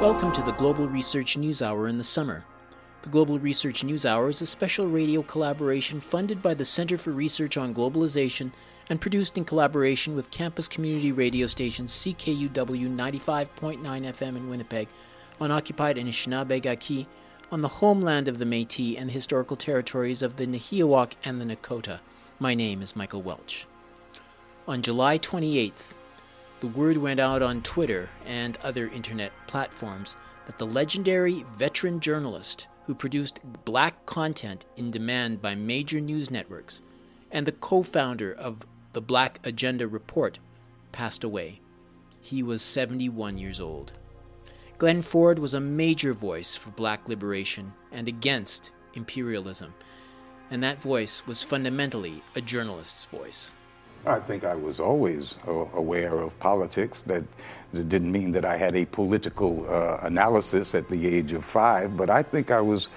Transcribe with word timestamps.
Welcome 0.00 0.30
to 0.32 0.42
the 0.42 0.52
Global 0.52 0.86
Research 0.86 1.38
News 1.38 1.62
Hour 1.62 1.88
in 1.88 1.96
the 1.96 2.04
summer. 2.04 2.44
The 3.00 3.08
Global 3.08 3.38
Research 3.38 3.82
News 3.82 4.04
Hour 4.04 4.28
is 4.28 4.42
a 4.42 4.46
special 4.46 4.86
radio 4.86 5.22
collaboration 5.22 6.00
funded 6.00 6.42
by 6.42 6.52
the 6.52 6.66
Center 6.66 6.98
for 6.98 7.12
Research 7.12 7.56
on 7.56 7.72
Globalization 7.72 8.52
and 8.90 9.00
produced 9.00 9.38
in 9.38 9.46
collaboration 9.46 10.14
with 10.14 10.30
campus 10.30 10.68
community 10.68 11.12
radio 11.12 11.46
station 11.46 11.86
CKUW 11.86 12.50
95.9 12.50 13.48
FM 13.80 14.36
in 14.36 14.50
Winnipeg 14.50 14.88
on 15.40 15.50
occupied 15.50 15.96
Anishinaabe 15.96 16.60
Gaki 16.60 17.08
on 17.50 17.62
the 17.62 17.68
homeland 17.68 18.28
of 18.28 18.38
the 18.38 18.44
Métis 18.44 19.00
and 19.00 19.08
the 19.08 19.14
historical 19.14 19.56
territories 19.56 20.20
of 20.20 20.36
the 20.36 20.46
Nahiawak 20.46 21.12
and 21.24 21.40
the 21.40 21.56
Nakota. 21.56 22.00
My 22.38 22.52
name 22.52 22.82
is 22.82 22.94
Michael 22.94 23.22
Welch. 23.22 23.66
On 24.68 24.82
July 24.82 25.18
28th, 25.18 25.94
the 26.60 26.66
word 26.68 26.96
went 26.96 27.20
out 27.20 27.42
on 27.42 27.62
Twitter 27.62 28.08
and 28.24 28.56
other 28.62 28.88
internet 28.88 29.32
platforms 29.46 30.16
that 30.46 30.58
the 30.58 30.66
legendary 30.66 31.44
veteran 31.56 32.00
journalist 32.00 32.66
who 32.86 32.94
produced 32.94 33.40
black 33.64 34.06
content 34.06 34.64
in 34.76 34.90
demand 34.90 35.42
by 35.42 35.54
major 35.54 36.00
news 36.00 36.30
networks 36.30 36.80
and 37.30 37.46
the 37.46 37.52
co 37.52 37.82
founder 37.82 38.32
of 38.32 38.58
the 38.92 39.00
Black 39.00 39.40
Agenda 39.44 39.86
Report 39.86 40.38
passed 40.92 41.24
away. 41.24 41.60
He 42.20 42.42
was 42.42 42.62
71 42.62 43.36
years 43.36 43.60
old. 43.60 43.92
Glenn 44.78 45.02
Ford 45.02 45.38
was 45.38 45.54
a 45.54 45.60
major 45.60 46.12
voice 46.12 46.56
for 46.56 46.70
black 46.70 47.08
liberation 47.08 47.72
and 47.92 48.08
against 48.08 48.70
imperialism, 48.94 49.74
and 50.50 50.62
that 50.62 50.80
voice 50.80 51.26
was 51.26 51.42
fundamentally 51.42 52.22
a 52.34 52.40
journalist's 52.40 53.04
voice. 53.04 53.52
I 54.06 54.20
think 54.20 54.44
I 54.44 54.54
was 54.54 54.78
always 54.78 55.38
uh, 55.48 55.66
aware 55.74 56.18
of 56.18 56.38
politics. 56.38 57.02
That, 57.02 57.24
didn't 57.72 58.10
mean 58.10 58.30
that 58.32 58.46
I 58.46 58.56
had 58.56 58.74
a 58.74 58.86
political 58.86 59.68
uh, 59.68 59.98
analysis 60.02 60.74
at 60.74 60.88
the 60.88 61.06
age 61.06 61.32
of 61.32 61.44
five, 61.44 61.94
but 61.94 62.08
I 62.08 62.22
think 62.22 62.50
I 62.50 62.60
was, 62.60 62.88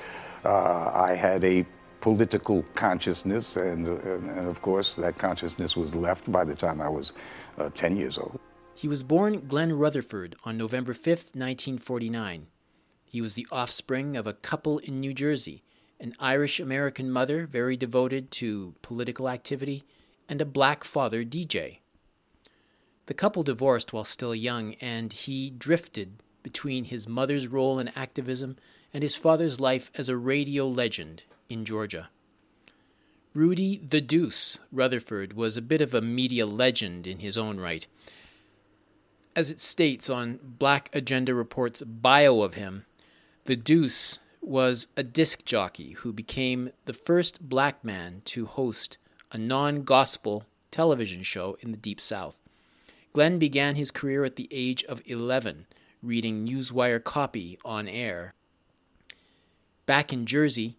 uh, 0.46 0.92
I 0.96 1.16
had 1.16 1.44
a 1.44 1.66
political 2.00 2.64
consciousness, 2.76 3.58
and, 3.58 3.88
and, 3.88 4.30
and, 4.30 4.48
of 4.48 4.62
course, 4.62 4.96
that 4.96 5.18
consciousness 5.18 5.76
was 5.76 5.96
left 5.96 6.32
by 6.32 6.46
the 6.46 6.56
time 6.56 6.80
I 6.80 6.88
was 6.88 7.12
uh, 7.58 7.70
10 7.76 7.98
years 7.98 8.18
old. 8.18 8.40
He 8.73 8.88
was 8.88 9.04
born 9.04 9.48
Glenn 9.48 9.73
Rutherford 9.73 10.36
on 10.46 10.58
November 10.58 10.94
5th, 10.94 11.36
1949. 11.36 12.48
He 13.04 13.20
was 13.20 13.34
the 13.34 13.48
offspring 13.52 14.16
of 14.16 14.28
a 14.28 14.34
couple 14.34 14.78
in 14.78 15.02
New 15.02 15.14
Jersey, 15.14 15.64
an 16.00 16.14
Irish 16.20 16.62
American 16.62 17.12
mother 17.12 17.46
very 17.46 17.76
devoted 17.76 18.32
to 18.32 18.76
political 18.82 19.28
activity, 19.28 19.84
and 20.30 20.40
a 20.40 20.46
black 20.46 20.84
father, 20.84 21.26
DJ. 21.26 21.80
The 23.08 23.14
couple 23.14 23.44
divorced 23.44 23.92
while 23.92 24.06
still 24.06 24.36
young, 24.36 24.76
and 24.76 25.12
he 25.12 25.50
drifted 25.50 26.24
between 26.44 26.86
his 26.86 27.08
mother's 27.08 27.48
role 27.48 27.80
in 27.80 27.90
activism 27.90 28.56
and 28.94 29.04
his 29.04 29.16
father's 29.16 29.60
life 29.60 29.92
as 29.96 30.08
a 30.08 30.16
radio 30.16 30.68
legend 30.68 31.24
in 31.50 31.66
Georgia. 31.66 32.10
Rudy 33.34 33.78
the 33.78 34.02
Deuce 34.02 34.60
Rutherford 34.72 35.34
was 35.34 35.58
a 35.58 35.62
bit 35.62 35.82
of 35.82 35.94
a 35.94 36.02
media 36.02 36.46
legend 36.46 37.06
in 37.06 37.20
his 37.20 37.38
own 37.38 37.60
right 37.60 37.86
as 39.40 39.50
it 39.50 39.60
states 39.62 40.10
on 40.10 40.38
Black 40.44 40.90
Agenda 40.92 41.34
Report's 41.34 41.82
bio 41.82 42.42
of 42.42 42.56
him, 42.56 42.86
the 43.46 43.56
Deuce 43.56 44.20
was 44.42 44.88
a 44.98 45.04
disc 45.04 45.46
jockey 45.46 45.92
who 45.92 46.12
became 46.12 46.72
the 46.84 46.94
first 46.94 47.48
black 47.48 47.82
man 47.82 48.22
to 48.26 48.46
host 48.46 48.98
a 49.32 49.38
non 49.38 49.84
gospel 49.84 50.46
television 50.72 51.24
show 51.24 51.58
in 51.62 51.72
the 51.72 51.78
Deep 51.78 52.02
South. 52.02 52.40
Glenn 53.14 53.40
began 53.40 53.76
his 53.76 53.92
career 53.92 54.24
at 54.24 54.36
the 54.36 54.48
age 54.52 54.84
of 54.86 55.02
11, 55.06 55.66
reading 56.02 56.48
Newswire 56.48 57.04
copy 57.04 57.58
on 57.66 57.88
air. 57.88 58.34
Back 59.86 60.14
in 60.14 60.26
Jersey, 60.26 60.78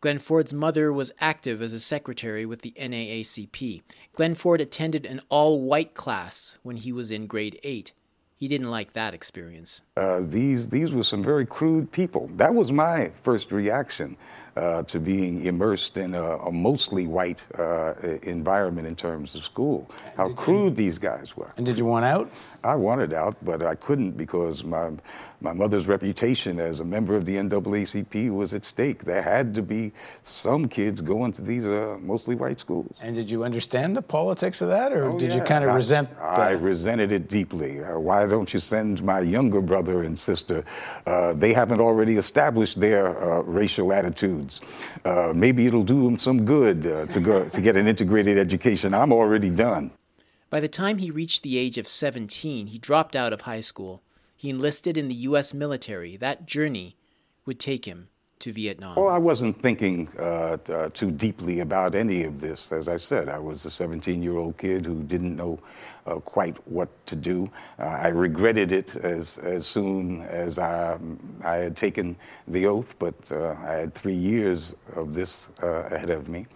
Glenn 0.00 0.18
Ford's 0.18 0.52
mother 0.52 0.92
was 0.92 1.12
active 1.18 1.62
as 1.62 1.72
a 1.72 1.80
secretary 1.80 2.46
with 2.46 2.62
the 2.62 2.74
NAACP. 2.78 3.82
Glenn 4.12 4.34
Ford 4.34 4.60
attended 4.60 5.06
an 5.06 5.20
all 5.28 5.62
white 5.62 5.94
class 5.94 6.58
when 6.62 6.76
he 6.76 6.92
was 6.92 7.10
in 7.10 7.26
grade 7.26 7.58
8. 7.64 7.92
He 8.36 8.46
didn't 8.46 8.70
like 8.70 8.92
that 8.92 9.14
experience. 9.14 9.82
Uh, 9.96 10.20
these, 10.22 10.68
these 10.68 10.92
were 10.92 11.04
some 11.04 11.22
very 11.22 11.46
crude 11.46 11.90
people. 11.90 12.30
That 12.36 12.54
was 12.54 12.70
my 12.70 13.10
first 13.22 13.50
reaction 13.50 14.16
to 14.54 15.00
being 15.00 15.44
immersed 15.44 15.96
in 15.96 16.14
a, 16.14 16.36
a 16.38 16.52
mostly 16.52 17.06
white 17.06 17.42
uh, 17.58 17.94
environment 18.22 18.86
in 18.86 18.94
terms 18.94 19.34
of 19.34 19.44
school. 19.44 19.90
How 20.16 20.32
crude 20.32 20.64
you, 20.64 20.70
these 20.70 20.98
guys 20.98 21.36
were. 21.36 21.52
And 21.56 21.66
did 21.66 21.76
you 21.78 21.84
want 21.84 22.04
out? 22.04 22.30
I 22.64 22.74
wanted 22.74 23.12
out, 23.12 23.36
but 23.44 23.62
I 23.62 23.74
couldn't 23.74 24.12
because 24.16 24.64
my 24.64 24.90
my 25.40 25.52
mother's 25.52 25.86
reputation 25.86 26.58
as 26.58 26.80
a 26.80 26.84
member 26.84 27.14
of 27.14 27.26
the 27.26 27.36
NAACP 27.36 28.30
was 28.30 28.54
at 28.54 28.64
stake. 28.64 29.04
There 29.04 29.20
had 29.20 29.54
to 29.56 29.62
be 29.62 29.92
some 30.22 30.66
kids 30.68 31.02
going 31.02 31.32
to 31.32 31.42
these 31.42 31.66
uh, 31.66 31.98
mostly 32.00 32.34
white 32.34 32.58
schools. 32.58 32.96
And 33.02 33.14
did 33.14 33.30
you 33.30 33.44
understand 33.44 33.94
the 33.94 34.00
politics 34.00 34.62
of 34.62 34.68
that, 34.68 34.90
or 34.92 35.04
oh, 35.04 35.18
did 35.18 35.30
yeah. 35.30 35.36
you 35.36 35.42
kind 35.42 35.62
of 35.62 35.74
resent? 35.74 36.08
I 36.18 36.52
resented 36.52 37.12
it 37.12 37.28
deeply. 37.28 37.84
Uh, 37.84 37.98
why 37.98 38.26
don't 38.26 38.54
you 38.54 38.60
send 38.60 39.02
my 39.02 39.20
younger 39.20 39.60
brother 39.60 40.04
and 40.04 40.18
sister? 40.18 40.64
Uh, 41.06 41.34
they 41.34 41.52
haven't 41.52 41.80
already 41.80 42.16
established 42.16 42.80
their 42.80 43.06
uh, 43.22 43.42
racial 43.42 43.92
attitudes. 43.92 44.62
Uh, 45.04 45.32
maybe 45.36 45.66
it'll 45.66 45.84
do 45.84 46.02
them 46.04 46.18
some 46.18 46.46
good 46.46 46.86
uh, 46.86 47.04
to 47.06 47.20
go 47.20 47.46
to 47.46 47.60
get 47.60 47.76
an 47.76 47.86
integrated 47.86 48.38
education. 48.38 48.94
I'm 48.94 49.12
already 49.12 49.50
done. 49.50 49.90
By 50.54 50.60
the 50.60 50.68
time 50.68 50.98
he 50.98 51.10
reached 51.10 51.42
the 51.42 51.58
age 51.58 51.78
of 51.78 51.88
17, 51.88 52.68
he 52.68 52.78
dropped 52.78 53.16
out 53.16 53.32
of 53.32 53.40
high 53.40 53.60
school. 53.60 54.04
He 54.36 54.50
enlisted 54.50 54.96
in 54.96 55.08
the 55.08 55.14
U.S. 55.26 55.52
military. 55.52 56.16
That 56.16 56.46
journey 56.46 56.94
would 57.44 57.58
take 57.58 57.86
him 57.86 58.06
to 58.38 58.52
Vietnam. 58.52 58.94
Well, 58.94 59.08
I 59.08 59.18
wasn't 59.18 59.60
thinking 59.60 60.08
uh, 60.16 60.58
uh, 60.68 60.90
too 60.90 61.10
deeply 61.10 61.58
about 61.58 61.96
any 61.96 62.22
of 62.22 62.40
this. 62.40 62.70
As 62.70 62.86
I 62.86 62.98
said, 62.98 63.28
I 63.28 63.40
was 63.40 63.64
a 63.64 63.70
17 63.70 64.22
year 64.22 64.36
old 64.36 64.56
kid 64.56 64.86
who 64.86 65.02
didn't 65.02 65.34
know 65.34 65.58
uh, 66.06 66.20
quite 66.20 66.56
what 66.68 66.88
to 67.06 67.16
do. 67.16 67.50
Uh, 67.80 67.86
I 67.86 68.08
regretted 68.10 68.70
it 68.70 68.94
as, 68.94 69.38
as 69.38 69.66
soon 69.66 70.22
as 70.22 70.60
I, 70.60 70.96
I 71.42 71.56
had 71.56 71.76
taken 71.76 72.14
the 72.46 72.66
oath, 72.66 72.96
but 73.00 73.32
uh, 73.32 73.56
I 73.64 73.72
had 73.72 73.92
three 73.92 74.14
years 74.14 74.76
of 74.94 75.14
this 75.14 75.48
uh, 75.64 75.88
ahead 75.90 76.10
of 76.10 76.28
me. 76.28 76.46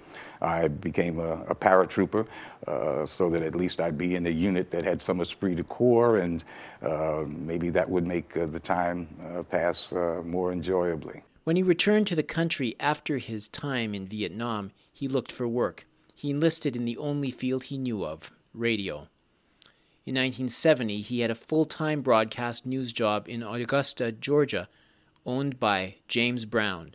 I 0.40 0.68
became 0.68 1.18
a, 1.18 1.42
a 1.48 1.54
paratrooper 1.54 2.26
uh, 2.66 3.06
so 3.06 3.28
that 3.30 3.42
at 3.42 3.54
least 3.54 3.80
I'd 3.80 3.98
be 3.98 4.14
in 4.14 4.26
a 4.26 4.30
unit 4.30 4.70
that 4.70 4.84
had 4.84 5.00
some 5.00 5.20
esprit 5.20 5.56
de 5.56 5.64
corps, 5.64 6.18
and 6.18 6.44
uh, 6.82 7.24
maybe 7.26 7.70
that 7.70 7.88
would 7.88 8.06
make 8.06 8.36
uh, 8.36 8.46
the 8.46 8.60
time 8.60 9.08
uh, 9.22 9.42
pass 9.42 9.92
uh, 9.92 10.22
more 10.24 10.52
enjoyably. 10.52 11.22
When 11.44 11.56
he 11.56 11.62
returned 11.62 12.06
to 12.08 12.14
the 12.14 12.22
country 12.22 12.76
after 12.78 13.18
his 13.18 13.48
time 13.48 13.94
in 13.94 14.06
Vietnam, 14.06 14.70
he 14.92 15.08
looked 15.08 15.32
for 15.32 15.48
work. 15.48 15.86
He 16.14 16.30
enlisted 16.30 16.76
in 16.76 16.84
the 16.84 16.98
only 16.98 17.30
field 17.30 17.64
he 17.64 17.78
knew 17.78 18.04
of 18.04 18.32
radio. 18.52 19.08
In 20.04 20.14
1970, 20.14 21.00
he 21.02 21.20
had 21.20 21.30
a 21.30 21.34
full 21.34 21.64
time 21.64 22.00
broadcast 22.00 22.66
news 22.66 22.92
job 22.92 23.28
in 23.28 23.42
Augusta, 23.42 24.10
Georgia, 24.10 24.68
owned 25.24 25.60
by 25.60 25.96
James 26.08 26.44
Brown. 26.44 26.94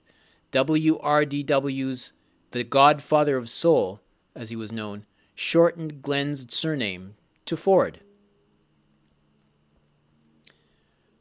WRDW's 0.51 2.13
the 2.53 2.63
godfather 2.63 3.35
of 3.35 3.49
soul, 3.49 3.99
as 4.35 4.51
he 4.51 4.55
was 4.55 4.71
known, 4.71 5.05
shortened 5.33 6.03
Glenn's 6.03 6.53
surname 6.53 7.15
to 7.45 7.57
Ford. 7.57 7.99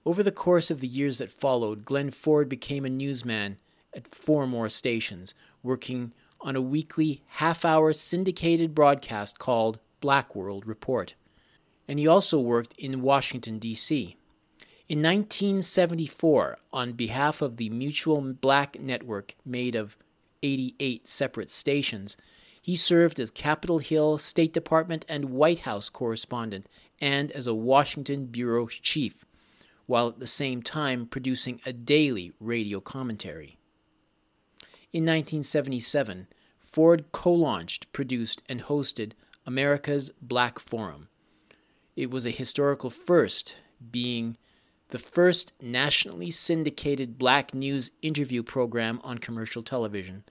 Over 0.04 0.22
the 0.22 0.30
course 0.30 0.70
of 0.70 0.80
the 0.80 0.86
years 0.86 1.18
that 1.18 1.32
followed, 1.32 1.86
Glenn 1.86 2.10
Ford 2.10 2.50
became 2.50 2.84
a 2.84 2.90
newsman 2.90 3.56
at 3.96 4.06
four 4.06 4.46
more 4.46 4.68
stations, 4.68 5.32
working 5.62 6.12
on 6.42 6.54
a 6.54 6.60
weekly 6.60 7.22
half 7.26 7.64
hour 7.64 7.94
syndicated 7.94 8.74
broadcast 8.74 9.38
called 9.38 9.78
Black 10.02 10.36
World 10.36 10.66
Report. 10.66 11.14
And 11.88 11.98
he 11.98 12.06
also 12.06 12.38
worked 12.38 12.74
in 12.76 13.00
Washington, 13.00 13.58
D.C. 13.58 14.16
In 14.86 14.98
1974, 14.98 16.58
on 16.74 16.92
behalf 16.92 17.40
of 17.40 17.56
the 17.56 17.70
Mutual 17.70 18.20
Black 18.20 18.78
Network, 18.78 19.34
made 19.46 19.74
of 19.74 19.96
88 20.42 21.06
separate 21.06 21.50
stations. 21.50 22.16
He 22.60 22.76
served 22.76 23.18
as 23.18 23.30
Capitol 23.30 23.78
Hill 23.78 24.18
State 24.18 24.52
Department 24.52 25.04
and 25.08 25.30
White 25.30 25.60
House 25.60 25.88
correspondent 25.88 26.68
and 27.00 27.30
as 27.32 27.46
a 27.46 27.54
Washington 27.54 28.26
bureau 28.26 28.66
chief, 28.68 29.24
while 29.86 30.08
at 30.08 30.20
the 30.20 30.26
same 30.26 30.62
time 30.62 31.06
producing 31.06 31.60
a 31.66 31.72
daily 31.72 32.32
radio 32.38 32.80
commentary. 32.80 33.58
In 34.92 35.04
1977, 35.04 36.28
Ford 36.60 37.06
co 37.12 37.32
launched, 37.32 37.92
produced, 37.92 38.42
and 38.48 38.62
hosted 38.62 39.12
America's 39.44 40.10
Black 40.22 40.58
Forum. 40.58 41.08
It 41.96 42.10
was 42.10 42.24
a 42.24 42.30
historical 42.30 42.90
first, 42.90 43.56
being 43.90 44.36
the 44.88 44.98
first 44.98 45.54
nationally 45.60 46.30
syndicated 46.30 47.18
black 47.18 47.54
news 47.54 47.90
interview 48.02 48.42
program 48.42 49.00
on 49.02 49.18
commercial 49.18 49.62
television, 49.62 50.22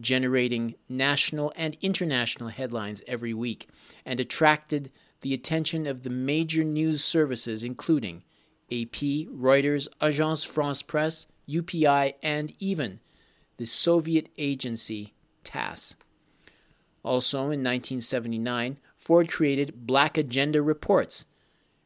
generating 0.00 0.74
national 0.88 1.52
and 1.56 1.76
international 1.80 2.48
headlines 2.48 3.02
every 3.06 3.34
week, 3.34 3.68
and 4.04 4.20
attracted 4.20 4.90
the 5.20 5.34
attention 5.34 5.86
of 5.86 6.02
the 6.02 6.10
major 6.10 6.64
news 6.64 7.02
services, 7.02 7.62
including 7.62 8.22
AP, 8.70 9.26
Reuters, 9.32 9.88
Agence 10.00 10.46
France 10.46 10.82
Presse, 10.82 11.26
UPI, 11.48 12.14
and 12.22 12.52
even 12.58 13.00
the 13.56 13.64
Soviet 13.64 14.28
agency 14.38 15.14
TASS. 15.42 15.96
Also 17.02 17.38
in 17.38 17.64
1979, 17.64 18.78
Ford 18.96 19.30
created 19.30 19.86
Black 19.86 20.18
Agenda 20.18 20.60
Reports, 20.60 21.24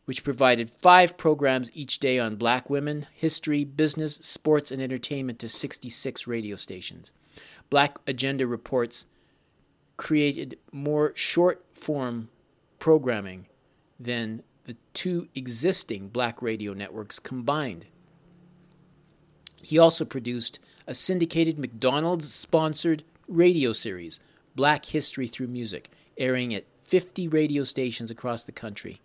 which 0.04 0.24
provided 0.24 0.68
five 0.68 1.16
programs 1.16 1.70
each 1.74 2.00
day 2.00 2.18
on 2.18 2.36
black 2.36 2.68
women, 2.68 3.06
history, 3.14 3.64
business, 3.64 4.16
sports, 4.16 4.72
and 4.72 4.82
entertainment 4.82 5.38
to 5.38 5.48
66 5.48 6.26
radio 6.26 6.56
stations. 6.56 7.12
Black 7.72 7.96
Agenda 8.06 8.46
Reports 8.46 9.06
created 9.96 10.58
more 10.72 11.14
short 11.16 11.64
form 11.72 12.28
programming 12.78 13.46
than 13.98 14.42
the 14.64 14.76
two 14.92 15.28
existing 15.34 16.08
black 16.08 16.42
radio 16.42 16.74
networks 16.74 17.18
combined. 17.18 17.86
He 19.62 19.78
also 19.78 20.04
produced 20.04 20.58
a 20.86 20.92
syndicated 20.92 21.58
McDonald's 21.58 22.30
sponsored 22.30 23.04
radio 23.26 23.72
series, 23.72 24.20
Black 24.54 24.84
History 24.84 25.26
Through 25.26 25.48
Music, 25.48 25.88
airing 26.18 26.54
at 26.54 26.66
50 26.84 27.26
radio 27.26 27.64
stations 27.64 28.10
across 28.10 28.44
the 28.44 28.52
country. 28.52 29.00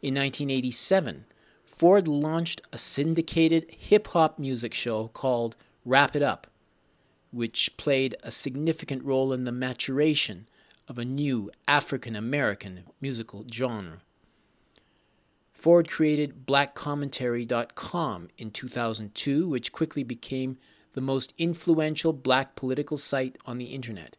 In 0.00 0.14
1987, 0.14 1.26
Ford 1.62 2.08
launched 2.08 2.62
a 2.72 2.78
syndicated 2.78 3.66
hip 3.68 4.06
hop 4.06 4.38
music 4.38 4.72
show 4.72 5.08
called 5.08 5.56
Rap 5.84 6.16
It 6.16 6.22
Up, 6.22 6.46
which 7.30 7.76
played 7.76 8.16
a 8.22 8.30
significant 8.30 9.04
role 9.04 9.32
in 9.32 9.44
the 9.44 9.52
maturation 9.52 10.48
of 10.88 10.98
a 10.98 11.04
new 11.04 11.50
African 11.66 12.14
American 12.16 12.84
musical 13.00 13.44
genre. 13.52 14.00
Ford 15.52 15.88
created 15.88 16.46
blackcommentator.com 16.46 18.28
in 18.38 18.50
2002, 18.50 19.48
which 19.48 19.72
quickly 19.72 20.04
became 20.04 20.58
the 20.92 21.00
most 21.00 21.34
influential 21.38 22.12
black 22.12 22.54
political 22.54 22.96
site 22.96 23.36
on 23.46 23.58
the 23.58 23.66
internet. 23.66 24.16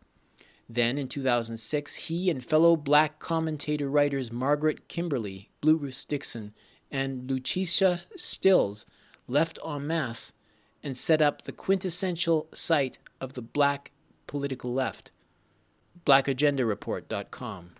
Then, 0.69 0.97
in 0.97 1.07
2006, 1.07 1.95
he 1.95 2.29
and 2.29 2.43
fellow 2.43 2.75
black 2.75 3.19
commentator 3.19 3.89
writers 3.89 4.31
Margaret 4.31 4.89
Kimberley, 4.89 5.49
Blue 5.61 5.79
Bruce 5.79 6.03
Dixon, 6.03 6.53
and 6.91 7.29
Leutisha 7.29 8.01
Stills 8.17 8.85
left 9.27 9.57
en 9.65 9.87
masse 9.87 10.33
and 10.83 10.95
set 10.95 11.21
up 11.21 11.41
the 11.41 11.51
quintessential 11.51 12.47
site 12.53 12.99
of 13.19 13.33
the 13.33 13.41
black 13.41 13.91
political 14.27 14.73
left, 14.73 15.11
blackagendareport.com. 16.05 17.71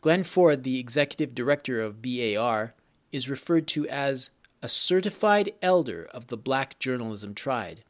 Glenn 0.00 0.24
Ford, 0.24 0.62
the 0.62 0.78
executive 0.78 1.34
director 1.34 1.80
of 1.80 2.00
BAR, 2.00 2.74
is 3.12 3.28
referred 3.28 3.66
to 3.68 3.86
as 3.88 4.30
a 4.62 4.68
certified 4.68 5.52
elder 5.62 6.08
of 6.12 6.28
the 6.28 6.36
black 6.36 6.78
journalism 6.78 7.34
triad. 7.34 7.82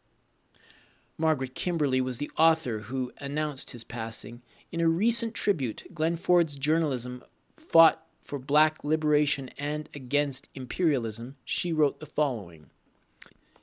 Margaret 1.17 1.55
Kimberley 1.55 2.01
was 2.01 2.19
the 2.19 2.31
author 2.37 2.81
who 2.81 3.13
announced 3.19 3.71
his 3.71 3.85
passing. 3.85 4.43
In 4.73 4.81
a 4.81 4.89
recent 4.89 5.35
tribute, 5.35 5.85
Glenn 5.93 6.17
Ford's 6.17 6.57
journalism 6.57 7.23
fought 7.57 8.03
for 8.31 8.39
black 8.39 8.85
liberation 8.85 9.51
and 9.59 9.89
against 9.93 10.49
imperialism. 10.55 11.35
She 11.45 11.73
wrote 11.73 11.99
the 11.99 12.07
following 12.07 12.71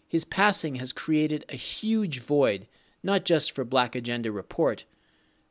His 0.10 0.26
passing 0.26 0.76
has 0.76 0.92
created 0.92 1.46
a 1.48 1.56
huge 1.56 2.20
void, 2.20 2.68
not 3.02 3.24
just 3.24 3.54
for 3.54 3.64
Black 3.64 3.96
Agenda 3.96 4.30
Report, 4.30 4.84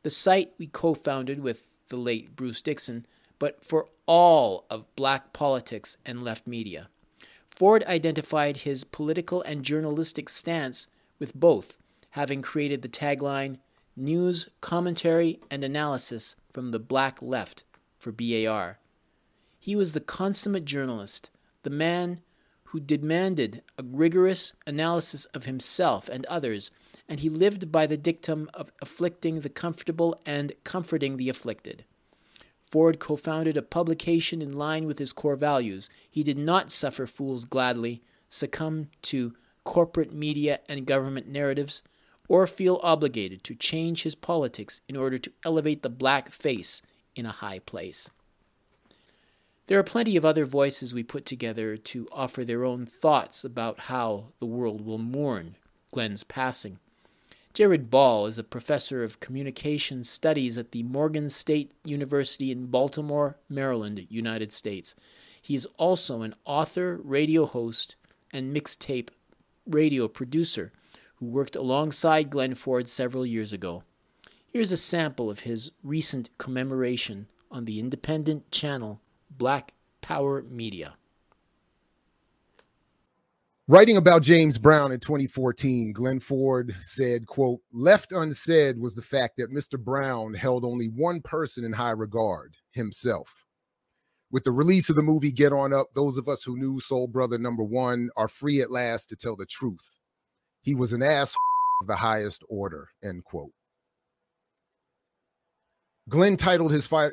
the 0.03 0.11
site 0.11 0.53
we 0.59 0.67
co 0.67 0.93
founded 0.93 1.39
with 1.39 1.65
the 1.89 1.97
late 1.97 2.35
Bruce 2.35 2.61
Dixon, 2.61 3.07
but 3.39 3.65
for 3.65 3.87
all 4.05 4.67
of 4.69 4.95
black 4.95 5.33
politics 5.33 5.97
and 6.05 6.21
left 6.21 6.45
media. 6.45 6.87
Ford 7.49 7.83
identified 7.87 8.57
his 8.57 8.83
political 8.83 9.41
and 9.41 9.65
journalistic 9.65 10.29
stance 10.29 10.85
with 11.17 11.33
both, 11.33 11.75
having 12.11 12.43
created 12.43 12.83
the 12.83 12.87
tagline 12.87 13.57
News, 13.95 14.47
Commentary, 14.61 15.39
and 15.49 15.63
Analysis 15.63 16.35
from 16.53 16.69
the 16.69 16.77
Black 16.77 17.19
Left 17.19 17.63
for 17.97 18.11
BAR. 18.11 18.77
He 19.67 19.75
was 19.75 19.91
the 19.91 19.99
consummate 19.99 20.63
journalist, 20.63 21.29
the 21.63 21.69
man 21.69 22.21
who 22.67 22.79
demanded 22.79 23.63
a 23.77 23.83
rigorous 23.83 24.53
analysis 24.65 25.25
of 25.33 25.43
himself 25.43 26.07
and 26.07 26.25
others 26.27 26.71
and 27.09 27.19
he 27.19 27.27
lived 27.27 27.69
by 27.69 27.85
the 27.85 27.97
dictum 27.97 28.49
of 28.53 28.71
afflicting 28.81 29.41
the 29.41 29.49
comfortable 29.49 30.17
and 30.25 30.53
comforting 30.63 31.17
the 31.17 31.27
afflicted. 31.27 31.83
Ford 32.61 32.99
co 32.99 33.17
founded 33.17 33.57
a 33.57 33.61
publication 33.61 34.41
in 34.41 34.53
line 34.53 34.85
with 34.85 34.99
his 34.99 35.11
core 35.11 35.35
values. 35.35 35.89
He 36.09 36.23
did 36.23 36.37
not 36.37 36.71
suffer 36.71 37.05
fools 37.05 37.43
gladly, 37.43 38.01
succumb 38.29 38.87
to 39.01 39.35
corporate 39.65 40.13
media 40.13 40.61
and 40.69 40.85
government 40.85 41.27
narratives, 41.27 41.83
or 42.29 42.47
feel 42.47 42.79
obligated 42.83 43.43
to 43.43 43.53
change 43.53 44.03
his 44.03 44.15
politics 44.15 44.79
in 44.87 44.95
order 44.95 45.17
to 45.17 45.33
elevate 45.43 45.83
the 45.83 45.89
black 45.89 46.31
face 46.31 46.81
in 47.17 47.25
a 47.25 47.31
high 47.31 47.59
place. 47.59 48.09
There 49.67 49.77
are 49.77 49.83
plenty 49.83 50.15
of 50.15 50.23
other 50.23 50.45
voices 50.45 50.93
we 50.93 51.03
put 51.03 51.25
together 51.25 51.75
to 51.75 52.07
offer 52.13 52.45
their 52.45 52.63
own 52.63 52.85
thoughts 52.85 53.43
about 53.43 53.81
how 53.81 54.27
the 54.39 54.45
world 54.45 54.85
will 54.85 54.97
mourn 54.97 55.57
Glenn's 55.91 56.23
passing. 56.23 56.79
Jared 57.53 57.89
Ball 57.89 58.27
is 58.27 58.37
a 58.37 58.45
professor 58.45 59.03
of 59.03 59.19
communication 59.19 60.05
studies 60.05 60.57
at 60.57 60.71
the 60.71 60.83
Morgan 60.83 61.29
State 61.29 61.73
University 61.83 62.49
in 62.49 62.67
Baltimore, 62.67 63.35
Maryland, 63.49 64.07
United 64.09 64.53
States. 64.53 64.95
He 65.41 65.53
is 65.53 65.67
also 65.77 66.21
an 66.21 66.33
author, 66.45 67.01
radio 67.03 67.45
host, 67.45 67.97
and 68.31 68.55
mixtape 68.55 69.09
radio 69.65 70.07
producer 70.07 70.71
who 71.15 71.25
worked 71.25 71.57
alongside 71.57 72.29
Glenn 72.29 72.55
Ford 72.55 72.87
several 72.87 73.25
years 73.25 73.51
ago. 73.51 73.83
Here's 74.47 74.71
a 74.71 74.77
sample 74.77 75.29
of 75.29 75.41
his 75.41 75.71
recent 75.83 76.29
commemoration 76.37 77.27
on 77.51 77.65
the 77.65 77.79
independent 77.79 78.49
channel 78.49 79.01
Black 79.37 79.73
Power 80.01 80.43
Media. 80.43 80.95
Writing 83.69 83.97
about 83.97 84.21
James 84.21 84.57
Brown 84.57 84.93
in 84.93 84.99
2014, 84.99 85.91
Glenn 85.91 86.19
Ford 86.19 86.73
said, 86.81 87.27
quote, 87.27 87.59
left 87.73 88.13
unsaid 88.13 88.79
was 88.79 88.95
the 88.95 89.01
fact 89.01 89.35
that 89.37 89.51
Mr. 89.51 89.77
Brown 89.77 90.33
held 90.33 90.63
only 90.63 90.85
one 90.85 91.21
person 91.21 91.65
in 91.65 91.73
high 91.73 91.91
regard, 91.91 92.55
himself. 92.71 93.45
With 94.31 94.45
the 94.45 94.51
release 94.51 94.89
of 94.89 94.95
the 94.95 95.03
movie 95.03 95.33
Get 95.33 95.51
On 95.51 95.73
Up, 95.73 95.87
those 95.93 96.17
of 96.17 96.29
us 96.29 96.43
who 96.43 96.57
knew 96.57 96.79
Soul 96.79 97.07
Brother 97.07 97.37
number 97.37 97.63
one 97.63 98.09
are 98.15 98.29
free 98.29 98.61
at 98.61 98.71
last 98.71 99.09
to 99.09 99.17
tell 99.17 99.35
the 99.35 99.45
truth. 99.45 99.97
He 100.61 100.73
was 100.73 100.93
an 100.93 101.03
ass 101.03 101.35
of 101.81 101.87
the 101.87 101.95
highest 101.97 102.43
order, 102.49 102.89
end 103.03 103.25
quote. 103.25 103.51
Glenn 106.09 106.37
titled 106.37 106.71
his 106.71 106.85
fi- 106.87 107.09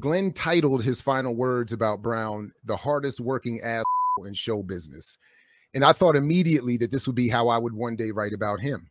Glenn 0.00 0.32
titled 0.32 0.82
his 0.82 1.00
final 1.00 1.34
words 1.34 1.72
about 1.72 2.02
Brown 2.02 2.52
the 2.64 2.76
hardest 2.76 3.20
working 3.20 3.60
ass 3.60 3.84
in 4.26 4.34
show 4.34 4.62
business 4.62 5.18
and 5.74 5.84
I 5.84 5.92
thought 5.92 6.16
immediately 6.16 6.76
that 6.78 6.90
this 6.90 7.06
would 7.06 7.16
be 7.16 7.28
how 7.28 7.48
I 7.48 7.58
would 7.58 7.74
one 7.74 7.96
day 7.96 8.10
write 8.10 8.32
about 8.32 8.60
him. 8.60 8.90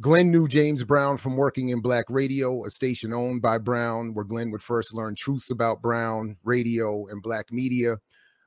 Glenn 0.00 0.30
knew 0.30 0.48
James 0.48 0.84
Brown 0.84 1.16
from 1.16 1.36
working 1.36 1.68
in 1.68 1.80
Black 1.80 2.06
Radio, 2.08 2.64
a 2.64 2.70
station 2.70 3.12
owned 3.12 3.40
by 3.42 3.58
Brown, 3.58 4.14
where 4.14 4.24
Glenn 4.24 4.50
would 4.50 4.62
first 4.62 4.94
learn 4.94 5.14
truths 5.14 5.50
about 5.50 5.82
Brown, 5.82 6.36
radio, 6.44 7.06
and 7.08 7.22
Black 7.22 7.52
media, 7.52 7.98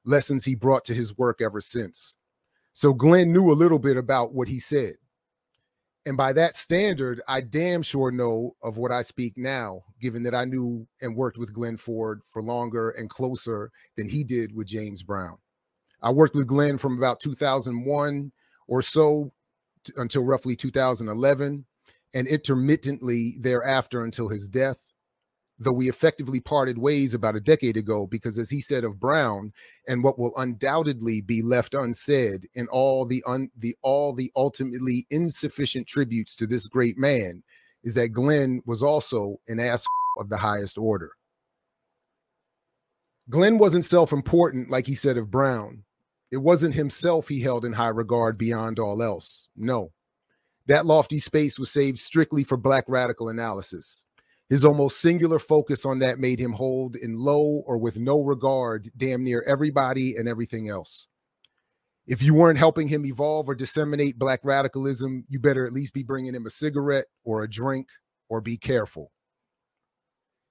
lessons 0.05 0.43
he 0.43 0.55
brought 0.55 0.83
to 0.85 0.93
his 0.93 1.17
work 1.17 1.41
ever 1.41 1.61
since. 1.61 2.17
So 2.73 2.93
Glenn 2.93 3.31
knew 3.31 3.51
a 3.51 3.53
little 3.53 3.79
bit 3.79 3.95
about 3.95 4.33
what 4.33 4.47
he 4.47 4.59
said. 4.59 4.93
And 6.07 6.15
by 6.15 6.33
that 6.33 6.53
standard, 6.53 7.19
I 7.27 7.41
damn 7.41 7.81
sure 7.81 8.11
know 8.11 8.55
of 8.61 8.77
what 8.77 8.91
I 8.91 9.01
speak 9.01 9.37
now, 9.37 9.83
given 9.99 10.21
that 10.23 10.35
I 10.35 10.45
knew 10.45 10.87
and 11.01 11.15
worked 11.15 11.39
with 11.39 11.53
Glenn 11.53 11.77
Ford 11.77 12.21
for 12.25 12.43
longer 12.43 12.91
and 12.91 13.09
closer 13.09 13.71
than 13.97 14.07
he 14.07 14.23
did 14.23 14.55
with 14.55 14.67
James 14.67 15.01
Brown. 15.01 15.37
I 16.03 16.11
worked 16.11 16.35
with 16.35 16.45
Glenn 16.45 16.77
from 16.77 16.97
about 16.97 17.19
2001 17.21 18.31
or 18.67 18.81
so 18.83 19.31
until 19.97 20.23
roughly 20.23 20.55
2011, 20.55 21.65
and 22.13 22.27
intermittently 22.27 23.35
thereafter 23.39 24.03
until 24.03 24.29
his 24.29 24.47
death. 24.47 24.93
Though 25.57 25.71
we 25.71 25.87
effectively 25.87 26.41
parted 26.41 26.77
ways 26.77 27.13
about 27.13 27.37
a 27.37 27.39
decade 27.39 27.77
ago, 27.77 28.07
because 28.07 28.37
as 28.37 28.49
he 28.49 28.59
said 28.59 28.83
of 28.83 28.99
Brown, 28.99 29.53
and 29.87 30.03
what 30.03 30.19
will 30.19 30.33
undoubtedly 30.35 31.21
be 31.21 31.41
left 31.41 31.73
unsaid 31.73 32.49
in 32.55 32.67
all 32.67 33.05
the 33.05 33.23
un, 33.25 33.49
the 33.57 33.73
all 33.81 34.11
the 34.11 34.31
ultimately 34.35 35.07
insufficient 35.11 35.87
tributes 35.87 36.35
to 36.35 36.45
this 36.45 36.67
great 36.67 36.97
man, 36.97 37.41
is 37.85 37.95
that 37.95 38.09
Glenn 38.09 38.61
was 38.65 38.83
also 38.83 39.37
an 39.47 39.61
ass 39.61 39.85
of 40.19 40.27
the 40.27 40.37
highest 40.37 40.77
order. 40.77 41.11
Glenn 43.29 43.57
wasn't 43.57 43.85
self 43.85 44.11
important 44.11 44.69
like 44.69 44.85
he 44.85 44.95
said 44.95 45.17
of 45.17 45.31
Brown. 45.31 45.83
It 46.31 46.37
wasn't 46.37 46.75
himself 46.75 47.27
he 47.27 47.39
held 47.39 47.63
in 47.63 47.73
high 47.73 47.89
regard 47.89 48.37
beyond 48.37 48.77
all 48.77 49.01
else. 49.01 49.47
No. 49.55 49.93
That 50.67 50.85
lofty 50.85 51.19
space 51.19 51.57
was 51.57 51.71
saved 51.71 51.99
strictly 51.99 52.43
for 52.43 52.57
Black 52.57 52.85
radical 52.87 53.29
analysis. 53.29 54.03
His 54.49 54.63
almost 54.63 55.01
singular 55.01 55.39
focus 55.39 55.85
on 55.85 55.99
that 55.99 56.19
made 56.19 56.39
him 56.39 56.53
hold 56.53 56.95
in 56.95 57.15
low 57.15 57.63
or 57.65 57.77
with 57.77 57.97
no 57.97 58.23
regard 58.23 58.89
damn 58.95 59.23
near 59.23 59.43
everybody 59.47 60.15
and 60.15 60.27
everything 60.27 60.69
else. 60.69 61.07
If 62.07 62.21
you 62.21 62.35
weren't 62.35 62.59
helping 62.59 62.87
him 62.87 63.05
evolve 63.05 63.49
or 63.49 63.55
disseminate 63.55 64.19
black 64.19 64.41
radicalism, 64.43 65.25
you 65.27 65.39
better 65.39 65.65
at 65.65 65.73
least 65.73 65.95
be 65.95 66.03
bringing 66.03 66.35
him 66.35 66.45
a 66.45 66.51
cigarette 66.51 67.07
or 67.23 67.43
a 67.43 67.49
drink 67.49 67.87
or 68.29 68.41
be 68.41 68.57
careful. 68.57 69.11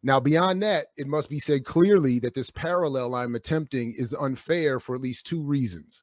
Now, 0.03 0.19
beyond 0.19 0.63
that, 0.65 0.89
it 0.97 1.07
must 1.07 1.31
be 1.31 1.39
said 1.39 1.65
clearly 1.65 2.19
that 2.19 2.35
this 2.35 2.51
parallel 2.51 3.15
I'm 3.15 3.37
attempting 3.37 3.95
is 3.97 4.13
unfair 4.13 4.81
for 4.81 4.97
at 4.97 5.01
least 5.01 5.27
two 5.27 5.43
reasons. 5.43 6.03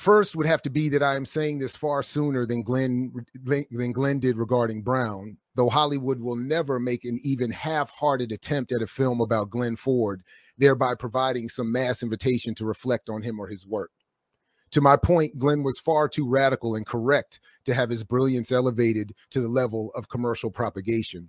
First 0.00 0.34
would 0.34 0.46
have 0.46 0.62
to 0.62 0.70
be 0.70 0.88
that 0.88 1.02
I 1.02 1.14
am 1.14 1.26
saying 1.26 1.58
this 1.58 1.76
far 1.76 2.02
sooner 2.02 2.46
than 2.46 2.62
Glenn 2.62 3.12
than 3.34 3.92
Glenn 3.92 4.18
did 4.18 4.38
regarding 4.38 4.80
Brown, 4.80 5.36
though 5.56 5.68
Hollywood 5.68 6.20
will 6.20 6.36
never 6.36 6.80
make 6.80 7.04
an 7.04 7.20
even 7.22 7.50
half-hearted 7.50 8.32
attempt 8.32 8.72
at 8.72 8.80
a 8.80 8.86
film 8.86 9.20
about 9.20 9.50
Glenn 9.50 9.76
Ford, 9.76 10.22
thereby 10.56 10.94
providing 10.94 11.50
some 11.50 11.70
mass 11.70 12.02
invitation 12.02 12.54
to 12.54 12.64
reflect 12.64 13.10
on 13.10 13.20
him 13.20 13.38
or 13.38 13.46
his 13.46 13.66
work. 13.66 13.90
To 14.70 14.80
my 14.80 14.96
point, 14.96 15.36
Glenn 15.36 15.62
was 15.62 15.78
far 15.78 16.08
too 16.08 16.26
radical 16.26 16.76
and 16.76 16.86
correct 16.86 17.38
to 17.66 17.74
have 17.74 17.90
his 17.90 18.02
brilliance 18.02 18.50
elevated 18.50 19.14
to 19.32 19.42
the 19.42 19.48
level 19.48 19.92
of 19.94 20.08
commercial 20.08 20.50
propagation. 20.50 21.28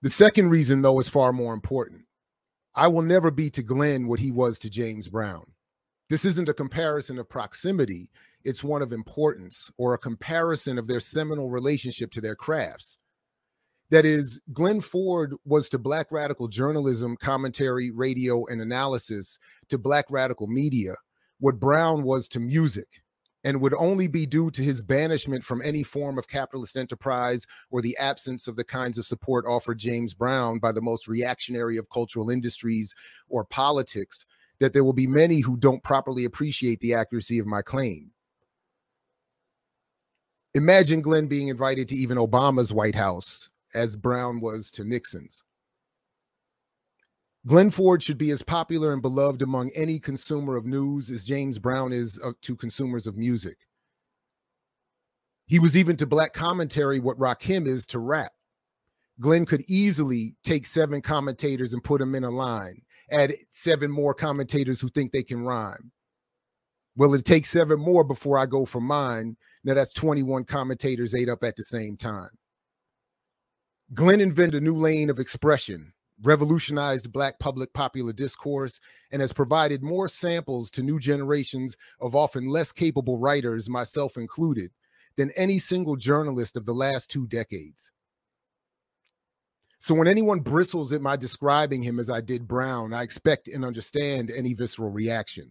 The 0.00 0.08
second 0.08 0.48
reason, 0.48 0.80
though, 0.80 1.00
is 1.00 1.10
far 1.10 1.34
more 1.34 1.52
important. 1.52 2.06
I 2.74 2.88
will 2.88 3.02
never 3.02 3.30
be 3.30 3.50
to 3.50 3.62
Glenn 3.62 4.06
what 4.06 4.20
he 4.20 4.30
was 4.30 4.58
to 4.60 4.70
James 4.70 5.06
Brown. 5.06 5.44
This 6.12 6.26
isn't 6.26 6.50
a 6.50 6.52
comparison 6.52 7.18
of 7.18 7.30
proximity, 7.30 8.10
it's 8.44 8.62
one 8.62 8.82
of 8.82 8.92
importance 8.92 9.70
or 9.78 9.94
a 9.94 9.98
comparison 9.98 10.76
of 10.76 10.86
their 10.86 11.00
seminal 11.00 11.48
relationship 11.48 12.10
to 12.10 12.20
their 12.20 12.34
crafts. 12.34 12.98
That 13.88 14.04
is, 14.04 14.38
Glenn 14.52 14.82
Ford 14.82 15.34
was 15.46 15.70
to 15.70 15.78
Black 15.78 16.12
radical 16.12 16.48
journalism, 16.48 17.16
commentary, 17.16 17.90
radio, 17.90 18.44
and 18.44 18.60
analysis, 18.60 19.38
to 19.70 19.78
Black 19.78 20.04
radical 20.10 20.46
media, 20.46 20.96
what 21.40 21.58
Brown 21.58 22.02
was 22.02 22.28
to 22.28 22.40
music, 22.40 22.88
and 23.42 23.62
would 23.62 23.74
only 23.78 24.06
be 24.06 24.26
due 24.26 24.50
to 24.50 24.62
his 24.62 24.82
banishment 24.82 25.42
from 25.42 25.62
any 25.64 25.82
form 25.82 26.18
of 26.18 26.28
capitalist 26.28 26.76
enterprise 26.76 27.46
or 27.70 27.80
the 27.80 27.96
absence 27.96 28.46
of 28.46 28.56
the 28.56 28.64
kinds 28.64 28.98
of 28.98 29.06
support 29.06 29.46
offered 29.48 29.78
James 29.78 30.12
Brown 30.12 30.58
by 30.58 30.72
the 30.72 30.82
most 30.82 31.08
reactionary 31.08 31.78
of 31.78 31.88
cultural 31.88 32.28
industries 32.28 32.94
or 33.30 33.46
politics 33.46 34.26
that 34.62 34.72
there 34.72 34.84
will 34.84 34.92
be 34.92 35.08
many 35.08 35.40
who 35.40 35.56
don't 35.56 35.82
properly 35.82 36.24
appreciate 36.24 36.78
the 36.78 36.94
accuracy 36.94 37.40
of 37.40 37.48
my 37.48 37.60
claim. 37.62 38.12
Imagine 40.54 41.02
Glenn 41.02 41.26
being 41.26 41.48
invited 41.48 41.88
to 41.88 41.96
even 41.96 42.16
Obama's 42.16 42.72
White 42.72 42.94
House, 42.94 43.50
as 43.74 43.96
Brown 43.96 44.40
was 44.40 44.70
to 44.70 44.84
Nixon's. 44.84 45.42
Glenn 47.44 47.70
Ford 47.70 48.04
should 48.04 48.18
be 48.18 48.30
as 48.30 48.44
popular 48.44 48.92
and 48.92 49.02
beloved 49.02 49.42
among 49.42 49.70
any 49.70 49.98
consumer 49.98 50.56
of 50.56 50.64
news 50.64 51.10
as 51.10 51.24
James 51.24 51.58
Brown 51.58 51.92
is 51.92 52.20
uh, 52.22 52.30
to 52.42 52.54
consumers 52.54 53.08
of 53.08 53.16
music. 53.16 53.56
He 55.46 55.58
was 55.58 55.76
even 55.76 55.96
to 55.96 56.06
black 56.06 56.34
commentary 56.34 57.00
what 57.00 57.18
Rakim 57.18 57.66
is 57.66 57.84
to 57.88 57.98
rap. 57.98 58.30
Glenn 59.18 59.44
could 59.44 59.64
easily 59.68 60.36
take 60.44 60.66
seven 60.66 61.02
commentators 61.02 61.72
and 61.72 61.82
put 61.82 61.98
them 61.98 62.14
in 62.14 62.22
a 62.22 62.30
line 62.30 62.80
add 63.12 63.34
seven 63.50 63.90
more 63.90 64.14
commentators 64.14 64.80
who 64.80 64.88
think 64.88 65.12
they 65.12 65.22
can 65.22 65.42
rhyme. 65.42 65.92
Well, 66.96 67.14
it 67.14 67.24
takes 67.24 67.50
seven 67.50 67.80
more 67.80 68.04
before 68.04 68.38
I 68.38 68.46
go 68.46 68.64
for 68.64 68.80
mine. 68.80 69.36
Now 69.64 69.74
that's 69.74 69.92
21 69.92 70.44
commentators 70.44 71.14
ate 71.14 71.28
up 71.28 71.44
at 71.44 71.56
the 71.56 71.62
same 71.62 71.96
time. 71.96 72.30
Glenn 73.94 74.20
invented 74.20 74.62
a 74.62 74.64
new 74.64 74.74
lane 74.74 75.10
of 75.10 75.18
expression, 75.18 75.92
revolutionized 76.22 77.12
Black 77.12 77.38
public 77.38 77.72
popular 77.72 78.12
discourse, 78.12 78.80
and 79.10 79.20
has 79.20 79.32
provided 79.32 79.82
more 79.82 80.08
samples 80.08 80.70
to 80.70 80.82
new 80.82 80.98
generations 80.98 81.76
of 82.00 82.14
often 82.14 82.48
less 82.48 82.72
capable 82.72 83.18
writers, 83.18 83.68
myself 83.68 84.16
included, 84.16 84.70
than 85.16 85.30
any 85.36 85.58
single 85.58 85.96
journalist 85.96 86.56
of 86.56 86.64
the 86.64 86.72
last 86.72 87.10
two 87.10 87.26
decades. 87.26 87.92
So 89.82 89.94
when 89.94 90.06
anyone 90.06 90.38
bristles 90.38 90.92
at 90.92 91.02
my 91.02 91.16
describing 91.16 91.82
him 91.82 91.98
as 91.98 92.08
I 92.08 92.20
did 92.20 92.46
Brown, 92.46 92.94
I 92.94 93.02
expect 93.02 93.48
and 93.48 93.64
understand 93.64 94.30
any 94.30 94.54
visceral 94.54 94.90
reaction. 94.90 95.50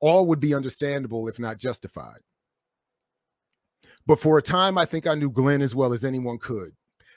All 0.00 0.26
would 0.28 0.40
be 0.40 0.54
understandable 0.54 1.28
if 1.28 1.38
not 1.38 1.58
justified. 1.58 2.20
But 4.06 4.18
for 4.18 4.38
a 4.38 4.42
time, 4.42 4.78
I 4.78 4.86
think 4.86 5.06
I 5.06 5.16
knew 5.16 5.28
Glenn 5.28 5.60
as 5.60 5.74
well 5.74 5.92
as 5.92 6.02
anyone 6.02 6.38
could. 6.38 6.70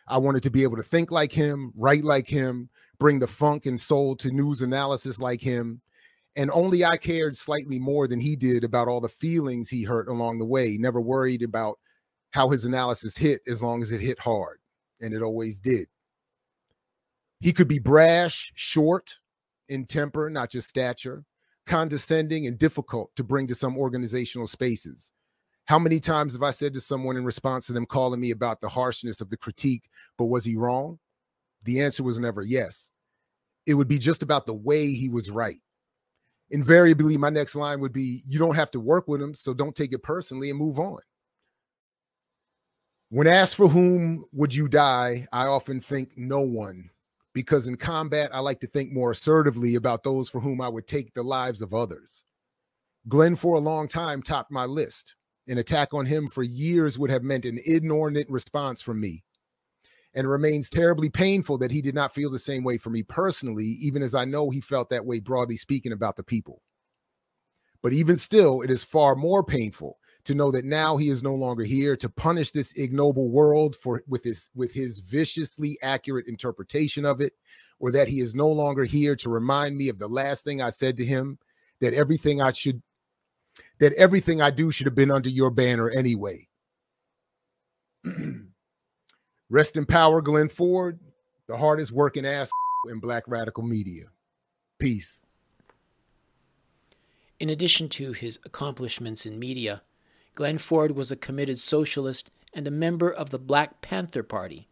I 0.10 0.18
wanted 0.18 0.44
to 0.44 0.50
be 0.50 0.64
able 0.64 0.76
to 0.76 0.84
think 0.84 1.10
like 1.10 1.32
him, 1.32 1.72
write 1.74 2.04
like 2.04 2.28
him, 2.28 2.70
bring 3.00 3.20
the 3.20 3.28
funk 3.28 3.66
and 3.66 3.80
soul 3.80 4.14
to 4.18 4.30
news 4.30 4.62
analysis 4.62 5.22
like 5.22 5.40
him. 5.40 5.82
And 6.36 6.52
only 6.52 6.84
I 6.84 6.98
cared 6.98 7.38
slightly 7.38 7.80
more 7.80 8.10
than 8.10 8.20
he 8.20 8.36
did 8.36 8.66
about 8.66 8.90
all 8.90 9.00
the 9.00 9.08
feelings 9.08 9.70
he 9.70 9.84
hurt 9.84 10.10
along 10.10 10.40
the 10.40 10.46
way, 10.46 10.76
never 10.78 11.00
worried 11.00 11.44
about 11.44 11.80
how 12.32 12.50
his 12.50 12.66
analysis 12.66 13.16
hit 13.16 13.40
as 13.48 13.64
long 13.64 13.82
as 13.82 13.94
it 13.94 14.02
hit 14.02 14.20
hard. 14.20 14.58
And 15.00 15.14
it 15.14 15.22
always 15.22 15.62
did. 15.62 15.86
He 17.46 17.54
could 17.54 17.68
be 17.68 17.78
brash, 17.78 18.52
short 18.56 19.20
in 19.70 19.86
temper, 19.86 20.32
not 20.32 20.50
just 20.50 20.68
stature, 20.68 21.26
condescending, 21.68 22.48
and 22.48 22.58
difficult 22.58 23.16
to 23.18 23.24
bring 23.24 23.46
to 23.46 23.54
some 23.54 23.78
organizational 23.78 24.48
spaces. 24.48 25.12
How 25.66 25.78
many 25.78 26.00
times 26.00 26.34
have 26.34 26.42
I 26.42 26.50
said 26.50 26.74
to 26.74 26.82
someone 26.82 27.18
in 27.18 27.24
response 27.24 27.68
to 27.68 27.74
them 27.74 27.86
calling 27.86 28.20
me 28.20 28.32
about 28.32 28.62
the 28.62 28.68
harshness 28.68 29.22
of 29.22 29.30
the 29.30 29.38
critique, 29.38 29.88
but 30.18 30.26
was 30.26 30.44
he 30.44 30.56
wrong? 30.56 30.98
The 31.66 31.84
answer 31.84 32.02
was 32.02 32.18
never 32.18 32.42
yes. 32.42 32.90
It 33.68 33.76
would 33.76 33.88
be 33.88 34.00
just 34.00 34.24
about 34.24 34.48
the 34.48 34.56
way 34.56 34.94
he 34.94 35.08
was 35.08 35.30
right. 35.30 35.62
Invariably, 36.50 37.16
my 37.16 37.30
next 37.30 37.54
line 37.54 37.80
would 37.80 37.94
be, 37.94 38.24
You 38.26 38.40
don't 38.40 38.56
have 38.56 38.72
to 38.72 38.80
work 38.80 39.08
with 39.08 39.22
him, 39.22 39.36
so 39.36 39.54
don't 39.54 39.76
take 39.76 39.94
it 39.94 40.02
personally 40.02 40.50
and 40.50 40.58
move 40.58 40.80
on. 40.80 40.98
When 43.10 43.28
asked 43.28 43.56
for 43.56 43.68
whom 43.68 44.26
would 44.32 44.52
you 44.52 44.68
die, 44.68 45.28
I 45.32 45.46
often 45.46 45.80
think 45.80 46.14
no 46.18 46.42
one 46.42 46.90
because 47.36 47.68
in 47.68 47.76
combat, 47.76 48.34
I 48.34 48.40
like 48.40 48.62
to 48.62 48.68
think 48.68 48.94
more 48.94 49.12
assertively 49.12 49.76
about 49.76 50.04
those 50.04 50.30
for 50.30 50.40
whom 50.40 50.62
I 50.62 50.70
would 50.70 50.88
take 50.88 51.14
the 51.14 51.22
lives 51.22 51.62
of 51.62 51.74
others. 51.74 52.24
Glenn, 53.10 53.36
for 53.36 53.56
a 53.56 53.60
long 53.60 53.90
time, 53.90 54.24
topped 54.24 54.52
my 54.52 54.64
list. 54.64 55.16
An 55.48 55.58
attack 55.58 55.94
on 55.94 56.06
him 56.06 56.28
for 56.28 56.44
years 56.44 56.98
would 56.98 57.12
have 57.12 57.24
meant 57.24 57.44
an 57.44 57.60
inordinate 57.66 58.30
response 58.30 58.82
from 58.82 59.02
me. 59.02 59.24
And 60.14 60.26
it 60.26 60.30
remains 60.30 60.70
terribly 60.70 61.10
painful 61.10 61.58
that 61.58 61.72
he 61.72 61.82
did 61.82 61.94
not 61.94 62.14
feel 62.14 62.32
the 62.32 62.40
same 62.40 62.64
way 62.64 62.78
for 62.78 62.90
me 62.90 63.04
personally, 63.04 63.66
even 63.82 64.02
as 64.02 64.16
I 64.16 64.24
know 64.24 64.50
he 64.50 64.62
felt 64.62 64.90
that 64.92 65.06
way, 65.06 65.20
broadly 65.20 65.58
speaking, 65.58 65.92
about 65.92 66.16
the 66.16 66.24
people. 66.24 66.62
But 67.84 67.92
even 67.92 68.16
still, 68.16 68.62
it 68.62 68.72
is 68.72 68.86
far 68.86 69.14
more 69.14 69.44
painful 69.44 69.98
to 70.26 70.36
know 70.36 70.52
that 70.52 70.66
now 70.66 70.98
he 70.98 71.10
is 71.10 71.24
no 71.24 71.34
longer 71.34 71.64
here 71.64 71.96
to 71.96 72.10
punish 72.10 72.52
this 72.52 72.74
ignoble 72.74 73.30
world 73.30 73.76
for 73.76 74.04
with 74.08 74.24
his 74.24 74.50
with 74.56 74.74
his 74.74 75.00
viciously 75.00 75.78
accurate 75.82 76.28
interpretation 76.28 77.06
of 77.06 77.22
it 77.22 77.34
or 77.80 77.92
that 77.92 78.08
he 78.08 78.20
is 78.20 78.36
no 78.36 78.50
longer 78.50 78.84
here 78.84 79.16
to 79.16 79.30
remind 79.30 79.78
me 79.78 79.90
of 79.90 80.00
the 80.00 80.08
last 80.08 80.44
thing 80.44 80.62
I 80.62 80.70
said 80.70 80.98
to 80.98 81.06
him 81.06 81.38
that 81.82 81.94
everything 81.94 82.42
I 82.42 82.52
should 82.52 82.82
that 83.80 83.94
everything 83.94 84.42
I 84.42 84.50
do 84.52 84.72
should 84.72 84.88
have 84.88 84.96
been 84.96 85.12
under 85.12 85.30
your 85.30 85.52
banner 85.52 85.90
anyway. 85.90 86.48
Rest 89.50 89.78
in 89.78 89.86
power, 89.86 90.22
Glenn 90.22 90.50
Ford, 90.50 91.00
the 91.48 91.58
hardest 91.58 91.92
working 91.92 92.26
ass 92.26 92.50
in 92.90 93.00
black 93.00 93.24
radical 93.28 93.64
media. 93.64 94.06
Peace. 94.80 95.20
In 97.40 97.50
addition 97.50 97.90
to 97.90 98.14
his 98.14 98.40
accomplishments 98.46 99.26
in 99.26 99.38
media, 99.38 99.82
Glenn 100.36 100.58
Ford 100.58 100.96
was 100.96 101.12
a 101.12 101.16
committed 101.16 101.58
socialist 101.60 102.30
and 102.54 102.68
a 102.68 102.72
member 102.72 103.10
of 103.10 103.30
the 103.30 103.40
Black 103.40 103.82
Panther 103.82 104.24
Party. 104.24 104.68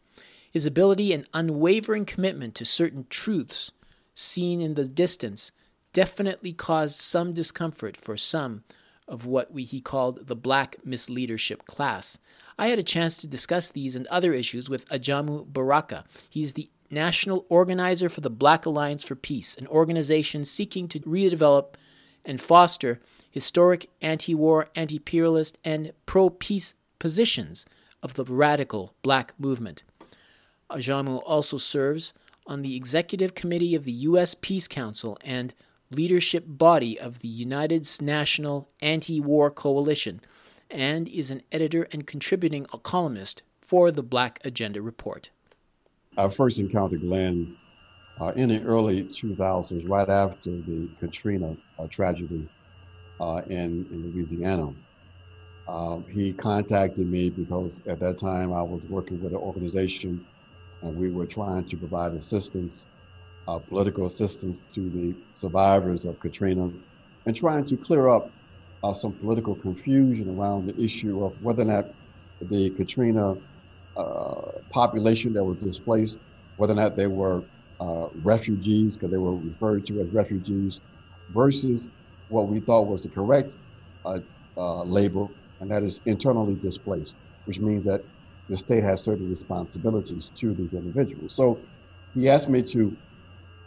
His 0.51 0.65
ability 0.65 1.13
and 1.13 1.27
unwavering 1.33 2.05
commitment 2.05 2.53
to 2.55 2.65
certain 2.65 3.07
truths 3.09 3.71
seen 4.13 4.61
in 4.61 4.75
the 4.75 4.87
distance 4.87 5.51
definitely 5.93 6.53
caused 6.53 6.99
some 6.99 7.33
discomfort 7.33 7.97
for 7.97 8.17
some 8.17 8.63
of 9.07 9.25
what 9.25 9.51
we, 9.51 9.63
he 9.63 9.81
called 9.81 10.27
the 10.27 10.35
black 10.35 10.77
misleadership 10.85 11.65
class. 11.65 12.17
I 12.57 12.67
had 12.67 12.79
a 12.79 12.83
chance 12.83 13.17
to 13.17 13.27
discuss 13.27 13.71
these 13.71 13.95
and 13.95 14.07
other 14.07 14.33
issues 14.33 14.69
with 14.69 14.87
Ajamu 14.89 15.45
Baraka. 15.51 16.05
He's 16.29 16.53
the 16.53 16.69
national 16.89 17.45
organizer 17.49 18.09
for 18.09 18.21
the 18.21 18.29
Black 18.29 18.65
Alliance 18.65 19.03
for 19.03 19.15
Peace, 19.15 19.55
an 19.55 19.67
organization 19.67 20.45
seeking 20.45 20.87
to 20.89 20.99
redevelop 21.01 21.75
and 22.25 22.41
foster 22.41 22.99
historic 23.31 23.89
anti 24.01 24.35
war, 24.35 24.67
anti 24.75 24.95
imperialist, 24.95 25.57
and 25.63 25.91
pro 26.05 26.29
peace 26.29 26.75
positions 26.99 27.65
of 28.01 28.13
the 28.13 28.25
radical 28.25 28.93
black 29.01 29.33
movement. 29.39 29.83
Ajamu 30.69 31.21
also 31.25 31.57
serves 31.57 32.13
on 32.45 32.61
the 32.61 32.75
executive 32.75 33.35
committee 33.35 33.75
of 33.75 33.85
the 33.85 33.91
U.S. 33.91 34.35
Peace 34.39 34.67
Council 34.67 35.17
and 35.23 35.53
leadership 35.91 36.43
body 36.47 36.99
of 36.99 37.19
the 37.19 37.27
United 37.27 37.87
National 38.01 38.69
Anti 38.81 39.19
War 39.19 39.49
Coalition, 39.49 40.21
and 40.69 41.07
is 41.07 41.31
an 41.31 41.41
editor 41.51 41.87
and 41.91 42.07
contributing 42.07 42.65
columnist 42.83 43.43
for 43.61 43.91
the 43.91 44.03
Black 44.03 44.39
Agenda 44.43 44.81
Report. 44.81 45.29
I 46.17 46.27
first 46.29 46.59
encountered 46.59 47.01
Glenn 47.01 47.57
uh, 48.21 48.31
in 48.35 48.49
the 48.49 48.61
early 48.61 49.03
2000s, 49.03 49.83
right 49.87 50.09
after 50.09 50.51
the 50.51 50.89
Katrina 50.99 51.53
uh, 51.79 51.87
tragedy 51.91 52.47
uh, 53.19 53.41
in, 53.49 53.85
in 53.91 54.11
Louisiana. 54.13 54.69
Um, 55.67 56.05
he 56.11 56.33
contacted 56.33 57.09
me 57.09 57.29
because 57.29 57.81
at 57.87 57.99
that 58.01 58.19
time 58.19 58.53
I 58.53 58.61
was 58.61 58.85
working 58.87 59.21
with 59.21 59.31
an 59.31 59.37
organization 59.39 60.25
and 60.81 60.93
we 60.93 61.09
were 61.09 61.25
trying 61.25 61.65
to 61.69 61.77
provide 61.77 62.13
assistance, 62.13 62.85
uh, 63.47 63.59
political 63.59 64.05
assistance 64.05 64.61
to 64.75 64.81
the 64.89 65.15
survivors 65.33 66.05
of 66.05 66.19
Katrina 66.19 66.69
and 67.25 67.35
trying 67.35 67.65
to 67.65 67.77
clear 67.77 68.09
up 68.09 68.33
uh, 68.83 68.93
some 68.93 69.17
political 69.17 69.55
confusion 69.55 70.27
around 70.27 70.67
the 70.67 70.83
issue 70.83 71.23
of 71.23 71.33
whether 71.41 71.61
or 71.61 71.65
not 71.65 71.85
the 72.41 72.69
Katrina 72.71 73.35
uh, 73.95 74.41
population 74.69 75.31
that 75.33 75.43
was 75.43 75.57
displaced, 75.59 76.19
whether 76.57 76.73
or 76.73 76.75
not 76.75 76.97
they 76.97 77.07
were 77.07 77.45
uh, 77.79 78.07
refugees, 78.15 78.97
because 78.97 79.11
they 79.11 79.17
were 79.17 79.35
referred 79.35 79.85
to 79.85 80.01
as 80.01 80.07
refugees, 80.11 80.81
versus 81.29 81.87
what 82.27 82.47
we 82.47 82.59
thought 82.59 82.87
was 82.87 83.03
the 83.03 83.09
correct 83.09 83.53
uh, 84.05 84.19
uh, 84.57 84.83
label, 84.83 85.35
and 85.59 85.69
that 85.71 85.83
is 85.83 85.99
internally 86.05 86.55
displaced, 86.55 87.15
which 87.45 87.59
means 87.59 87.85
that 87.85 88.01
the 88.49 88.57
state 88.57 88.83
has 88.83 89.03
certain 89.03 89.29
responsibilities 89.29 90.31
to 90.37 90.53
these 90.53 90.73
individuals. 90.73 91.35
So 91.35 91.65
he 92.13 92.29
asked 92.29 92.49
me 92.49 92.61
to 92.73 92.95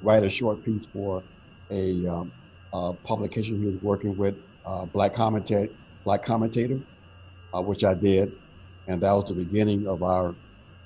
write 0.01 0.25
a 0.25 0.29
short 0.29 0.63
piece 0.63 0.87
for 0.87 1.25
a, 1.73 2.05
um, 2.07 2.33
a 2.73 2.93
publication 3.05 3.59
he 3.59 3.67
was 3.67 3.79
working 3.81 4.15
with, 4.17 4.35
uh, 4.65 4.85
Black 4.85 5.15
Commentator, 5.15 5.69
Black 6.05 6.23
Commentator, 6.23 6.79
uh, 7.55 7.63
which 7.63 7.85
I 7.85 7.95
did, 7.95 8.33
and 8.87 9.03
that 9.03 9.13
was 9.13 9.29
the 9.29 9.35
beginning 9.35 9.87
of 9.87 10.03
our 10.03 10.37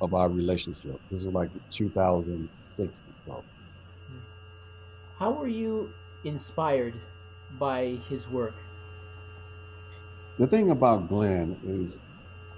of 0.01 0.15
our 0.15 0.29
relationship. 0.29 0.97
This 1.11 1.23
is 1.23 1.29
like 1.29 1.51
2006 1.71 3.07
or 3.07 3.15
so. 3.25 3.45
How 5.19 5.31
were 5.33 5.49
you 5.49 5.93
inspired 6.25 6.95
by 7.59 7.99
his 8.09 8.29
work? 8.29 8.55
The 10.39 10.47
thing 10.47 10.71
about 10.71 11.09
Glenn 11.09 11.59
is, 11.63 12.01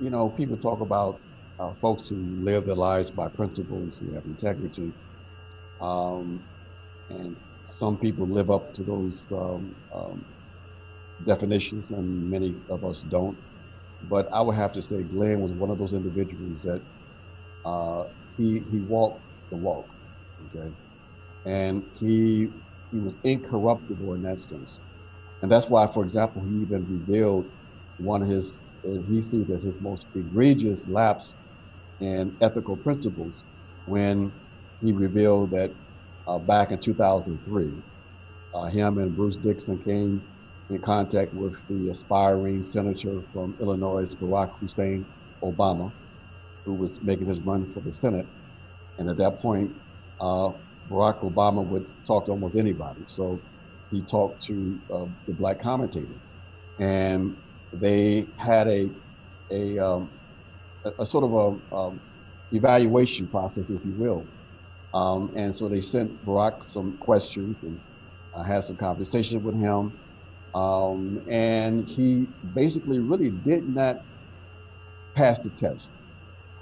you 0.00 0.10
know, 0.10 0.30
people 0.30 0.56
talk 0.56 0.80
about 0.80 1.20
uh, 1.58 1.72
folks 1.80 2.08
who 2.08 2.16
live 2.40 2.66
their 2.66 2.76
lives 2.76 3.10
by 3.10 3.28
principles 3.28 4.00
and 4.00 4.14
have 4.14 4.24
integrity. 4.24 4.92
Um, 5.80 6.44
and 7.10 7.36
some 7.66 7.98
people 7.98 8.28
live 8.28 8.50
up 8.50 8.72
to 8.74 8.84
those 8.84 9.30
um, 9.32 9.74
um, 9.92 10.24
definitions, 11.26 11.90
and 11.90 12.30
many 12.30 12.56
of 12.70 12.84
us 12.84 13.02
don't. 13.02 13.38
But 14.08 14.26
I 14.32 14.40
would 14.42 14.56
have 14.56 14.72
to 14.72 14.82
say 14.82 15.02
Glenn 15.02 15.40
was 15.40 15.52
one 15.52 15.70
of 15.70 15.78
those 15.78 15.94
individuals 15.94 16.62
that 16.62 16.82
uh, 17.64 18.04
he 18.36 18.62
he 18.70 18.80
walked 18.80 19.24
the 19.50 19.56
walk, 19.56 19.86
okay, 20.46 20.74
and 21.46 21.82
he 21.94 22.48
he 22.90 22.98
was 22.98 23.16
incorruptible 23.24 24.14
in 24.14 24.22
that 24.22 24.40
sense, 24.40 24.80
and 25.42 25.50
that's 25.52 25.70
why, 25.70 25.86
for 25.88 26.04
example, 26.04 26.44
he 26.44 26.56
even 26.62 26.86
revealed 26.88 27.46
one 27.98 28.22
of 28.22 28.28
his 28.28 28.60
uh, 28.86 29.02
he 29.08 29.22
sees 29.22 29.50
as 29.50 29.64
his 29.64 29.80
most 29.80 30.06
egregious 30.14 30.86
lapse 30.88 31.36
in 32.00 32.36
ethical 32.40 32.76
principles 32.76 33.44
when 33.84 34.32
he 34.82 34.92
revealed 34.92 35.50
that 35.52 35.70
uh, 36.26 36.38
back 36.38 36.72
in 36.72 36.80
2003, 36.80 37.72
uh, 38.54 38.64
him 38.66 38.98
and 38.98 39.16
Bruce 39.16 39.36
Dixon 39.36 39.78
came 39.84 40.22
in 40.70 40.80
contact 40.82 41.32
with 41.34 41.62
the 41.68 41.88
aspiring 41.90 42.62
senator 42.64 43.20
from 43.32 43.56
Illinois, 43.60 44.06
Barack 44.20 44.50
Hussein 44.60 45.06
Obama, 45.42 45.92
who 46.64 46.74
was 46.74 47.00
making 47.02 47.26
his 47.26 47.40
run 47.40 47.66
for 47.66 47.80
the 47.80 47.92
Senate. 47.92 48.26
And 48.98 49.08
at 49.08 49.16
that 49.16 49.40
point, 49.40 49.72
uh, 50.20 50.50
Barack 50.90 51.20
Obama 51.20 51.64
would 51.64 51.86
talk 52.04 52.26
to 52.26 52.32
almost 52.32 52.56
anybody. 52.56 53.02
So 53.06 53.40
he 53.90 54.02
talked 54.02 54.42
to 54.44 54.80
uh, 54.92 55.06
the 55.26 55.32
black 55.34 55.60
commentator. 55.60 56.06
And 56.78 57.36
they 57.72 58.26
had 58.36 58.68
a, 58.68 58.90
a, 59.50 59.78
um, 59.78 60.10
a, 60.98 61.06
sort 61.06 61.24
of 61.24 61.32
a 61.32 61.74
um, 61.74 62.00
evaluation 62.52 63.26
process, 63.28 63.70
if 63.70 63.84
you 63.84 63.94
will. 63.96 64.26
Um, 64.94 65.32
and 65.36 65.54
so 65.54 65.68
they 65.68 65.80
sent 65.80 66.24
Barack 66.24 66.62
some 66.62 66.96
questions 66.98 67.58
and 67.62 67.80
I 68.36 68.46
had 68.46 68.64
some 68.64 68.76
conversations 68.76 69.42
with 69.42 69.54
him. 69.54 69.92
Um, 70.54 71.22
and 71.28 71.88
he 71.88 72.26
basically 72.54 73.00
really 73.00 73.30
did 73.30 73.68
not 73.68 73.96
pass 75.14 75.38
the 75.38 75.50
test. 75.50 75.92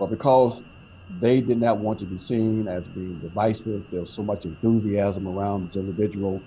But 0.01 0.11
because 0.11 0.65
they 1.11 1.43
did 1.43 1.61
not 1.61 1.79
want 1.79 2.01
to 2.01 2.07
be 2.07 2.19
seen 2.19 2.67
as 2.69 2.89
being 2.89 3.21
divisive, 3.21 3.83
there 3.93 4.01
was 4.01 4.17
so 4.17 4.25
much 4.25 4.47
enthusiasm 4.47 5.29
around 5.29 5.65
this 5.65 5.77
individual 5.77 6.45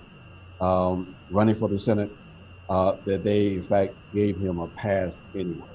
um, 0.60 1.14
running 1.30 1.54
for 1.54 1.68
the 1.68 1.78
Senate 1.78 2.10
uh, 2.68 2.94
that 3.06 3.24
they, 3.24 3.54
in 3.54 3.62
fact, 3.62 3.94
gave 4.12 4.38
him 4.38 4.58
a 4.58 4.68
pass 4.68 5.22
anyway. 5.36 5.70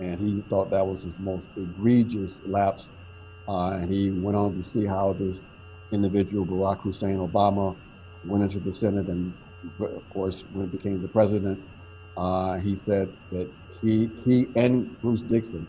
And 0.00 0.20
he 0.20 0.42
thought 0.50 0.70
that 0.72 0.86
was 0.86 1.04
his 1.04 1.18
most 1.18 1.50
egregious 1.56 2.42
lapse. 2.46 2.92
Uh, 3.48 3.70
and 3.70 3.92
he 3.92 4.10
went 4.12 4.36
on 4.36 4.54
to 4.54 4.62
see 4.62 4.84
how 4.86 5.16
this 5.18 5.46
individual, 5.92 6.46
Barack 6.46 6.82
Hussein 6.82 7.16
Obama, 7.16 7.78
went 8.24 8.44
into 8.44 8.60
the 8.60 8.74
Senate 8.74 9.06
and 9.06 9.34
of 9.80 10.08
course, 10.10 10.46
when 10.52 10.70
he 10.70 10.76
became 10.76 11.02
the 11.02 11.08
president, 11.08 11.60
uh, 12.16 12.56
he 12.58 12.76
said 12.76 13.08
that 13.30 13.50
he 13.80 14.08
he 14.24 14.46
and 14.56 14.98
Bruce 15.00 15.22
Dixon 15.22 15.66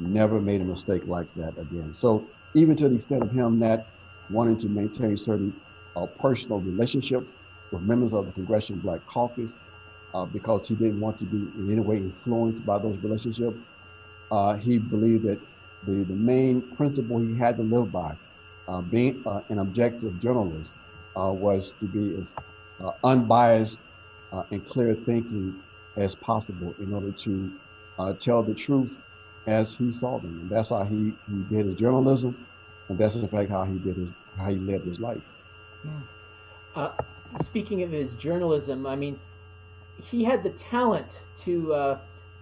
never 0.00 0.40
made 0.40 0.60
a 0.60 0.64
mistake 0.64 1.02
like 1.06 1.32
that 1.34 1.54
again. 1.60 1.92
So 1.94 2.30
even 2.54 2.76
to 2.76 2.88
the 2.88 2.96
extent 2.96 3.22
of 3.22 3.30
him 3.30 3.58
not 3.58 3.80
wanting 4.28 4.58
to 4.58 4.68
maintain 4.68 5.16
certain 5.16 5.52
uh, 5.96 6.06
personal 6.18 6.60
relationships 6.60 7.34
with 7.70 7.82
members 7.82 8.12
of 8.12 8.26
the 8.26 8.32
Congressional 8.32 8.80
Black 8.80 9.00
Caucus, 9.06 9.54
uh, 10.14 10.24
because 10.24 10.66
he 10.66 10.74
didn't 10.74 10.98
want 10.98 11.18
to 11.18 11.24
be 11.24 11.36
in 11.58 11.68
any 11.70 11.80
way 11.80 11.98
influenced 11.98 12.64
by 12.66 12.78
those 12.78 12.98
relationships, 13.02 13.62
uh, 14.30 14.54
he 14.56 14.78
believed 14.78 15.24
that 15.24 15.40
the, 15.86 16.04
the 16.04 16.14
main 16.14 16.62
principle 16.76 17.20
he 17.20 17.36
had 17.36 17.56
to 17.56 17.62
live 17.62 17.92
by, 17.92 18.12
uh, 18.68 18.80
being 18.80 19.22
uh, 19.26 19.40
an 19.50 19.58
objective 19.58 20.18
journalist, 20.18 20.74
uh, 21.16 21.32
was 21.32 21.74
to 21.74 21.86
be 21.86 22.14
as 22.20 22.34
unbiased 23.04 23.82
and 24.52 24.64
clear 24.64 24.94
thinking 25.06 25.52
as 25.96 26.14
possible 26.16 26.76
in 26.78 26.92
order 26.92 27.10
to 27.10 27.50
tell 28.20 28.42
the 28.42 28.54
truth 28.54 29.00
as 29.46 29.74
he 29.74 29.90
saw 29.90 30.18
them. 30.18 30.40
And 30.40 30.50
that's 30.50 30.70
how 30.70 30.84
he, 30.84 31.14
he 31.28 31.42
did 31.50 31.66
his 31.66 31.74
journalism. 31.74 32.46
And 32.88 32.98
that's 32.98 33.16
in 33.16 33.28
fact 33.28 33.50
how 33.50 33.64
he 33.64 33.78
did 33.78 33.96
his, 33.96 34.08
how 34.36 34.50
he 34.50 34.56
lived 34.56 34.86
his 34.86 35.00
life. 35.00 35.22
Yeah. 35.84 35.90
Uh, 36.76 36.92
speaking 37.40 37.82
of 37.82 37.90
his 37.90 38.14
journalism, 38.14 38.86
I 38.86 38.96
mean, 38.96 39.18
he 40.02 40.24
had 40.24 40.42
the 40.42 40.50
talent 40.50 41.20
to 41.36 41.74
uh, 41.74 41.98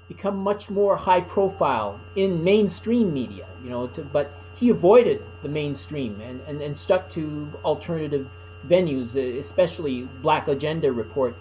become 0.09 0.37
much 0.37 0.71
more 0.71 0.97
high 0.97 1.21
profile 1.21 2.01
in 2.17 2.43
mainstream 2.43 3.13
media, 3.13 3.47
you 3.63 3.71
know, 3.71 3.87
to, 3.89 4.03
but 4.03 4.31
he 4.55 4.71
avoided 4.71 5.23
the 5.43 5.49
mainstream 5.49 6.21
and, 6.21 6.41
and, 6.49 6.61
and 6.61 6.77
stuck 6.77 7.09
to 7.11 7.51
alternative 7.65 8.29
venues, 8.67 9.17
especially 9.39 10.09
Black 10.23 10.49
Agenda 10.49 10.91
Report. 10.91 11.35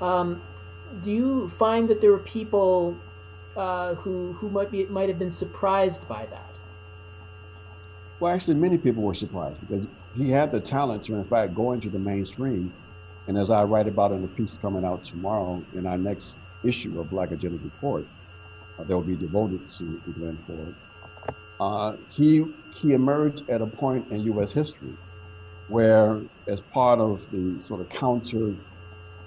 Um, 0.00 0.42
do 1.02 1.10
you 1.12 1.48
find 1.58 1.88
that 1.88 2.00
there 2.00 2.10
were 2.10 2.18
people 2.18 2.96
uh, 3.56 3.94
who 3.94 4.32
who 4.34 4.50
might 4.50 4.70
be 4.70 4.84
might 4.86 5.08
have 5.08 5.18
been 5.18 5.32
surprised 5.32 6.08
by 6.08 6.26
that? 6.26 6.58
Well, 8.20 8.32
actually, 8.32 8.54
many 8.54 8.78
people 8.78 9.02
were 9.02 9.14
surprised 9.14 9.60
because 9.60 9.86
he 10.14 10.30
had 10.30 10.52
the 10.52 10.60
talent 10.60 11.02
to, 11.04 11.16
in 11.16 11.24
fact, 11.24 11.54
go 11.54 11.72
into 11.72 11.90
the 11.90 11.98
mainstream. 11.98 12.72
And 13.26 13.38
as 13.38 13.50
I 13.50 13.62
write 13.64 13.88
about 13.88 14.12
in 14.12 14.22
the 14.22 14.28
piece 14.28 14.56
coming 14.56 14.84
out 14.84 15.04
tomorrow 15.04 15.64
in 15.74 15.86
our 15.86 15.98
next 15.98 16.36
issue 16.64 17.00
of 17.00 17.10
Black 17.10 17.30
Agenda 17.30 17.58
Report, 17.62 18.06
uh, 18.78 18.84
that 18.84 18.96
will 18.96 19.04
be 19.04 19.16
devoted 19.16 19.68
to 19.68 20.00
Glenn 20.18 20.36
Ford. 20.36 20.74
Uh, 21.60 21.96
he 22.08 22.44
he 22.74 22.92
emerged 22.92 23.48
at 23.48 23.60
a 23.60 23.66
point 23.66 24.10
in 24.10 24.20
U.S. 24.24 24.52
history 24.52 24.96
where, 25.68 26.20
as 26.48 26.60
part 26.60 26.98
of 27.00 27.28
the 27.30 27.60
sort 27.60 27.80
of 27.80 27.88
counter, 27.88 28.54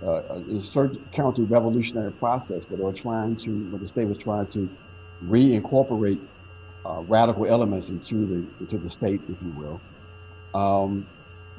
uh, 0.04 0.22
counter 1.12 1.44
revolutionary 1.44 2.12
process, 2.14 2.70
where 2.70 2.78
they 2.78 2.84
were 2.84 2.94
trying 2.94 3.36
to, 3.38 3.52
where 3.70 3.80
the 3.80 3.88
state 3.88 4.08
was 4.08 4.18
trying 4.18 4.48
to 4.48 4.70
reincorporate 5.26 6.20
uh, 6.86 7.02
radical 7.02 7.46
elements 7.46 7.90
into 7.90 8.26
the 8.28 8.46
into 8.60 8.78
the 8.78 8.90
state, 8.90 9.22
if 9.30 9.38
you 9.42 9.52
will, 9.58 9.82
um, 10.54 11.06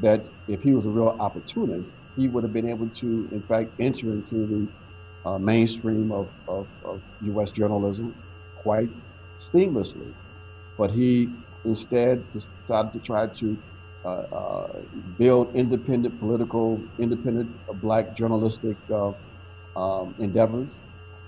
that 0.00 0.26
if 0.48 0.62
he 0.62 0.72
was 0.72 0.86
a 0.86 0.90
real 0.90 1.16
opportunist, 1.20 1.94
he 2.16 2.28
would 2.28 2.44
have 2.44 2.52
been 2.52 2.68
able 2.68 2.88
to, 2.88 3.28
in 3.32 3.42
fact, 3.42 3.70
enter 3.78 4.12
into 4.12 4.46
the 4.46 5.28
uh, 5.28 5.38
mainstream 5.38 6.12
of, 6.12 6.30
of, 6.46 6.68
of 6.84 7.00
U.S. 7.22 7.50
journalism 7.50 8.14
quite 8.56 8.88
seamlessly. 9.38 10.12
But 10.78 10.90
he 10.90 11.30
instead 11.64 12.24
decided 12.30 12.92
to 12.92 13.00
try 13.00 13.26
to 13.26 13.58
build 15.18 15.54
independent 15.54 16.18
political, 16.18 16.80
independent 16.98 17.50
black 17.80 18.14
journalistic 18.14 18.76
uh, 18.92 19.12
um, 19.76 20.14
endeavors. 20.18 20.78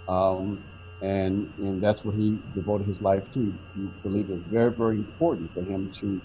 Um, 0.09 0.63
and 1.01 1.53
and 1.59 1.81
that's 1.81 2.05
what 2.05 2.15
he 2.17 2.39
devoted 2.55 2.87
his 2.87 3.01
life 3.01 3.31
to. 3.33 3.41
He 3.77 3.83
believed 4.03 4.31
it 4.31 4.35
was 4.35 4.43
very, 4.51 4.73
very 4.73 4.97
important 4.97 5.53
for 5.55 5.63
him 5.63 5.91
to, 5.93 6.21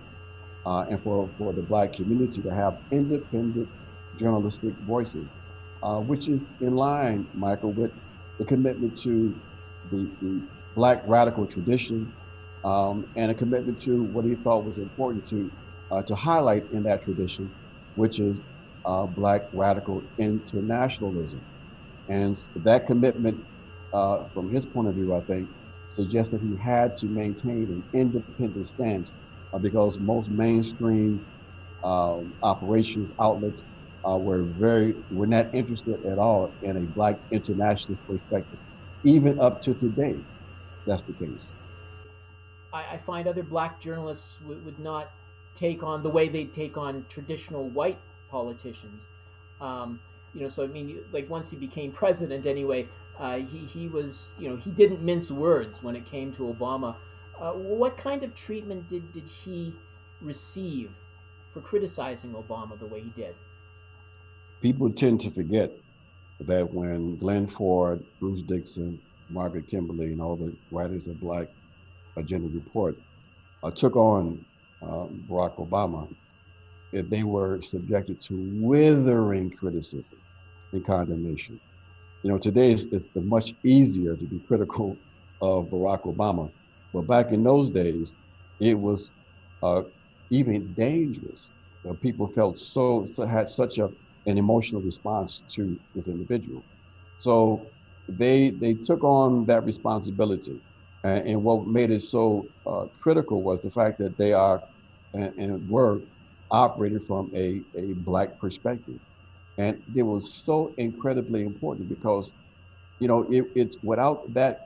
uh, 0.66 0.86
and 0.89 1.02
for 1.02 1.30
for 1.38 1.54
the 1.54 1.62
black 1.62 1.94
community 1.94 2.42
to 2.42 2.50
have 2.50 2.78
independent 2.92 3.70
journalistic 4.18 4.74
voices, 4.88 5.26
uh, 5.84 6.00
which 6.00 6.28
is 6.28 6.46
in 6.60 6.76
line, 6.76 7.28
Michael, 7.34 7.72
with 7.72 7.92
the 8.39 8.46
commitment 8.46 8.96
to 9.02 9.39
the, 9.92 10.10
the 10.22 10.42
black 10.76 11.04
radical 11.06 11.46
tradition 11.46 12.12
um, 12.63 13.06
and 13.16 13.32
a 13.32 13.36
commitment 13.36 13.80
to 13.82 14.04
what 14.04 14.26
he 14.26 14.36
thought 14.36 14.63
was 14.63 14.80
important 14.80 15.26
to 15.28 15.52
uh, 15.52 15.62
to 16.01 16.15
highlight 16.15 16.63
in 16.71 16.84
that 16.84 17.03
tradition, 17.03 17.53
which 17.93 18.19
is 18.19 18.41
uh, 18.86 19.06
black 19.06 19.41
radical 19.53 20.03
internationalism. 20.19 21.45
And 22.08 22.36
that 22.56 22.86
commitment, 22.88 23.43
uh, 23.93 24.25
from 24.34 24.51
his 24.51 24.65
point 24.65 24.89
of 24.89 24.95
view, 24.95 25.13
I 25.15 25.21
think, 25.21 25.49
suggests 25.88 26.34
that 26.34 26.41
he 26.41 26.56
had 26.58 26.95
to 26.97 27.08
maintain 27.08 27.67
an 27.69 27.84
independent 27.93 28.65
stance 28.65 29.12
uh, 29.53 29.60
because 29.60 29.99
most 29.99 30.32
mainstream 30.32 31.25
um, 31.84 32.34
operations 32.41 33.12
outlets 33.21 33.63
uh, 34.10 34.17
were 34.17 34.45
very 34.58 34.95
were 35.10 35.27
not 35.27 35.53
interested 35.53 35.95
at 36.12 36.17
all 36.17 36.58
in 36.62 36.77
a 36.77 36.82
black 36.93 37.15
internationalist 37.32 38.06
perspective, 38.08 38.60
even 39.06 39.39
up 39.39 39.62
to 39.62 39.73
today. 39.73 40.15
That's 40.86 41.03
the 41.03 41.13
case. 41.13 41.53
I, 42.73 42.84
I 42.93 42.97
find 42.97 43.27
other 43.27 43.43
black 43.43 43.79
journalists 43.79 44.41
would 44.41 44.79
not 44.79 45.12
take 45.56 45.84
on 45.84 46.04
the 46.04 46.10
way 46.10 46.30
they 46.30 46.46
take 46.46 46.78
on 46.78 47.06
traditional 47.10 47.68
white 47.70 48.00
politicians. 48.30 49.04
Um, 49.62 50.00
you 50.34 50.42
know, 50.42 50.50
so 50.50 50.63
I 50.63 50.68
mean, 50.68 51.04
like 51.12 51.30
once 51.30 51.50
he 51.50 51.58
became 51.58 51.92
president, 51.92 52.46
anyway, 52.46 52.88
uh, 53.20 53.38
he 53.38 53.60
he 53.60 53.88
was 53.88 54.32
you 54.39 54.50
know 54.50 54.56
he 54.56 54.72
didn't 54.72 55.02
mince 55.02 55.32
words 55.32 55.84
when 55.84 55.96
it 55.96 56.06
came 56.06 56.34
to 56.34 56.44
Obama. 56.44 56.96
Uh, 57.39 57.52
what 57.54 57.98
kind 57.98 58.24
of 58.24 58.34
treatment 58.36 58.88
did 58.89 59.12
did 59.13 59.28
he 59.28 59.74
receive 60.22 60.92
for 61.54 61.62
criticizing 61.62 62.32
Obama 62.32 62.78
the 62.80 62.86
way 62.86 63.02
he 63.02 63.10
did? 63.12 63.36
People 64.62 64.89
tend 64.92 65.20
to 65.22 65.30
forget 65.30 65.72
that 66.39 66.74
when 66.74 67.16
Glenn 67.18 67.48
Ford, 67.48 68.04
Bruce 68.20 68.42
Dixon, 68.42 69.00
Margaret 69.30 69.68
Kimberley, 69.68 70.08
and 70.08 70.22
all 70.22 70.36
the 70.36 70.56
writers 70.72 71.08
of 71.08 71.20
Black 71.20 71.48
Agenda 72.16 72.48
Report 72.54 72.98
uh, 73.62 73.72
took 73.72 73.96
on 73.96 74.44
uh, 74.84 75.08
Barack 75.30 75.56
Obama, 75.58 76.08
if 76.91 77.10
they 77.10 77.24
were 77.24 77.62
subjected 77.62 78.19
to 78.22 78.36
withering 78.36 79.50
criticism 79.52 80.17
and 80.72 80.86
condemnation. 80.86 81.60
You 82.24 82.32
know, 82.32 82.38
today 82.38 82.72
it's, 82.72 82.86
it's 82.91 83.10
much 83.15 83.54
easier 83.63 84.15
to 84.15 84.24
be 84.26 84.39
critical 84.48 84.98
of 85.41 85.65
Barack 85.67 86.04
Obama, 86.04 86.52
but 86.93 87.02
back 87.02 87.32
in 87.32 87.43
those 87.43 87.69
days, 87.69 88.15
it 88.60 88.76
was 88.80 89.12
uh, 89.62 89.82
even 90.30 90.74
dangerous. 90.74 91.50
You 91.84 91.89
know, 91.89 91.96
people 91.96 92.28
felt 92.28 92.58
so, 92.58 93.06
so 93.06 93.26
had 93.26 93.50
such 93.50 93.78
a 93.80 93.89
an 94.26 94.38
emotional 94.38 94.82
response 94.82 95.43
to 95.54 95.78
this 95.93 96.08
individual. 96.08 96.65
So 97.17 97.72
they 98.08 98.52
they 98.52 98.74
took 98.74 99.04
on 99.04 99.46
that 99.48 99.63
responsibility, 99.65 100.58
and, 101.04 101.28
and 101.28 101.43
what 101.43 101.67
made 101.67 101.91
it 101.91 102.02
so 102.02 102.48
uh, 102.65 102.86
critical 103.02 103.43
was 103.43 103.62
the 103.62 103.72
fact 103.72 103.98
that 104.00 104.17
they 104.17 104.34
are 104.34 104.62
and, 105.13 105.34
and 105.38 105.69
were 105.69 106.04
operated 106.52 107.04
from 107.06 107.32
a, 107.36 107.62
a 107.78 107.93
black 107.97 108.39
perspective. 108.39 108.95
And 109.58 109.78
it 109.95 110.04
was 110.04 110.43
so 110.45 110.73
incredibly 110.78 111.43
important 111.43 111.89
because, 111.89 112.34
you 112.99 113.08
know, 113.08 113.28
it, 113.32 113.45
it's 113.56 113.78
without 113.84 114.34
that 114.34 114.60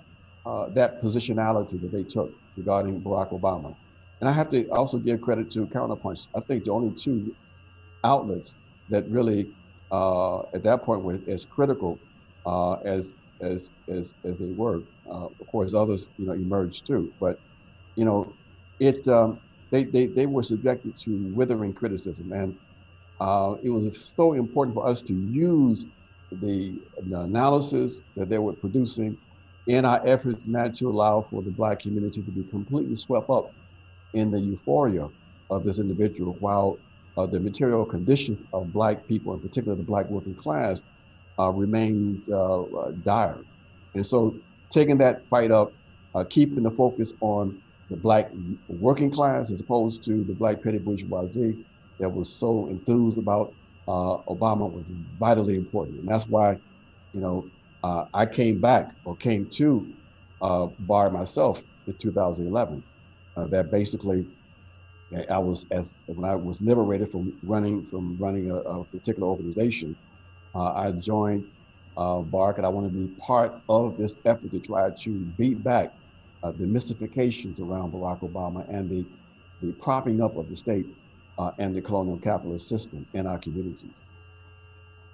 uh, 0.45 0.67
that 0.75 1.01
positionality 1.03 1.81
that 1.81 1.91
they 1.93 2.03
took 2.03 2.31
regarding 2.55 3.01
Barack 3.01 3.31
Obama. 3.31 3.75
And 4.21 4.29
I 4.29 4.33
have 4.33 4.49
to 4.49 4.65
also 4.69 4.97
give 4.97 5.21
credit 5.21 5.49
to 5.51 5.67
Counterpunch. 5.67 6.27
I 6.35 6.39
think 6.47 6.63
the 6.63 6.71
only 6.71 6.95
two 6.97 7.35
outlets 8.03 8.57
that 8.89 9.05
really, 9.09 9.47
uh, 9.91 10.41
at 10.55 10.63
that 10.63 10.83
point, 10.83 11.03
were 11.03 11.19
as 11.29 11.45
critical 11.45 11.99
uh, 12.45 12.73
as 12.85 13.13
as 13.41 13.69
as 13.89 14.15
as 14.25 14.39
they 14.39 14.51
were. 14.51 14.83
Uh, 15.11 15.25
of 15.27 15.47
course, 15.47 15.73
others, 15.73 16.07
you 16.17 16.25
know, 16.27 16.33
emerged 16.33 16.87
too. 16.87 17.13
But 17.19 17.37
you 17.95 18.05
know, 18.05 18.37
it 18.79 19.07
um, 19.09 19.41
they, 19.69 19.83
they, 19.83 20.07
they 20.07 20.25
were 20.25 20.43
subjected 20.43 20.95
to 20.95 21.11
withering 21.33 21.73
criticism. 21.73 22.31
And 22.31 22.57
uh, 23.19 23.55
it 23.63 23.69
was 23.69 23.99
so 23.99 24.33
important 24.33 24.75
for 24.75 24.87
us 24.87 25.01
to 25.03 25.13
use 25.13 25.85
the, 26.31 26.79
the, 27.09 27.21
analysis 27.21 28.01
that 28.15 28.29
they 28.29 28.37
were 28.37 28.53
producing 28.53 29.17
in 29.67 29.85
our 29.85 30.05
efforts 30.05 30.47
not 30.47 30.73
to 30.75 30.89
allow 30.89 31.25
for 31.29 31.41
the 31.41 31.49
Black 31.49 31.79
community 31.79 32.21
to 32.21 32.31
be 32.31 32.43
completely 32.49 32.95
swept 32.95 33.29
up 33.29 33.51
in 34.13 34.31
the 34.31 34.39
euphoria 34.39 35.09
of 35.49 35.63
this 35.63 35.79
individual, 35.79 36.35
while 36.39 36.77
uh, 37.17 37.25
the 37.25 37.39
material 37.39 37.85
conditions 37.85 38.39
of 38.53 38.71
Black 38.71 39.07
people, 39.07 39.33
in 39.33 39.39
particular 39.39 39.75
the 39.75 39.83
Black 39.83 40.09
working 40.09 40.35
class, 40.35 40.81
uh, 41.39 41.49
remained 41.51 42.27
uh, 42.29 42.61
uh, 42.61 42.91
dire. 43.03 43.37
And 43.93 44.05
so 44.05 44.35
taking 44.69 44.97
that 44.99 45.25
fight 45.25 45.51
up, 45.51 45.71
uh, 46.15 46.23
keeping 46.23 46.63
the 46.63 46.71
focus 46.71 47.13
on 47.21 47.61
the 47.89 47.97
black 47.97 48.29
working 48.67 49.11
class 49.11 49.51
as 49.51 49.61
opposed 49.61 50.03
to 50.03 50.23
the 50.27 50.33
black 50.33 50.61
petty 50.63 50.77
bourgeoisie 50.77 51.55
that 51.99 52.09
was 52.09 52.39
so 52.39 52.67
enthused 52.69 53.17
about 53.17 53.53
uh, 53.87 54.17
Obama 54.27 54.69
was 54.69 54.85
vitally 55.17 55.55
important. 55.55 55.99
And 55.99 56.07
that's 56.07 56.27
why, 56.27 56.53
you 57.13 57.21
know, 57.21 57.49
uh, 57.83 58.05
I 58.13 58.25
came 58.25 58.59
back 58.59 58.89
or 59.05 59.15
came 59.15 59.47
to 59.55 59.87
uh, 60.41 60.67
Bar 60.79 61.09
myself 61.11 61.63
in 61.87 61.95
2011. 61.97 62.83
Uh, 63.37 63.47
that 63.47 63.71
basically, 63.71 64.25
I 65.29 65.37
was 65.39 65.65
as 65.71 65.99
when 66.05 66.29
I 66.29 66.35
was 66.35 66.59
liberated 66.59 67.11
from 67.11 67.33
running 67.41 67.85
from 67.85 68.17
running 68.19 68.51
a, 68.51 68.55
a 68.55 68.85
particular 68.85 69.27
organization, 69.27 69.95
uh, 70.53 70.73
I 70.73 70.91
joined 70.91 71.45
uh, 71.95 72.19
BARC 72.19 72.57
and 72.57 72.65
I 72.65 72.69
wanted 72.69 72.91
to 72.93 73.07
be 73.07 73.13
part 73.25 73.61
of 73.69 73.97
this 73.97 74.15
effort 74.25 74.51
to 74.51 74.59
try 74.59 74.89
to 75.03 75.11
beat 75.37 75.63
back 75.63 75.93
uh, 76.47 76.51
the 76.57 76.67
mystifications 76.67 77.59
around 77.59 77.91
Barack 77.91 78.21
Obama 78.21 78.65
and 78.73 78.89
the, 78.89 79.05
the 79.61 79.73
propping 79.73 80.21
up 80.21 80.37
of 80.37 80.49
the 80.49 80.55
state 80.55 80.85
uh, 81.37 81.51
and 81.59 81.75
the 81.75 81.81
colonial 81.81 82.17
capitalist 82.17 82.67
system 82.67 83.05
in 83.13 83.27
our 83.27 83.37
communities. 83.39 83.91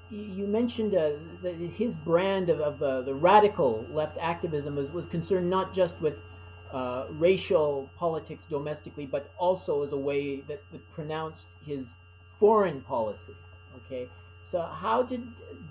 You 0.10 0.46
mentioned 0.46 0.93
uh, 0.93 1.12
that 1.41 1.56
his 1.56 1.98
brand 1.98 2.50
of, 2.50 2.60
of 2.60 2.84
uh, 2.84 3.02
the 3.02 3.13
radical 3.13 3.86
left 3.89 4.17
activism 4.22 4.76
was, 4.76 4.91
was 4.91 5.06
concerned 5.08 5.50
not 5.50 5.74
just 5.74 6.00
with 6.02 6.19
uh, 6.72 7.06
racial 7.12 7.89
politics 7.98 8.46
domestically, 8.46 9.06
but 9.06 9.32
also 9.38 9.84
as 9.84 9.93
a 9.93 9.98
way 9.98 10.41
that, 10.41 10.62
that 10.72 10.91
pronounced 10.91 11.48
his 11.65 11.96
foreign 12.39 12.82
policy. 12.82 13.34
Okay, 13.78 14.08
so 14.41 14.62
how 14.62 15.02
did 15.02 15.24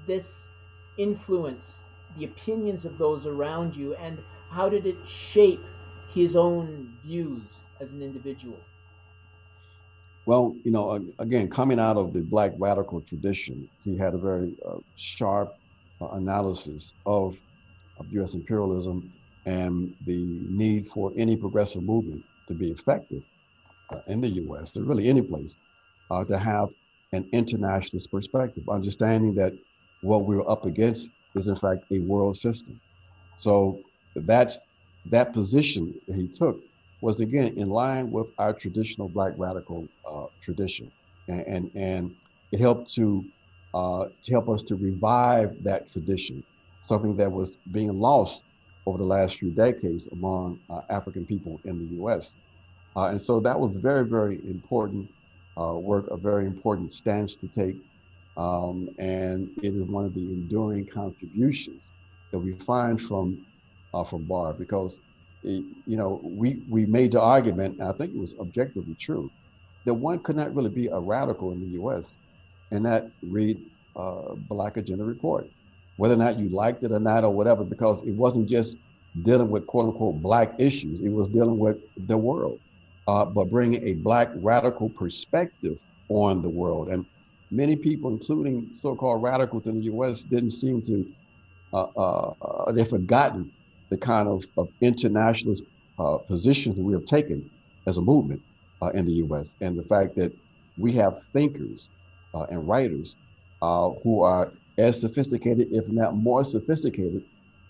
this 0.07 0.48
influence 0.96 1.83
the 2.16 2.25
opinions 2.25 2.85
of 2.85 2.98
those 2.98 3.27
around 3.27 3.77
you, 3.77 3.94
and 3.94 4.18
how 4.53 4.69
did 4.69 4.87
it 4.87 4.97
shape 5.07 5.65
his 6.15 6.37
own 6.37 6.95
views 7.03 7.67
as 7.81 7.93
an 7.93 8.03
individual? 8.03 8.61
Well, 10.27 10.55
you 10.65 10.71
know, 10.71 11.01
again, 11.19 11.49
coming 11.49 11.81
out 11.81 11.97
of 11.97 12.12
the 12.12 12.21
Black 12.21 12.53
radical 12.59 13.01
tradition, 13.01 13.69
he 13.83 13.97
had 13.97 14.15
a 14.15 14.19
very 14.19 14.53
uh, 14.69 14.77
sharp 14.97 15.57
uh, 16.01 16.09
analysis 16.11 16.93
of, 17.07 17.37
of 17.99 18.07
U.S. 18.12 18.35
imperialism 18.35 19.11
and 19.47 19.91
the 20.07 20.25
need 20.49 20.87
for 20.87 21.12
any 21.17 21.35
progressive 21.35 21.83
movement 21.83 22.23
to 22.47 22.55
be 22.55 22.71
effective 22.71 23.23
uh, 23.91 23.99
in 24.07 24.21
the 24.21 24.29
U.S. 24.29 24.77
or 24.77 24.85
really 24.85 25.09
any 25.09 25.23
place 25.23 25.57
uh, 26.11 26.25
to 26.27 26.38
have 26.38 26.69
an 27.12 27.29
internationalist 27.33 28.11
perspective, 28.11 28.62
understanding 28.69 29.35
that 29.35 29.53
what 30.03 30.27
we 30.27 30.37
we're 30.37 30.49
up 30.51 30.67
against 30.67 31.11
is 31.35 31.49
in 31.49 31.57
fact 31.57 31.81
a 31.91 31.99
world 32.01 32.37
system. 32.37 32.81
So 33.38 33.83
that 34.14 34.53
that 35.07 35.33
position 35.33 35.94
that 36.07 36.16
he 36.16 36.29
took 36.29 36.61
was 37.01 37.20
again 37.20 37.55
in 37.57 37.68
line 37.68 38.11
with 38.11 38.29
our 38.38 38.53
traditional 38.53 39.09
black 39.09 39.33
radical 39.37 39.88
uh, 40.09 40.27
tradition, 40.40 40.90
and, 41.29 41.40
and, 41.46 41.70
and 41.75 42.14
it 42.53 42.61
helped 42.61 42.92
to 42.94 43.25
uh, 43.75 44.05
to 44.22 44.33
help 44.33 44.48
us 44.48 44.62
to 44.62 44.77
revive 44.77 45.51
that 45.62 45.90
tradition, 45.90 46.42
something 46.83 47.16
that 47.16 47.31
was 47.31 47.57
being 47.72 47.92
lost 47.92 48.44
over 48.87 48.98
the 48.98 49.05
last 49.05 49.37
few 49.38 49.51
decades 49.51 50.09
among 50.12 50.59
uh, 50.70 50.81
African 50.90 51.25
people 51.25 51.61
in 51.64 51.79
the 51.79 51.94
U.S. 51.96 52.35
Uh, 52.94 53.07
and 53.09 53.20
so 53.20 53.40
that 53.40 53.59
was 53.59 53.77
very 53.77 54.07
very 54.07 54.38
important 54.48 55.09
uh, 55.61 55.75
work, 55.75 56.07
a 56.11 56.16
very 56.16 56.46
important 56.46 56.92
stance 56.92 57.35
to 57.37 57.48
take, 57.48 57.77
um, 58.37 58.88
and 58.98 59.48
it 59.62 59.75
is 59.75 59.88
one 59.88 60.05
of 60.05 60.14
the 60.14 60.20
enduring 60.20 60.87
contributions 60.87 61.90
that 62.31 62.38
we 62.38 62.53
find 62.64 63.01
from 63.01 63.38
uh, 63.94 64.05
from 64.05 64.24
Bar 64.24 64.52
because, 64.55 64.98
it, 65.42 65.64
you 65.87 65.96
know, 65.96 66.20
we, 66.22 66.62
we 66.68 66.87
made 66.87 67.12
the 67.12 67.20
argument, 67.20 67.78
and 67.78 67.88
I 67.88 67.92
think 67.92 68.14
it 68.14 68.18
was 68.18 68.35
objectively 68.38 68.94
true, 68.94 69.31
that 69.85 69.94
one 69.94 70.18
could 70.20 70.37
not 70.37 70.55
really 70.55 70.70
be 70.70 70.88
a 70.88 70.98
radical 70.98 71.52
in 71.52 71.61
the 71.61 71.72
U.S. 71.78 72.16
and 72.70 72.85
not 72.85 73.05
read 73.22 73.59
uh, 73.96 74.35
Black 74.48 74.76
Agenda 74.76 75.05
Report, 75.05 75.48
whether 75.96 76.14
or 76.14 76.18
not 76.18 76.38
you 76.38 76.48
liked 76.48 76.85
it 76.85 76.92
or 76.92 77.00
not 77.00 77.24
or 77.24 77.31
whatever, 77.31 77.64
because 77.64 78.02
it 78.05 78.14
wasn't 78.14 78.48
just 78.48 78.78
dealing 79.22 79.50
with 79.50 79.66
quote 79.66 79.87
unquote 79.87 80.22
black 80.22 80.55
issues. 80.59 81.00
It 81.00 81.11
was 81.11 81.28
dealing 81.28 81.59
with 81.59 81.76
the 82.07 82.16
world, 82.16 82.61
uh, 83.09 83.24
but 83.24 83.50
bringing 83.50 83.87
a 83.87 83.94
black 83.94 84.31
radical 84.37 84.88
perspective 84.88 85.85
on 86.09 86.40
the 86.42 86.48
world. 86.48 86.88
And 86.88 87.05
many 87.50 87.76
people, 87.76 88.11
including 88.11 88.70
so-called 88.74 89.22
radicals 89.22 89.66
in 89.66 89.78
the 89.78 89.85
U.S., 89.85 90.22
didn't 90.22 90.50
seem 90.50 90.83
to. 90.83 91.07
Uh, 91.74 91.87
uh, 91.96 92.72
they've 92.72 92.87
forgotten 92.87 93.50
the 93.92 93.98
kind 93.98 94.26
of, 94.26 94.42
of 94.57 94.68
internationalist 94.81 95.64
uh, 95.98 96.16
positions 96.16 96.76
that 96.76 96.83
we 96.83 96.94
have 96.94 97.05
taken 97.05 97.38
as 97.87 97.98
a 97.98 98.00
movement 98.00 98.40
uh, 98.81 98.88
in 98.94 99.05
the 99.05 99.12
U.S. 99.24 99.55
and 99.61 99.78
the 99.78 99.83
fact 99.83 100.16
that 100.16 100.33
we 100.78 100.92
have 100.92 101.22
thinkers 101.35 101.90
uh, 102.33 102.44
and 102.44 102.66
writers 102.66 103.16
who 104.02 104.22
are 104.22 104.50
as 104.78 104.98
sophisticated, 104.98 105.68
if 105.72 105.87
not 105.88 106.16
more 106.16 106.42
sophisticated, 106.42 107.22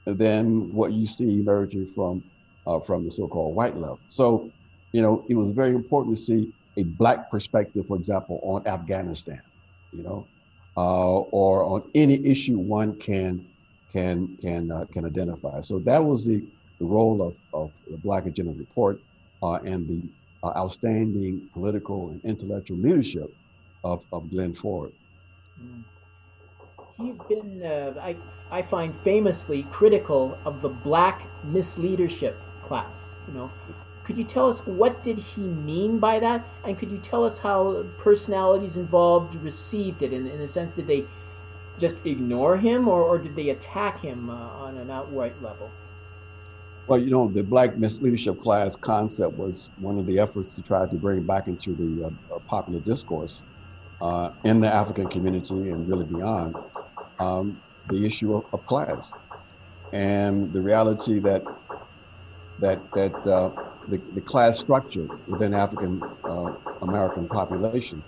than 0.07 0.73
what 0.73 0.93
you 0.93 1.07
see 1.07 1.41
emerging 1.41 1.87
from 1.89 2.23
uh, 2.69 2.79
from 2.79 3.05
the 3.05 3.11
so-called 3.11 3.57
white 3.57 3.77
left. 3.77 4.01
So, 4.09 4.49
you 4.93 5.03
know, 5.03 5.25
it 5.29 5.35
was 5.35 5.51
very 5.51 5.75
important 5.75 6.17
to 6.17 6.23
see 6.23 6.53
a 6.77 6.85
black 6.85 7.29
perspective, 7.33 7.89
for 7.89 7.97
example, 7.97 8.39
on 8.45 8.65
Afghanistan, 8.69 9.43
you 9.93 10.05
know, 10.05 10.25
uh, 10.77 11.19
or 11.19 11.65
on 11.65 11.91
any 11.97 12.25
issue 12.25 12.59
one 12.59 12.95
can 13.01 13.45
can 13.93 14.37
can 14.41 14.71
uh, 14.71 14.85
can 14.93 15.05
identify. 15.05 15.61
So 15.61 15.79
that 15.81 16.03
was 16.03 16.25
the, 16.25 16.43
the 16.79 16.85
role 16.85 17.23
of, 17.23 17.37
of 17.53 17.71
the 17.91 17.99
Black 17.99 18.27
Agenda 18.27 18.53
Report 18.57 19.01
uh, 19.43 19.59
and 19.65 19.87
the 19.89 20.03
uh, 20.43 20.53
outstanding 20.57 21.49
political 21.53 22.11
and 22.11 22.25
intellectual 22.25 22.79
leadership 22.79 23.35
of, 23.85 24.05
of 24.13 24.31
Glenn 24.31 24.55
Ford. 24.55 24.93
He's 26.99 27.15
been, 27.29 27.63
uh, 27.63 27.95
I, 28.01 28.17
I 28.51 28.63
find, 28.63 28.95
famously 29.03 29.65
critical 29.65 30.39
of 30.45 30.61
the 30.61 30.69
black 30.69 31.23
misleadership 31.47 32.35
class. 32.63 33.11
You 33.27 33.35
know, 33.35 33.51
could 34.05 34.19
you 34.19 34.25
tell 34.25 34.49
us 34.49 34.61
what 34.67 35.03
did 35.03 35.19
he 35.19 35.43
mean 35.43 35.99
by 35.99 36.21
that, 36.21 36.45
and 36.65 36.79
could 36.79 36.91
you 36.91 36.99
tell 36.99 37.25
us 37.25 37.39
how 37.39 37.85
personalities 37.99 38.77
involved 38.77 39.35
received 39.37 40.03
it? 40.03 40.13
In, 40.13 40.27
in 40.27 40.41
a 40.41 40.47
sense, 40.47 40.73
did 40.73 40.87
they 40.87 41.05
just 41.79 41.97
ignore 42.05 42.57
him, 42.57 42.89
or, 42.89 43.03
or 43.03 43.19
did 43.19 43.35
they 43.35 43.51
attack 43.51 44.01
him 44.01 44.31
uh, 44.31 44.35
on 44.35 44.77
an 44.77 44.91
outright 44.91 45.41
level? 45.43 45.71
Well, 46.87 46.99
you 46.99 47.11
know, 47.11 47.29
the 47.29 47.45
black 47.45 47.75
misleadership 47.75 48.41
class 48.43 48.77
concept 48.77 49.39
was 49.39 49.71
one 49.79 49.99
of 49.99 50.07
the 50.07 50.19
efforts 50.19 50.55
to 50.57 50.63
try 50.63 50.87
to 50.87 50.97
bring 50.97 51.25
back 51.25 51.47
into 51.47 51.75
the 51.75 52.07
uh, 52.07 52.39
popular 52.49 52.81
discourse 52.81 53.43
uh, 54.01 54.31
in 54.45 54.61
the 54.61 54.73
African 54.73 55.09
community 55.09 55.55
and 55.55 55.89
really 55.89 56.05
beyond 56.05 56.57
um, 57.21 57.57
the 57.89 58.05
issue 58.05 58.35
of, 58.35 58.45
of, 58.53 58.67
class 58.67 59.13
and 59.93 60.53
the 60.53 60.61
reality 60.61 61.21
that 61.21 61.43
that 62.59 62.81
that 62.95 63.15
uh, 63.27 63.51
the, 63.89 64.03
the 64.15 64.21
class 64.21 64.59
structure 64.59 65.07
within 65.29 65.55
African 65.55 66.03
uh, 66.25 66.53
American 66.83 67.29
population 67.29 68.03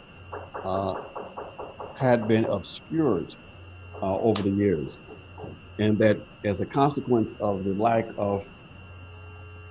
uh, 0.64 0.94
had 1.96 2.26
been 2.26 2.44
obscured 2.46 3.34
uh, 4.02 4.18
over 4.18 4.42
the 4.42 4.50
years, 4.50 4.98
and 5.78 5.98
that 5.98 6.18
as 6.44 6.60
a 6.60 6.66
consequence 6.66 7.34
of 7.40 7.64
the 7.64 7.72
lack 7.74 8.06
of 8.18 8.42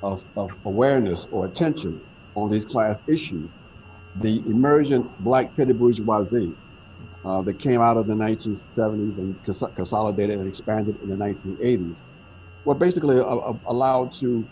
of, 0.01 0.25
of 0.35 0.51
awareness 0.65 1.27
or 1.31 1.45
attention 1.45 1.99
on 2.35 2.49
these 2.49 2.65
class 2.65 3.01
issues, 3.07 3.49
the 4.15 4.43
emergent 4.47 5.09
black 5.19 5.55
petty 5.55 5.73
bourgeoisie 5.73 6.53
uh, 7.25 7.41
that 7.41 7.57
came 7.59 7.81
out 7.81 7.97
of 7.97 8.07
the 8.07 8.13
1970s 8.13 9.17
and 9.19 9.35
cons- 9.43 9.63
consolidated 9.75 10.39
and 10.39 10.47
expanded 10.47 10.95
in 11.01 11.09
the 11.09 11.15
1980s 11.15 11.97
were 12.65 12.75
basically 12.75 13.17
uh, 13.17 13.23
uh, 13.23 13.53
allowed 13.67 14.11
to 14.19 14.47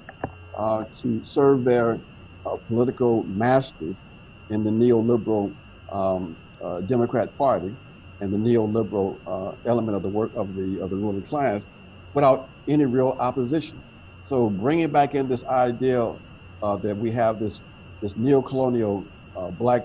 uh, 0.58 0.84
to 1.02 1.22
serve 1.24 1.64
their 1.64 2.02
uh, 2.46 2.56
political 2.68 3.24
masters 3.28 4.04
in 4.50 4.64
the 4.64 4.70
neoliberal 4.70 5.56
um, 5.94 6.38
Democrat 6.86 7.36
Party 7.38 7.76
and 8.22 8.34
the 8.34 8.38
neoliberal 8.38 9.20
element 9.68 9.98
of 9.98 10.04
the 10.04 10.10
work 10.10 10.32
of 10.38 10.56
the 10.56 10.80
of 10.84 10.92
the 10.92 10.98
ruling 10.98 11.24
class 11.24 11.70
without 12.14 12.52
any 12.70 12.86
real 12.86 13.18
opposition. 13.22 13.84
So 14.24 14.50
bringing 14.50 14.92
back 14.92 15.16
in 15.16 15.30
this 15.30 15.46
idea 15.46 16.14
that 16.64 16.96
we 16.98 17.12
have 17.14 17.40
this 17.40 17.62
this 18.02 18.16
neo-colonial 18.18 19.08
black 19.54 19.84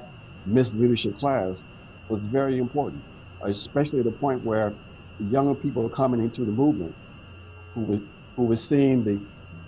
misleadership 0.49 1.15
class 1.17 1.65
was 2.09 2.27
very 2.29 2.59
important, 2.59 3.05
especially 3.45 4.01
at 4.01 4.07
the 4.07 4.13
point 4.13 4.43
where 4.43 4.77
younger 5.19 5.55
people 5.57 5.83
were 5.85 5.91
coming 5.91 6.21
into 6.21 6.45
the 6.47 6.53
movement 6.53 6.95
who 7.75 7.83
was 7.85 8.03
who 8.37 8.47
was 8.47 8.69
seeing 8.69 9.05
the 9.05 9.21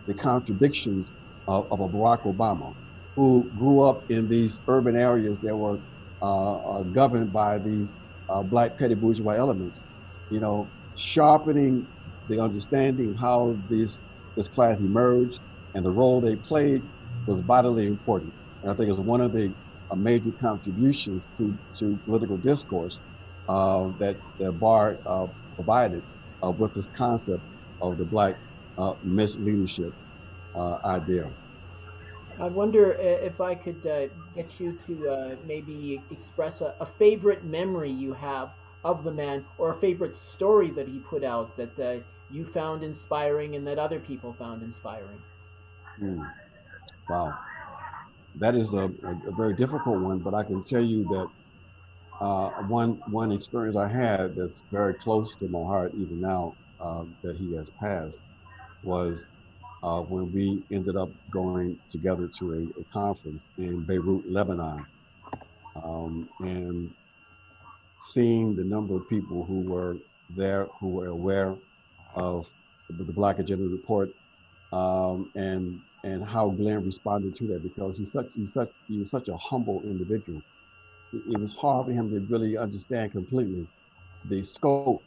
the 0.06 0.14
contradictions 0.14 1.14
of, 1.48 1.66
of 1.72 1.80
a 1.80 1.88
Barack 1.88 2.24
Obama, 2.26 2.74
who 3.16 3.50
grew 3.56 3.82
up 3.82 4.02
in 4.10 4.28
these 4.28 4.60
urban 4.68 5.00
areas 5.00 5.40
that 5.40 5.56
were 5.56 5.80
uh, 6.22 6.56
uh, 6.80 6.84
governed 6.84 7.32
by 7.32 7.58
these 7.58 7.96
uh, 8.28 8.42
black 8.42 8.78
petty 8.78 8.94
bourgeois 8.94 9.32
elements, 9.32 9.82
you 10.30 10.40
know, 10.40 10.72
sharpening 10.96 11.86
the 12.28 12.40
understanding 12.40 13.10
of 13.10 13.18
how 13.20 13.58
this 13.68 14.00
this 14.36 14.48
class 14.48 14.80
emerged 14.80 15.40
and 15.74 15.84
the 15.84 15.90
role 15.90 16.20
they 16.20 16.36
played 16.36 16.82
was 17.26 17.40
vitally 17.40 17.86
important. 17.86 18.32
And 18.62 18.72
I 18.72 18.74
think 18.74 18.90
it's 18.90 19.00
one 19.00 19.20
of 19.20 19.32
the 19.32 19.54
a 19.90 19.96
major 19.96 20.30
contributions 20.40 21.30
to, 21.38 21.58
to 21.78 21.98
political 22.04 22.36
discourse 22.36 23.00
uh, 23.48 23.88
that, 23.98 24.16
that 24.38 24.52
BAR 24.52 25.00
uh, 25.06 25.26
provided 25.54 26.02
uh, 26.44 26.50
with 26.50 26.74
this 26.74 26.86
concept 26.96 27.42
of 27.80 27.96
the 27.98 28.04
black 28.04 28.34
uh, 28.76 28.92
misleadership 29.06 29.92
uh, 30.54 30.76
idea. 30.86 31.24
I 32.40 32.46
wonder 32.46 32.92
if 32.92 33.40
I 33.40 33.54
could 33.54 33.86
uh, 33.86 34.06
get 34.34 34.60
you 34.60 34.78
to 34.86 35.38
maybe 35.46 36.02
express 36.10 36.60
a, 36.60 36.74
a, 36.80 36.86
favorite 36.86 37.44
memory 37.44 37.90
you 37.90 38.12
have 38.12 38.50
of 38.84 39.02
the 39.02 39.10
man 39.10 39.44
or 39.58 39.72
a 39.72 39.80
favorite 39.80 40.14
story 40.14 40.70
that 40.70 40.86
he 40.86 41.00
put 41.00 41.24
out 41.24 41.56
that 41.56 42.04
you 42.30 42.44
found 42.44 42.82
inspiring 42.82 43.56
and 43.56 43.66
that 43.66 43.78
other 43.78 43.98
people 43.98 44.32
found 44.32 44.62
inspiring. 44.62 45.20
Mm. 46.00 46.30
Wow 47.08 47.36
that 48.40 48.54
is 48.54 48.74
a, 48.74 48.84
a, 48.84 49.32
very 49.36 49.54
difficult 49.54 50.00
one, 50.00 50.18
but 50.18 50.34
I 50.34 50.44
can 50.44 50.62
tell 50.62 50.82
you 50.82 51.04
that 51.04 52.24
uh, 52.24 52.50
one 52.68 53.00
one 53.10 53.32
experience 53.32 53.76
I 53.76 53.88
had 53.88 54.34
that's 54.36 54.60
very 54.70 54.94
close 54.94 55.34
to 55.36 55.48
my 55.48 55.60
heart 55.60 55.92
even 55.94 56.20
now 56.20 56.54
uh, 56.80 57.04
that 57.22 57.36
he 57.36 57.54
has 57.54 57.70
passed 57.80 58.20
was 58.82 59.26
uh, 59.82 60.00
when 60.00 60.32
we 60.32 60.62
ended 60.70 60.96
up 60.96 61.10
going 61.30 61.78
together 61.88 62.28
to 62.38 62.52
a, 62.52 62.80
a 62.80 62.84
conference 62.92 63.50
in 63.58 63.82
Beirut, 63.82 64.30
Lebanon, 64.30 64.84
um, 65.82 66.28
and 66.40 66.92
seeing 68.00 68.56
the 68.56 68.64
number 68.64 68.96
of 68.96 69.08
people 69.08 69.44
who 69.44 69.60
were 69.60 69.96
there 70.30 70.66
who 70.78 70.88
were 70.88 71.08
aware 71.08 71.54
of 72.14 72.48
the 72.90 73.04
Black 73.04 73.38
Agenda 73.38 73.64
Report 73.64 74.10
um, 74.72 75.30
and 75.34 75.80
and 76.04 76.24
how 76.24 76.48
Glenn 76.48 76.84
responded 76.84 77.34
to 77.36 77.46
that 77.48 77.62
because 77.62 77.98
he's 77.98 78.12
such 78.12 78.26
he's 78.36 78.52
such 78.52 78.70
he 78.88 78.98
was 78.98 79.10
such 79.10 79.28
a 79.28 79.36
humble 79.36 79.82
individual. 79.84 80.42
It, 81.12 81.38
was 81.38 81.54
hard 81.54 81.86
for 81.86 81.92
him 81.92 82.10
to 82.10 82.20
really 82.30 82.58
understand 82.58 83.12
completely 83.12 83.66
the 84.26 84.42
scope 84.42 85.02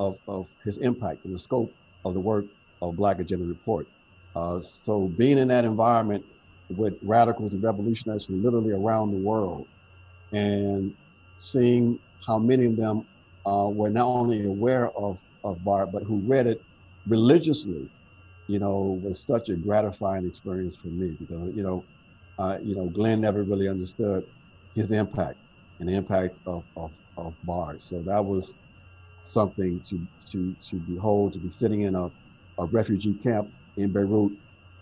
of, 0.00 0.18
of 0.26 0.48
his 0.64 0.78
impact 0.78 1.24
and 1.24 1.32
the 1.32 1.38
scope 1.38 1.72
of 2.04 2.14
the 2.14 2.20
work 2.20 2.44
of 2.82 2.96
Black 2.96 3.18
Agenda 3.18 3.44
Report. 3.44 3.86
Uh, 4.34 4.60
so 4.60 5.08
being 5.16 5.38
in 5.38 5.48
that 5.48 5.64
environment 5.64 6.24
with 6.70 6.94
radicals 7.02 7.52
and 7.54 7.62
revolutionaries 7.62 8.26
from 8.26 8.42
literally 8.42 8.72
around 8.72 9.10
the 9.12 9.18
world 9.18 9.66
and 10.32 10.92
seeing 11.38 11.98
how 12.26 12.38
many 12.38 12.66
of 12.66 12.76
them 12.76 13.06
uh, 13.46 13.68
were 13.68 13.90
not 13.90 14.06
only 14.06 14.44
aware 14.44 14.90
of, 14.96 15.20
of 15.44 15.62
BAR, 15.64 15.86
but 15.86 16.02
who 16.02 16.16
read 16.26 16.46
it 16.46 16.60
religiously 17.06 17.88
you 18.48 18.58
know, 18.58 19.00
was 19.02 19.20
such 19.20 19.48
a 19.48 19.54
gratifying 19.54 20.26
experience 20.26 20.76
for 20.76 20.88
me 20.88 21.16
because, 21.18 21.52
you 21.54 21.62
know, 21.62 21.84
uh, 22.38 22.58
you 22.62 22.76
know, 22.76 22.86
Glenn 22.86 23.20
never 23.20 23.42
really 23.42 23.68
understood 23.68 24.24
his 24.74 24.92
impact 24.92 25.36
and 25.80 25.88
the 25.88 25.94
impact 25.94 26.36
of, 26.46 26.64
of, 26.76 26.96
of 27.16 27.34
BAR. 27.44 27.76
So 27.78 28.02
that 28.02 28.24
was 28.24 28.54
something 29.22 29.80
to, 29.80 30.06
to, 30.30 30.54
to 30.60 30.76
behold, 30.76 31.32
to 31.32 31.38
be 31.38 31.50
sitting 31.50 31.82
in 31.82 31.94
a, 31.94 32.10
a 32.58 32.66
refugee 32.66 33.14
camp 33.22 33.48
in 33.76 33.92
Beirut 33.92 34.32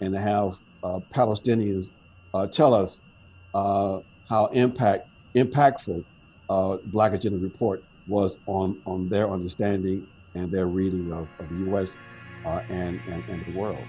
and 0.01 0.15
to 0.15 0.21
have 0.21 0.53
uh, 0.83 1.01
Palestinians 1.15 1.87
uh, 2.35 2.47
tell 2.47 2.75
us 2.75 3.01
uh, 3.55 3.99
how 4.29 4.47
impact, 4.47 5.03
impactful 5.37 6.05
uh, 6.49 6.77
Black 6.87 7.13
Agenda 7.13 7.39
Report 7.39 7.85
was 8.07 8.37
on, 8.47 8.81
on 8.87 9.09
their 9.09 9.33
understanding 9.33 10.07
and 10.35 10.51
their 10.53 10.67
reading 10.67 11.11
of, 11.13 11.29
of 11.39 11.49
the 11.49 11.57
U.S 11.57 11.97
uh, 12.45 12.61
and, 12.69 13.01
and, 13.07 13.25
and 13.29 13.45
the 13.45 13.51
world. 13.51 13.89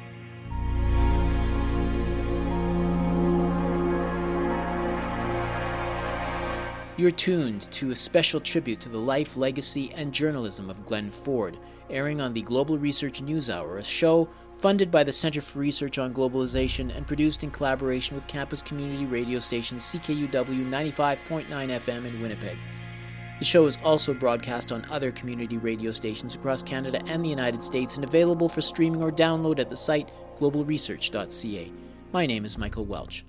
You're 6.97 7.11
tuned 7.11 7.69
to 7.73 7.91
a 7.91 7.95
special 7.95 8.39
tribute 8.39 8.79
to 8.79 8.87
the 8.87 8.97
life, 8.97 9.35
legacy, 9.35 9.91
and 9.95 10.13
journalism 10.13 10.69
of 10.69 10.85
Glenn 10.85 11.11
Ford, 11.11 11.57
airing 11.89 12.21
on 12.21 12.33
the 12.33 12.41
Global 12.41 12.77
Research 12.77 13.21
News 13.21 13.49
Hour, 13.49 13.79
a 13.79 13.83
show 13.83 14.29
funded 14.59 14.91
by 14.91 15.03
the 15.03 15.11
Center 15.11 15.41
for 15.41 15.59
Research 15.59 15.97
on 15.97 16.13
Globalization 16.13 16.95
and 16.95 17.05
produced 17.05 17.43
in 17.43 17.51
collaboration 17.51 18.15
with 18.15 18.27
campus 18.27 18.61
community 18.61 19.05
radio 19.05 19.39
station 19.39 19.77
CKUW 19.77 20.29
95.9 20.29 21.47
FM 21.49 22.05
in 22.05 22.21
Winnipeg. 22.21 22.57
The 23.39 23.45
show 23.45 23.65
is 23.65 23.77
also 23.83 24.13
broadcast 24.13 24.71
on 24.71 24.85
other 24.89 25.11
community 25.11 25.57
radio 25.57 25.91
stations 25.91 26.35
across 26.35 26.63
Canada 26.63 27.03
and 27.07 27.25
the 27.25 27.29
United 27.29 27.61
States 27.61 27.95
and 27.95 28.05
available 28.05 28.47
for 28.47 28.61
streaming 28.61 29.03
or 29.03 29.11
download 29.11 29.59
at 29.59 29.69
the 29.69 29.75
site 29.75 30.09
globalresearch.ca. 30.39 31.73
My 32.13 32.25
name 32.25 32.45
is 32.45 32.57
Michael 32.57 32.85
Welch. 32.85 33.25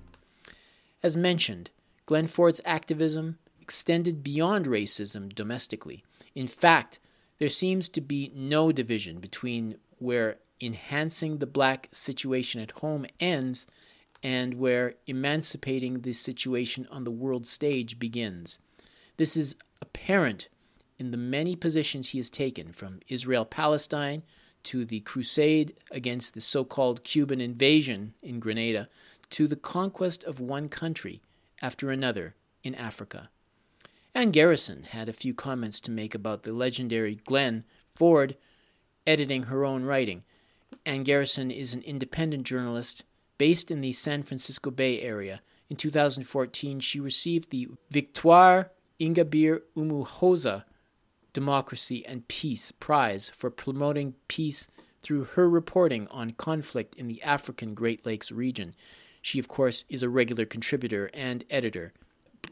As 1.03 1.17
mentioned, 1.17 1.69
Glenn 2.05 2.27
Ford's 2.27 2.61
activism 2.63 3.37
extended 3.67 4.23
beyond 4.23 4.65
racism 4.65 5.35
domestically. 5.35 6.01
In 6.33 6.47
fact, 6.47 7.01
there 7.37 7.49
seems 7.49 7.89
to 7.89 7.99
be 7.99 8.31
no 8.33 8.71
division 8.71 9.19
between 9.19 9.75
where 9.97 10.37
enhancing 10.61 11.39
the 11.39 11.45
black 11.45 11.89
situation 11.91 12.61
at 12.61 12.71
home 12.71 13.05
ends 13.19 13.67
and 14.23 14.53
where 14.53 14.93
emancipating 15.05 15.99
the 15.99 16.13
situation 16.13 16.87
on 16.89 17.03
the 17.03 17.11
world 17.11 17.45
stage 17.45 17.99
begins. 17.99 18.57
This 19.17 19.35
is 19.35 19.57
apparent 19.81 20.47
in 20.97 21.11
the 21.11 21.17
many 21.17 21.57
positions 21.57 22.11
he 22.11 22.19
has 22.19 22.29
taken, 22.29 22.71
from 22.71 23.01
Israel 23.09 23.43
Palestine 23.43 24.23
to 24.63 24.85
the 24.85 25.01
crusade 25.01 25.75
against 25.91 26.35
the 26.35 26.41
so 26.41 26.63
called 26.63 27.03
Cuban 27.03 27.41
invasion 27.41 28.13
in 28.23 28.39
Grenada 28.39 28.87
to 29.31 29.45
the 29.45 29.57
conquest 29.57 30.23
of 30.23 30.39
one 30.39 30.69
country 30.69 31.21
after 31.61 31.91
another 31.91 32.33
in 32.63 32.73
Africa. 32.73 33.29
Ann 34.15 34.31
Garrison 34.31 34.83
had 34.83 35.09
a 35.09 35.13
few 35.13 35.33
comments 35.33 35.79
to 35.81 35.91
make 35.91 36.15
about 36.15 36.43
the 36.43 36.53
legendary 36.53 37.15
Glenn 37.15 37.63
Ford 37.89 38.35
editing 39.05 39.43
her 39.43 39.63
own 39.63 39.83
writing. 39.83 40.23
Ann 40.85 41.03
Garrison 41.03 41.51
is 41.51 41.73
an 41.73 41.81
independent 41.83 42.43
journalist 42.43 43.03
based 43.37 43.69
in 43.69 43.81
the 43.81 43.93
San 43.93 44.23
Francisco 44.23 44.71
Bay 44.71 45.01
Area. 45.01 45.41
In 45.69 45.77
2014, 45.77 46.79
she 46.79 46.99
received 46.99 47.51
the 47.51 47.67
Victoire 47.91 48.71
Ingabire 48.99 49.61
Umuhoza 49.75 50.63
Democracy 51.33 52.05
and 52.05 52.27
Peace 52.27 52.71
Prize 52.71 53.31
for 53.35 53.51
promoting 53.51 54.15
peace 54.27 54.67
through 55.03 55.25
her 55.25 55.47
reporting 55.47 56.07
on 56.07 56.31
conflict 56.31 56.95
in 56.95 57.07
the 57.07 57.21
African 57.21 57.73
Great 57.73 58.05
Lakes 58.05 58.31
region. 58.31 58.73
She, 59.21 59.37
of 59.37 59.47
course, 59.47 59.85
is 59.87 60.01
a 60.01 60.09
regular 60.09 60.45
contributor 60.45 61.09
and 61.13 61.43
editor 61.49 61.93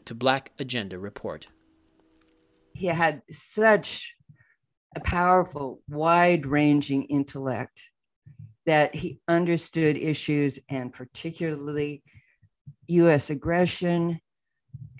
to 0.04 0.14
Black 0.14 0.52
Agenda 0.58 0.98
Report. 0.98 1.46
He 2.72 2.86
had 2.86 3.22
such 3.30 4.14
a 4.94 5.00
powerful, 5.00 5.82
wide 5.88 6.46
ranging 6.46 7.04
intellect 7.04 7.82
that 8.66 8.94
he 8.94 9.20
understood 9.28 9.96
issues 9.96 10.58
and 10.68 10.92
particularly 10.92 12.02
US 12.88 13.30
aggression 13.30 14.20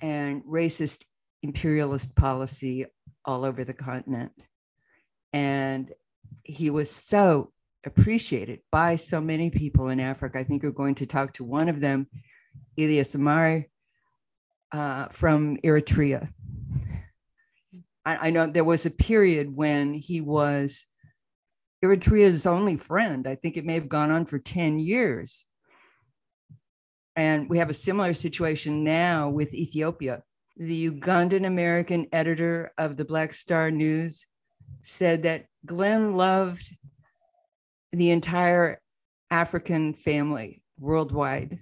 and 0.01 0.43
racist 0.43 1.03
imperialist 1.43 2.15
policy 2.15 2.85
all 3.25 3.43
over 3.43 3.63
the 3.63 3.73
continent. 3.73 4.31
And 5.33 5.91
he 6.43 6.69
was 6.69 6.89
so 6.89 7.51
appreciated 7.85 8.61
by 8.71 8.95
so 8.95 9.19
many 9.19 9.49
people 9.49 9.89
in 9.89 9.99
Africa. 9.99 10.39
I 10.39 10.43
think 10.43 10.63
we're 10.63 10.71
going 10.71 10.95
to 10.95 11.05
talk 11.05 11.33
to 11.33 11.43
one 11.43 11.69
of 11.69 11.79
them, 11.79 12.07
Elias 12.77 13.15
Amare 13.15 13.67
uh, 14.71 15.07
from 15.09 15.57
Eritrea. 15.57 16.29
I, 18.05 18.27
I 18.27 18.29
know 18.29 18.47
there 18.47 18.63
was 18.63 18.85
a 18.85 18.91
period 18.91 19.55
when 19.55 19.93
he 19.93 20.21
was 20.21 20.85
Eritrea's 21.83 22.45
only 22.45 22.77
friend. 22.77 23.27
I 23.27 23.35
think 23.35 23.57
it 23.57 23.65
may 23.65 23.75
have 23.75 23.89
gone 23.89 24.11
on 24.11 24.25
for 24.25 24.39
10 24.39 24.79
years. 24.79 25.45
And 27.15 27.49
we 27.49 27.57
have 27.57 27.69
a 27.69 27.73
similar 27.73 28.13
situation 28.13 28.83
now 28.83 29.29
with 29.29 29.53
Ethiopia 29.53 30.23
the 30.57 30.89
Ugandan 30.89 31.45
American 31.45 32.07
editor 32.11 32.71
of 32.77 32.97
the 32.97 33.05
Black 33.05 33.33
Star 33.33 33.69
News, 33.69 34.25
said 34.83 35.23
that 35.23 35.45
Glenn 35.65 36.15
loved 36.15 36.75
the 37.91 38.09
entire 38.11 38.81
African 39.29 39.93
family 39.93 40.63
worldwide. 40.79 41.59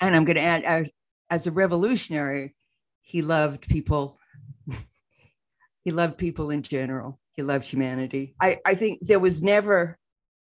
And 0.00 0.16
I'm 0.16 0.24
going 0.24 0.36
to 0.36 0.42
add, 0.42 0.64
as, 0.64 0.90
as 1.28 1.46
a 1.46 1.50
revolutionary, 1.50 2.54
he 3.02 3.22
loved 3.22 3.68
people. 3.68 4.18
he 5.84 5.90
loved 5.90 6.18
people 6.18 6.50
in 6.50 6.62
general. 6.62 7.18
He 7.32 7.42
loved 7.42 7.66
humanity. 7.66 8.34
I, 8.40 8.58
I 8.64 8.74
think 8.74 9.00
there 9.02 9.18
was 9.18 9.42
never 9.42 9.98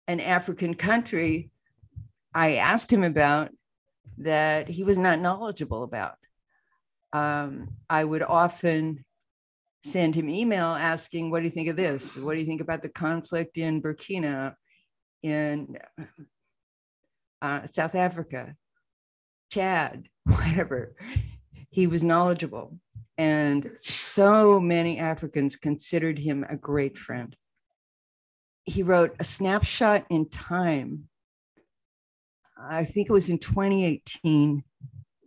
an 0.07 0.19
African 0.19 0.73
country 0.73 1.51
I 2.33 2.55
asked 2.55 2.91
him 2.91 3.03
about 3.03 3.49
that 4.19 4.67
he 4.67 4.83
was 4.83 4.97
not 4.97 5.19
knowledgeable 5.19 5.83
about. 5.83 6.15
Um, 7.12 7.69
I 7.89 8.03
would 8.03 8.21
often 8.21 9.03
send 9.83 10.15
him 10.15 10.29
email 10.29 10.67
asking, 10.67 11.31
What 11.31 11.39
do 11.39 11.45
you 11.45 11.51
think 11.51 11.69
of 11.69 11.75
this? 11.75 12.15
What 12.15 12.33
do 12.33 12.39
you 12.39 12.45
think 12.45 12.62
about 12.62 12.81
the 12.81 12.89
conflict 12.89 13.57
in 13.57 13.81
Burkina, 13.81 14.53
in 15.23 15.77
uh, 17.41 17.65
South 17.65 17.95
Africa, 17.95 18.55
Chad, 19.49 20.07
whatever? 20.23 20.95
He 21.69 21.88
was 21.88 22.03
knowledgeable. 22.03 22.79
And 23.17 23.71
so 23.81 24.59
many 24.59 24.97
Africans 24.97 25.55
considered 25.55 26.17
him 26.17 26.45
a 26.49 26.55
great 26.55 26.97
friend. 26.97 27.35
He 28.63 28.83
wrote 28.83 29.15
a 29.19 29.23
snapshot 29.23 30.05
in 30.09 30.29
time 30.29 31.09
I 32.59 32.85
think 32.85 33.09
it 33.09 33.13
was 33.13 33.29
in 33.29 33.38
2018. 33.38 34.63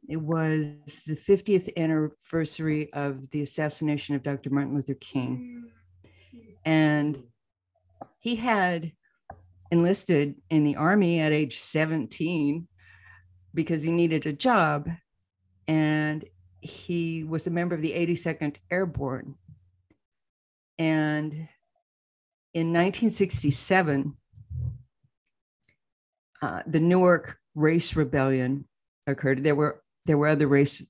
It 0.09 0.17
was 0.17 1.05
the 1.07 1.15
50th 1.15 1.75
anniversary 1.77 2.93
of 2.93 3.31
the 3.31 3.43
assassination 3.43 4.15
of 4.15 4.23
Dr. 4.23 4.51
Martin 4.51 4.75
Luther 4.75 4.95
King. 4.95 5.71
And 6.65 7.23
he 8.19 8.37
had 8.37 8.93
enlisted 9.71 10.35
in 10.51 10.65
the 10.65 10.77
army 10.77 11.21
at 11.21 11.33
age 11.33 11.59
17 11.59 12.69
because 13.55 13.83
he 13.83 13.91
needed 13.91 14.27
a 14.27 14.33
job. 14.33 14.89
And 15.69 16.25
he 16.61 17.25
was 17.25 17.47
a 17.47 17.51
member 17.51 17.75
of 17.75 17.83
the 17.83 17.93
82nd 17.93 18.57
Airborne. 18.71 19.35
And 20.79 21.33
in 22.55 22.73
1967, 22.73 24.17
uh, 26.41 26.63
the 26.67 26.81
Newark 26.81 27.39
race 27.55 27.95
rebellion 27.95 28.67
occurred. 29.07 29.45
There 29.45 29.55
were 29.55 29.83
there 30.07 30.19
were 30.19 30.29
other 30.29 30.49
race 30.49 30.83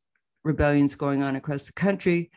rebellions 0.45 0.95
going 0.95 1.23
on 1.23 1.37
across 1.37 1.67
the 1.67 1.73
country, 1.73 2.31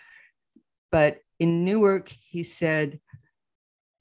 but 0.92 1.20
in 1.40 1.64
Newark, 1.64 2.10
he 2.10 2.44
said 2.44 3.00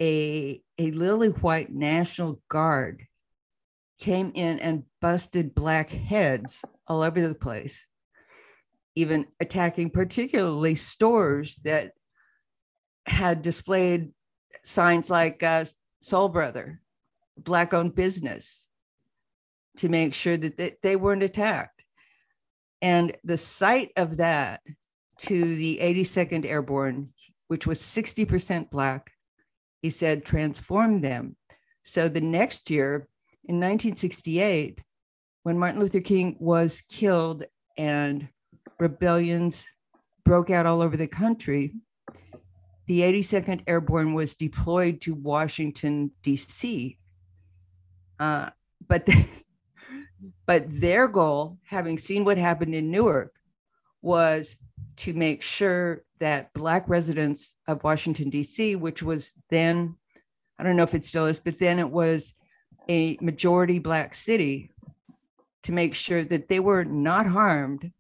a 0.01 0.61
a 0.79 0.91
lily 0.91 1.29
white 1.29 1.73
National 1.73 2.41
Guard 2.49 3.07
came 4.05 4.33
in 4.35 4.59
and 4.59 4.83
busted 5.01 5.55
black 5.55 5.89
heads 5.89 6.63
all 6.87 7.03
over 7.03 7.27
the 7.27 7.35
place, 7.35 7.87
even 8.95 9.25
attacking 9.41 9.89
particularly 9.89 10.75
stores 10.75 11.57
that 11.65 11.93
had 13.07 13.41
displayed 13.41 14.13
signs 14.63 15.09
like 15.09 15.43
uh, 15.43 15.65
Soul 16.03 16.29
Brother, 16.29 16.83
black 17.39 17.73
owned 17.73 17.95
business, 17.95 18.67
to 19.79 19.89
make 19.89 20.13
sure 20.13 20.37
that 20.37 20.59
they, 20.59 20.77
they 20.83 20.97
weren't 20.97 21.23
attacked. 21.23 21.83
And 22.83 23.17
the 23.25 23.39
sight 23.39 23.91
of 23.97 24.19
that 24.19 24.61
to 25.21 25.57
the 25.57 25.79
82nd 25.81 26.45
Airborne, 26.45 27.09
which 27.49 27.67
was 27.67 27.81
60% 27.81 28.69
Black, 28.69 29.11
he 29.81 29.89
said 29.89 30.27
transformed 30.27 31.03
them. 31.03 31.37
So 31.85 32.11
the 32.11 32.21
next 32.21 32.69
year, 32.69 33.09
in 33.47 33.57
1968, 33.57 34.81
when 35.43 35.59
Martin 35.59 35.81
Luther 35.81 36.01
King 36.01 36.37
was 36.41 36.81
killed 36.83 37.45
and 37.77 38.29
rebellions 38.81 39.67
broke 40.25 40.49
out 40.49 40.65
all 40.65 40.81
over 40.81 40.97
the 40.97 41.07
country, 41.07 41.75
the 42.87 43.01
82nd 43.01 43.63
Airborne 43.67 44.15
was 44.15 44.35
deployed 44.35 45.03
to 45.03 45.15
Washington, 45.15 46.11
D.C. 46.23 46.99
Uh, 48.19 48.49
but 48.89 49.05
the, 49.05 49.27
but 50.47 50.65
their 50.69 51.07
goal, 51.07 51.59
having 51.65 51.99
seen 51.99 52.25
what 52.25 52.39
happened 52.39 52.75
in 52.75 52.91
Newark, 52.91 53.35
was 54.01 54.57
to 54.97 55.13
make 55.13 55.43
sure 55.43 56.03
that 56.21 56.53
Black 56.55 56.89
residents 56.89 57.57
of 57.69 57.85
Washington, 57.85 58.31
D.C., 58.31 58.77
which 58.77 59.03
was 59.03 59.35
then, 59.51 59.97
I 60.59 60.63
don't 60.63 60.77
know 60.77 60.83
if 60.83 60.95
it 60.95 61.05
still 61.05 61.27
is, 61.27 61.41
but 61.41 61.59
then 61.59 61.79
it 61.79 61.91
was 61.91 62.35
a 62.89 63.17
majority 63.21 63.79
Black 63.79 64.15
city, 64.15 64.71
to 65.65 65.73
make 65.73 65.95
sure 65.95 66.23
that 66.23 66.49
they 66.49 66.61
were 66.61 66.85
not 66.85 67.27
harmed 67.27 67.91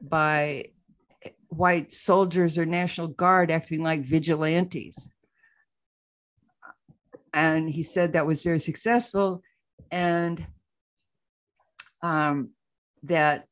by 0.00 0.66
white 1.48 1.90
soldiers 1.90 2.56
or 2.58 2.66
National 2.66 3.08
Guard 3.08 3.50
acting 3.50 3.82
like 3.82 4.02
vigilantes. 4.02 5.12
and 7.34 7.68
he 7.68 7.82
said 7.82 8.12
that 8.12 8.26
was 8.26 8.42
very 8.42 8.60
successful 8.60 9.42
and 9.90 10.44
um, 12.02 12.50
that 13.02 13.46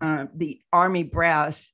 uh, 0.00 0.26
the 0.34 0.60
army 0.72 1.02
brass 1.02 1.72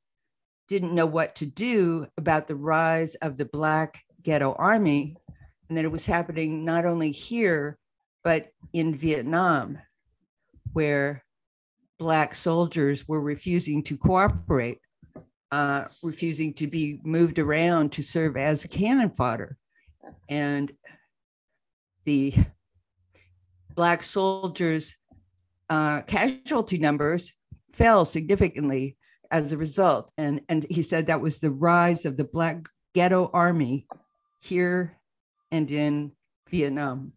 didn't 0.68 0.94
know 0.94 1.06
what 1.06 1.34
to 1.36 1.46
do 1.46 2.06
about 2.16 2.46
the 2.46 2.54
rise 2.54 3.16
of 3.16 3.36
the 3.36 3.44
black 3.44 4.02
ghetto 4.22 4.52
army 4.52 5.16
and 5.70 5.78
that 5.78 5.86
it 5.86 5.92
was 5.92 6.04
happening 6.04 6.64
not 6.64 6.84
only 6.84 7.10
here 7.10 7.78
but 8.22 8.48
in 8.74 8.94
vietnam 8.94 9.78
where 10.74 11.24
black 11.98 12.34
soldiers 12.34 13.08
were 13.08 13.22
refusing 13.22 13.82
to 13.82 13.96
cooperate 13.96 14.78
uh, 15.52 15.84
refusing 16.02 16.52
to 16.54 16.66
be 16.66 17.00
moved 17.02 17.38
around 17.38 17.90
to 17.90 18.02
serve 18.02 18.36
as 18.36 18.66
cannon 18.66 19.10
fodder 19.10 19.56
and 20.28 20.72
the 22.04 22.34
black 23.74 24.02
soldiers 24.02 24.96
uh, 25.70 26.02
casualty 26.02 26.78
numbers 26.78 27.32
fell 27.72 28.04
significantly 28.04 28.96
as 29.30 29.52
a 29.52 29.56
result. 29.56 30.10
And, 30.18 30.40
and 30.48 30.66
he 30.68 30.82
said 30.82 31.06
that 31.06 31.20
was 31.20 31.38
the 31.38 31.50
rise 31.50 32.04
of 32.04 32.16
the 32.16 32.24
Black 32.24 32.68
Ghetto 32.94 33.30
Army 33.32 33.86
here 34.40 34.99
and 35.50 35.70
in 35.70 36.12
Vietnam. 36.48 37.12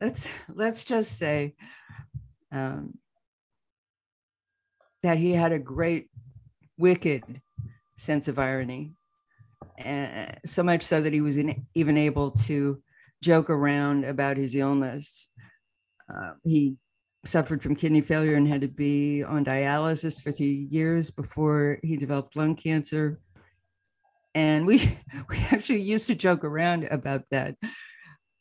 Let's, 0.00 0.28
let's 0.52 0.84
just 0.84 1.16
say 1.16 1.54
um, 2.50 2.98
that 5.02 5.18
he 5.18 5.32
had 5.32 5.52
a 5.52 5.58
great, 5.58 6.10
wicked 6.76 7.40
sense 7.96 8.28
of 8.28 8.38
irony. 8.38 8.92
And 9.78 10.38
so 10.44 10.62
much 10.62 10.82
so 10.82 11.00
that 11.00 11.12
he 11.12 11.20
was 11.20 11.36
in, 11.36 11.66
even 11.74 11.96
able 11.96 12.32
to 12.32 12.82
joke 13.22 13.48
around 13.48 14.04
about 14.04 14.36
his 14.36 14.54
illness. 14.54 15.28
Uh, 16.12 16.32
he 16.42 16.76
suffered 17.24 17.62
from 17.62 17.76
kidney 17.76 18.00
failure 18.00 18.34
and 18.34 18.48
had 18.48 18.60
to 18.62 18.68
be 18.68 19.22
on 19.22 19.44
dialysis 19.44 20.20
for 20.20 20.32
three 20.32 20.66
years 20.70 21.10
before 21.10 21.78
he 21.82 21.96
developed 21.96 22.36
lung 22.36 22.56
cancer. 22.56 23.20
And 24.34 24.66
we 24.66 24.98
we 25.28 25.38
actually 25.50 25.80
used 25.80 26.06
to 26.08 26.14
joke 26.14 26.44
around 26.44 26.84
about 26.84 27.24
that. 27.30 27.56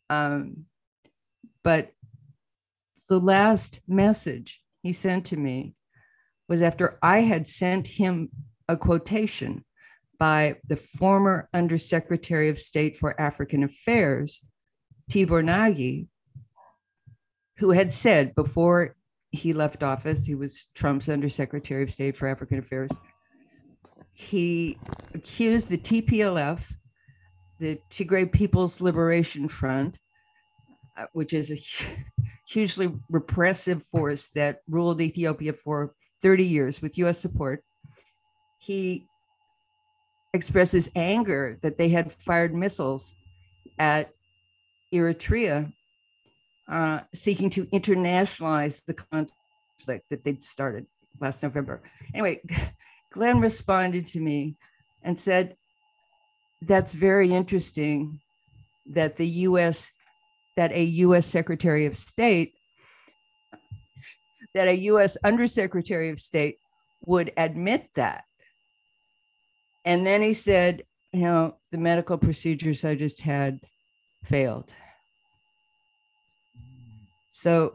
Um, 0.10 0.66
but 1.64 1.92
the 3.08 3.20
last 3.20 3.82
message 3.88 4.62
he 4.84 4.94
sent 4.94 5.26
to 5.28 5.38
me 5.38 5.76
was 6.48 6.62
after 6.62 6.98
I 7.02 7.20
had 7.20 7.48
sent 7.48 7.88
him 7.88 8.30
a 8.68 8.78
quotation 8.78 9.64
by 10.18 10.56
the 10.68 10.78
former 10.78 11.50
Undersecretary 11.54 12.50
of 12.50 12.60
State 12.60 12.98
for 12.98 13.20
African 13.20 13.64
Affairs, 13.64 14.39
Tibor 15.10 15.44
Nagy, 15.44 16.08
who 17.58 17.72
had 17.72 17.92
said 17.92 18.36
before 18.36 18.96
he 19.32 19.54
left 19.54 19.82
office, 19.82 20.26
he 20.26 20.36
was 20.36 20.70
Trump's 20.76 21.10
Undersecretary 21.10 21.84
of 21.84 21.92
State 21.92 22.18
for 22.18 22.28
African 22.28 22.60
Affairs. 22.60 22.92
He 24.30 24.78
accused 25.13 25.69
the 25.69 25.78
TPLF, 25.78 26.72
the 27.59 27.80
Tigray 27.89 28.32
People's 28.32 28.80
Liberation 28.80 29.47
Front, 29.47 29.97
uh, 30.95 31.05
which 31.13 31.34
is 31.34 31.51
a 31.51 31.59
hugely 32.47 32.93
repressive 33.09 33.84
force 33.84 34.30
that 34.30 34.59
ruled 34.69 35.01
Ethiopia 35.01 35.53
for 35.53 35.93
30 36.22 36.45
years 36.45 36.82
with 36.82 36.97
US 36.99 37.19
support. 37.19 37.63
He 38.59 39.07
expresses 40.34 40.89
anger 40.95 41.57
that 41.61 41.78
they 41.78 41.89
had 41.89 42.13
fired 42.13 42.53
missiles 42.53 43.15
at 43.80 44.11
Eritrea 44.93 45.74
uh, 46.69 46.99
seeking 47.13 47.49
to 47.49 47.65
internationalize 47.67 48.86
the 48.86 48.93
conflict 48.93 50.09
that 50.09 50.24
they'd 50.24 50.43
started 50.43 50.86
last 51.19 51.41
November. 51.43 51.82
Anyway, 52.13 52.41
Glenn 53.12 53.41
responded 53.41 54.05
to 54.07 54.20
me 54.20 54.55
and 55.03 55.20
said, 55.20 55.55
That's 56.62 56.93
very 56.93 57.32
interesting 57.32 58.20
that 58.88 59.18
the 59.18 59.28
US, 59.28 59.91
that 60.55 60.72
a 60.72 60.84
US 60.84 61.28
Secretary 61.28 61.86
of 61.86 61.95
State, 61.95 62.53
that 64.55 64.68
a 64.68 64.76
US 64.76 65.18
Undersecretary 65.24 66.09
of 66.09 66.20
State 66.20 66.57
would 67.05 67.32
admit 67.38 67.89
that. 67.95 68.24
And 69.86 70.05
then 70.05 70.22
he 70.22 70.34
said, 70.34 70.84
You 71.12 71.22
know, 71.22 71.55
the 71.72 71.78
medical 71.78 72.18
procedures 72.18 72.86
I 72.86 72.95
just 72.95 73.22
had 73.22 73.59
failed. 74.24 74.74
So, 77.30 77.74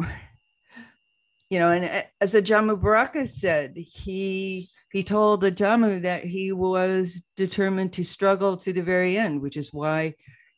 you 1.50 1.58
know, 1.58 1.70
and 1.70 1.84
uh, 1.84 2.02
as 2.20 2.34
Ajamu 2.34 2.80
Baraka 2.80 3.26
said, 3.26 3.74
he 3.76 4.68
he 4.96 5.04
told 5.04 5.42
Ajamu 5.42 6.00
that 6.00 6.24
he 6.24 6.52
was 6.52 7.20
determined 7.36 7.92
to 7.92 8.02
struggle 8.02 8.56
to 8.56 8.72
the 8.72 8.82
very 8.82 9.18
end, 9.18 9.42
which 9.42 9.58
is 9.58 9.70
why 9.70 10.14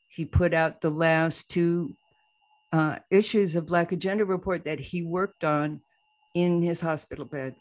he 0.07 0.24
put 0.24 0.55
out 0.55 0.80
the 0.80 0.91
last 0.91 1.51
two 1.51 1.93
uh, 2.72 2.99
issues 3.11 3.57
of 3.57 3.66
Black 3.66 3.91
Agenda 3.91 4.24
Report 4.24 4.64
that 4.64 4.78
he 4.78 5.03
worked 5.03 5.43
on 5.43 5.80
in 6.36 6.62
his 6.62 6.80
hospital 6.80 7.24
bed. 7.24 7.57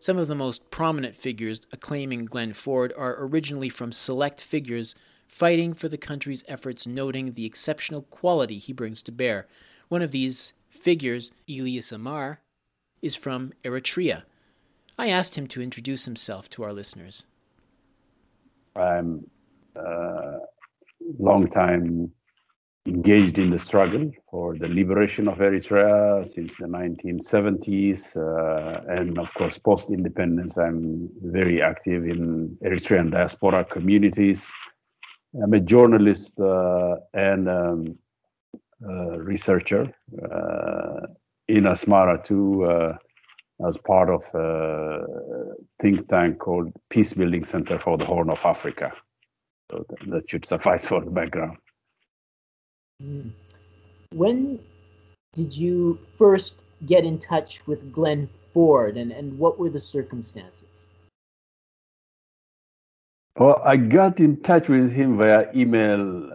Some 0.00 0.18
of 0.18 0.28
the 0.28 0.34
most 0.34 0.70
prominent 0.70 1.16
figures 1.16 1.62
acclaiming 1.72 2.26
Glenn 2.26 2.52
Ford 2.52 2.92
are 2.94 3.16
originally 3.24 3.70
from 3.70 3.92
select 3.92 4.42
figures 4.42 4.94
fighting 5.26 5.72
for 5.72 5.88
the 5.88 5.96
country's 5.96 6.44
efforts, 6.46 6.86
noting 6.86 7.32
the 7.32 7.46
exceptional 7.46 8.02
quality 8.02 8.58
he 8.58 8.74
brings 8.74 9.00
to 9.00 9.12
bear. 9.12 9.46
One 9.88 10.02
of 10.02 10.12
these 10.12 10.52
figures, 10.68 11.30
Elias 11.48 11.90
Amare, 11.90 12.42
is 13.00 13.16
from 13.16 13.54
Eritrea. 13.64 14.24
I 14.98 15.08
asked 15.08 15.36
him 15.36 15.46
to 15.48 15.62
introduce 15.62 16.04
himself 16.04 16.48
to 16.50 16.62
our 16.64 16.72
listeners. 16.72 17.24
I'm 18.76 19.26
a 19.74 19.80
uh, 19.80 20.38
long 21.18 21.46
time 21.46 22.12
engaged 22.86 23.38
in 23.38 23.50
the 23.50 23.58
struggle 23.58 24.10
for 24.30 24.56
the 24.56 24.68
liberation 24.68 25.28
of 25.28 25.38
Eritrea 25.38 26.24
since 26.26 26.56
the 26.56 26.66
1970s. 26.66 28.16
Uh, 28.16 28.80
and 28.88 29.18
of 29.18 29.32
course, 29.34 29.58
post 29.58 29.90
independence, 29.90 30.56
I'm 30.56 31.10
very 31.22 31.60
active 31.60 32.04
in 32.04 32.56
Eritrean 32.64 33.10
diaspora 33.10 33.64
communities. 33.64 34.50
I'm 35.42 35.52
a 35.52 35.60
journalist 35.60 36.40
uh, 36.40 36.96
and 37.12 37.48
um, 37.48 37.98
a 38.88 39.20
researcher 39.20 39.92
uh, 40.30 41.06
in 41.48 41.64
Asmara 41.64 42.22
too, 42.22 42.64
uh, 42.64 42.96
as 43.66 43.78
part 43.78 44.10
of 44.10 44.22
a 44.34 45.04
think 45.78 46.08
tank 46.08 46.38
called 46.38 46.72
Peace 46.90 47.14
Building 47.14 47.44
Center 47.44 47.78
for 47.78 47.96
the 47.96 48.04
Horn 48.04 48.30
of 48.30 48.44
Africa. 48.44 48.92
So 49.70 49.84
that 50.08 50.28
should 50.28 50.44
suffice 50.44 50.86
for 50.86 51.00
the 51.00 51.10
background. 51.10 51.56
Hmm. 53.00 53.28
When 54.12 54.58
did 55.32 55.56
you 55.56 55.98
first 56.18 56.54
get 56.86 57.04
in 57.04 57.18
touch 57.18 57.66
with 57.66 57.92
Glenn 57.92 58.28
Ford, 58.52 58.96
and, 58.96 59.12
and 59.12 59.38
what 59.38 59.58
were 59.58 59.70
the 59.70 59.80
circumstances? 59.80 60.86
Well, 63.38 63.60
I 63.62 63.76
got 63.76 64.18
in 64.18 64.40
touch 64.42 64.68
with 64.68 64.92
him 64.92 65.16
via 65.18 65.50
email 65.54 66.32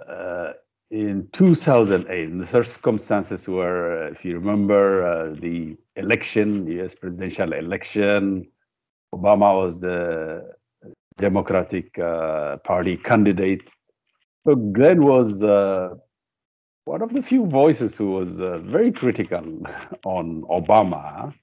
in 0.91 1.27
2008. 1.31 2.29
And 2.29 2.41
the 2.41 2.45
circumstances 2.45 3.47
were, 3.47 4.05
uh, 4.05 4.11
if 4.11 4.23
you 4.23 4.37
remember, 4.37 5.05
uh, 5.05 5.35
the 5.39 5.75
election, 5.95 6.65
the 6.65 6.83
US 6.83 6.95
presidential 6.95 7.53
election. 7.53 8.47
Obama 9.13 9.57
was 9.61 9.79
the 9.79 10.53
Democratic 11.17 11.97
uh, 11.97 12.57
Party 12.57 12.97
candidate. 12.97 13.67
So 14.45 14.55
Glenn 14.55 15.03
was 15.03 15.41
one 16.85 17.01
of 17.01 17.13
the 17.13 17.21
few 17.21 17.45
voices 17.45 17.97
who 17.97 18.11
was 18.11 18.41
uh, 18.41 18.57
very 18.59 18.91
critical 18.91 19.43
on 20.05 20.43
Obama 20.43 21.33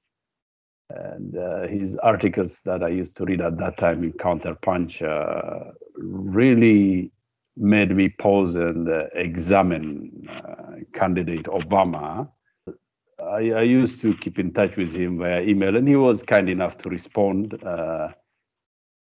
and 0.91 1.37
uh, 1.37 1.67
his 1.67 1.97
articles 1.99 2.63
that 2.63 2.83
I 2.83 2.89
used 2.89 3.17
to 3.19 3.25
read 3.25 3.41
at 3.41 3.59
that 3.59 3.77
time 3.77 4.03
in 4.05 4.13
Counterpunch 4.13 5.03
uh, 5.03 5.73
really 5.97 7.13
made 7.59 7.95
me 7.95 8.09
pause 8.09 8.57
and 8.57 8.89
uh, 8.89 9.05
examine 9.15 10.29
uh, 10.29 10.77
candidate 10.93 11.45
Obama. 11.45 12.29
I, 13.21 13.51
I, 13.51 13.63
used 13.63 14.01
to 14.03 14.17
keep 14.17 14.39
in 14.39 14.53
touch 14.53 14.77
with 14.77 14.95
him 14.95 15.19
via 15.19 15.43
email, 15.43 15.77
and 15.77 15.89
he 15.89 15.97
was 15.97 16.23
kind 16.23 16.49
enough 16.49 16.77
to 16.79 16.89
respond. 16.89 17.63
Uh, 17.65 18.09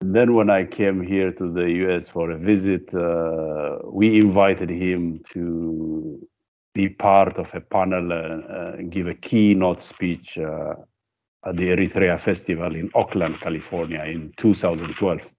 then, 0.01 0.34
when 0.34 0.51
I 0.51 0.64
came 0.64 1.03
here 1.03 1.30
to 1.32 1.51
the 1.51 1.70
US 1.86 2.09
for 2.09 2.30
a 2.30 2.38
visit, 2.38 2.95
uh, 2.95 3.78
we 3.84 4.20
invited 4.20 4.68
him 4.68 5.20
to 5.30 6.28
be 6.74 6.88
part 6.88 7.38
of 7.38 7.55
a 7.55 7.61
panel 7.61 8.12
and 8.12 8.92
give 8.92 9.07
a 9.07 9.14
keynote 9.14 9.80
speech 9.80 10.36
at 10.36 11.57
the 11.57 11.68
Eritrea 11.68 12.18
Festival 12.18 12.74
in 12.74 12.90
Oakland, 12.95 13.40
California 13.40 14.03
in 14.03 14.32
2012. 14.36 15.32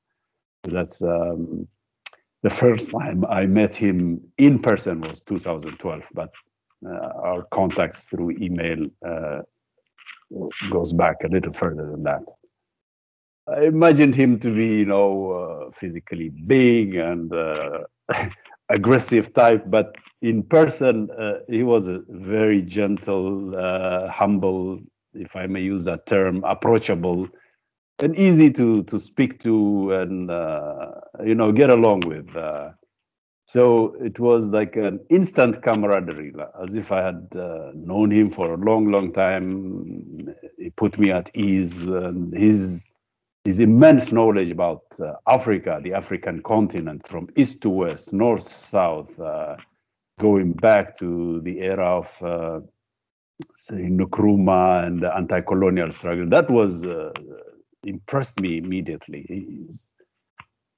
So 0.66 0.72
that's 0.72 1.02
um, 1.04 1.68
the 2.46 2.52
first 2.52 2.92
time 2.92 3.26
I 3.26 3.48
met 3.48 3.76
him 3.76 4.22
in 4.38 4.60
person 4.60 5.02
was 5.02 5.24
2012, 5.24 6.10
but 6.14 6.30
uh, 6.88 7.10
our 7.30 7.42
contacts 7.50 8.06
through 8.06 8.38
email 8.40 8.86
uh, 9.04 9.40
goes 10.70 10.94
back 10.94 11.24
a 11.24 11.28
little 11.28 11.52
further 11.52 11.90
than 11.90 12.04
that. 12.04 12.22
I 13.48 13.64
imagined 13.64 14.14
him 14.14 14.40
to 14.42 14.54
be, 14.54 14.68
you 14.82 14.86
know, 14.86 15.32
uh, 15.32 15.72
physically 15.72 16.30
big 16.30 16.94
and 16.94 17.34
uh, 17.34 17.80
aggressive 18.70 19.34
type, 19.34 19.64
but 19.66 19.96
in 20.22 20.44
person, 20.44 21.10
uh, 21.20 21.40
he 21.50 21.64
was 21.64 21.88
a 21.88 22.04
very 22.10 22.62
gentle, 22.62 23.56
uh, 23.56 24.08
humble, 24.08 24.82
if 25.16 25.36
I 25.36 25.48
may 25.48 25.62
use 25.62 25.84
that 25.86 26.06
term, 26.06 26.44
approachable, 26.44 27.28
and 28.00 28.16
easy 28.16 28.52
to 28.52 28.84
to 28.84 29.00
speak 29.00 29.40
to 29.40 29.92
and 29.92 30.30
uh, 30.30 30.92
you 31.24 31.36
know 31.36 31.52
get 31.52 31.70
along 31.70 32.02
with. 32.02 32.36
Uh, 32.36 32.72
so 33.48 33.96
it 34.02 34.20
was 34.20 34.50
like 34.50 34.76
an 34.76 35.00
instant 35.10 35.62
camaraderie, 35.62 36.34
as 36.64 36.76
if 36.76 36.92
I 36.92 37.04
had 37.04 37.28
uh, 37.36 37.72
known 37.76 38.10
him 38.12 38.32
for 38.32 38.54
a 38.54 38.58
long, 38.58 38.92
long 38.92 39.14
time. 39.14 40.36
He 40.58 40.72
put 40.72 40.98
me 40.98 41.12
at 41.12 41.30
ease, 41.36 41.84
and 41.84 42.36
his 42.36 42.88
his 43.44 43.60
immense 43.60 44.12
knowledge 44.12 44.50
about 44.50 44.82
uh, 45.00 45.14
Africa, 45.28 45.80
the 45.84 45.94
African 45.94 46.42
continent, 46.42 47.08
from 47.08 47.30
east 47.36 47.62
to 47.62 47.70
west, 47.70 48.12
north, 48.12 48.48
south, 48.48 49.20
uh, 49.20 49.56
going 50.20 50.54
back 50.54 50.98
to 50.98 51.40
the 51.42 51.60
era 51.62 52.00
of 52.00 52.24
uh, 52.24 52.60
say 53.56 53.76
Nkrumah 53.76 54.88
and 54.88 55.02
the 55.04 55.16
anti-colonial 55.16 55.92
struggle. 55.92 56.28
That 56.28 56.50
was 56.50 56.84
impressed 57.86 58.40
me 58.40 58.58
immediately. 58.58 59.26
He's, 59.28 59.92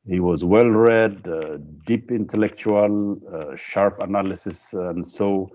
he 0.05 0.19
was 0.19 0.43
well 0.45 0.69
read, 0.69 1.27
uh, 1.27 1.57
deep 1.85 2.11
intellectual, 2.11 3.19
uh, 3.33 3.55
sharp 3.55 3.99
analysis, 3.99 4.73
and 4.73 5.05
so 5.05 5.49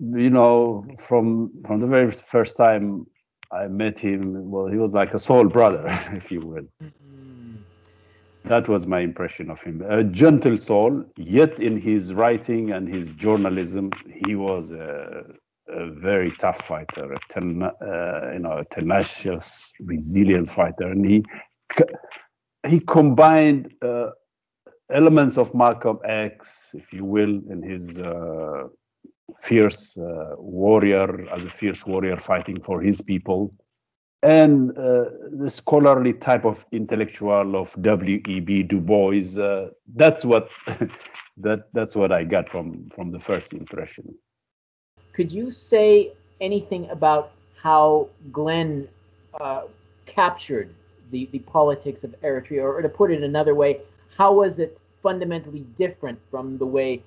you 0.00 0.30
know 0.30 0.86
from 0.98 1.50
from 1.66 1.80
the 1.80 1.86
very 1.86 2.10
first 2.10 2.56
time 2.56 3.06
I 3.52 3.66
met 3.68 3.98
him. 3.98 4.50
Well, 4.50 4.66
he 4.66 4.76
was 4.76 4.92
like 4.92 5.14
a 5.14 5.18
soul 5.18 5.46
brother, 5.48 5.84
if 6.12 6.30
you 6.30 6.40
will. 6.40 6.66
Mm-hmm. 6.82 7.56
That 8.44 8.68
was 8.68 8.86
my 8.86 9.00
impression 9.00 9.50
of 9.50 9.62
him. 9.62 9.82
A 9.88 10.04
gentle 10.04 10.56
soul, 10.58 11.04
yet 11.16 11.60
in 11.60 11.76
his 11.76 12.14
writing 12.14 12.72
and 12.72 12.88
his 12.88 13.10
journalism, 13.12 13.90
he 14.24 14.34
was 14.36 14.70
a, 14.70 15.24
a 15.68 15.90
very 15.90 16.32
tough 16.32 16.60
fighter, 16.60 17.12
a 17.12 17.18
ten, 17.28 17.62
uh, 17.62 18.30
you 18.32 18.40
know, 18.40 18.58
a 18.58 18.64
tenacious, 18.70 19.72
resilient 19.80 20.48
fighter, 20.48 20.88
and 20.88 21.04
he 21.04 21.24
he 22.66 22.80
combined 22.80 23.72
uh, 23.82 24.10
elements 24.90 25.36
of 25.36 25.54
Malcolm 25.54 25.98
X, 26.04 26.74
if 26.74 26.92
you 26.92 27.04
will, 27.04 27.40
in 27.50 27.62
his 27.62 28.00
uh, 28.00 28.64
fierce 29.40 29.98
uh, 29.98 30.34
warrior, 30.36 31.28
as 31.30 31.46
a 31.46 31.50
fierce 31.50 31.86
warrior 31.86 32.18
fighting 32.18 32.60
for 32.62 32.80
his 32.80 33.00
people, 33.02 33.54
and 34.22 34.70
uh, 34.78 35.04
the 35.32 35.50
scholarly 35.50 36.12
type 36.12 36.44
of 36.44 36.64
intellectual 36.72 37.56
of 37.56 37.76
W.E.B. 37.80 38.62
Du 38.64 38.80
Bois. 38.80 39.38
Uh, 39.38 39.68
that's 39.94 40.24
what 40.24 40.48
that 41.36 41.60
that's 41.72 41.94
what 41.94 42.10
I 42.12 42.24
got 42.24 42.48
from 42.48 42.88
from 42.90 43.12
the 43.12 43.18
first 43.18 43.52
impression. 43.52 44.14
Could 45.18 45.32
you 45.32 45.50
say 45.50 46.12
anything 46.40 46.88
about 46.90 47.32
how 47.60 48.08
Glenn 48.30 48.86
uh, 49.40 49.62
captured 50.06 50.72
the 51.10 51.28
the 51.32 51.40
politics 51.40 52.04
of 52.04 52.14
Eritrea, 52.22 52.62
or, 52.62 52.76
or 52.76 52.82
to 52.82 52.88
put 52.88 53.10
it 53.10 53.24
another 53.24 53.56
way, 53.56 53.80
how 54.16 54.32
was 54.32 54.60
it 54.60 54.78
fundamentally 55.02 55.64
different 55.76 56.20
from 56.30 56.56
the 56.56 56.66
way 56.66 57.02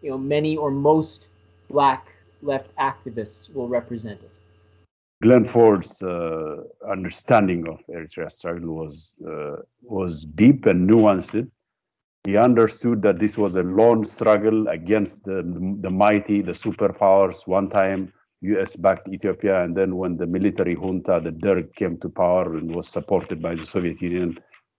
you 0.00 0.10
know 0.10 0.16
many 0.16 0.56
or 0.56 0.70
most 0.70 1.28
black 1.68 2.06
left 2.40 2.70
activists 2.76 3.52
will 3.52 3.66
represent 3.66 4.20
it. 4.22 4.34
Glenn 5.24 5.44
Ford's 5.44 6.04
uh, 6.04 6.58
understanding 6.88 7.66
of 7.66 7.80
Eritrea's 7.88 8.38
struggle 8.38 8.74
was 8.76 9.16
uh, 9.26 9.56
was 9.82 10.24
deep 10.24 10.66
and 10.66 10.88
nuanced. 10.88 11.50
He 12.26 12.36
understood 12.36 13.02
that 13.02 13.20
this 13.20 13.38
was 13.38 13.54
a 13.54 13.62
long 13.62 14.02
struggle 14.02 14.66
against 14.66 15.24
the, 15.24 15.44
the 15.80 15.90
mighty, 15.90 16.42
the 16.42 16.52
superpowers. 16.52 17.46
One 17.46 17.70
time, 17.70 18.12
U.S.-backed 18.40 19.08
Ethiopia, 19.12 19.62
and 19.62 19.76
then 19.76 19.94
when 19.94 20.16
the 20.16 20.26
military 20.26 20.74
junta, 20.74 21.20
the 21.22 21.30
Derg, 21.30 21.72
came 21.76 21.96
to 21.98 22.08
power 22.08 22.56
and 22.56 22.74
was 22.74 22.88
supported 22.88 23.40
by 23.40 23.54
the 23.54 23.64
Soviet 23.64 24.02
Union, 24.02 24.36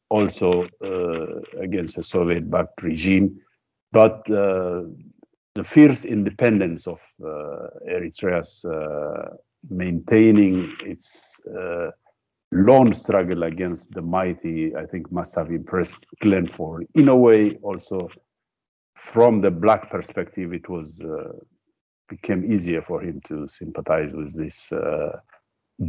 also 0.10 0.68
uh, 0.84 1.62
against 1.62 1.98
a 1.98 2.04
Soviet-backed 2.04 2.84
regime. 2.84 3.40
But 3.94 4.30
uh, 4.30 4.84
the 5.56 5.64
fierce 5.64 6.04
independence 6.04 6.86
of 6.86 7.02
uh, 7.24 7.70
Eritrea's 7.90 8.66
uh, 8.66 9.38
maintaining 9.70 10.76
its 10.82 11.40
lone 12.52 12.94
struggle 12.94 13.44
against 13.44 13.94
the 13.94 14.02
mighty, 14.02 14.76
I 14.76 14.86
think, 14.86 15.12
must 15.12 15.36
have 15.36 15.52
impressed 15.52 16.06
Glenn 16.22 16.48
Ford. 16.48 16.88
In 16.96 17.10
a 17.10 17.16
way, 17.16 17.56
also 17.64 18.10
from 18.96 19.42
the 19.42 19.52
black 19.52 19.90
perspective, 19.90 20.54
it 20.54 20.68
was 20.70 21.02
uh, 21.02 21.34
became 22.10 22.50
easier 22.50 22.82
for 22.82 23.02
him 23.02 23.22
to 23.26 23.48
sympathize 23.48 24.14
with 24.14 24.36
this 24.36 24.72
uh, 24.72 25.20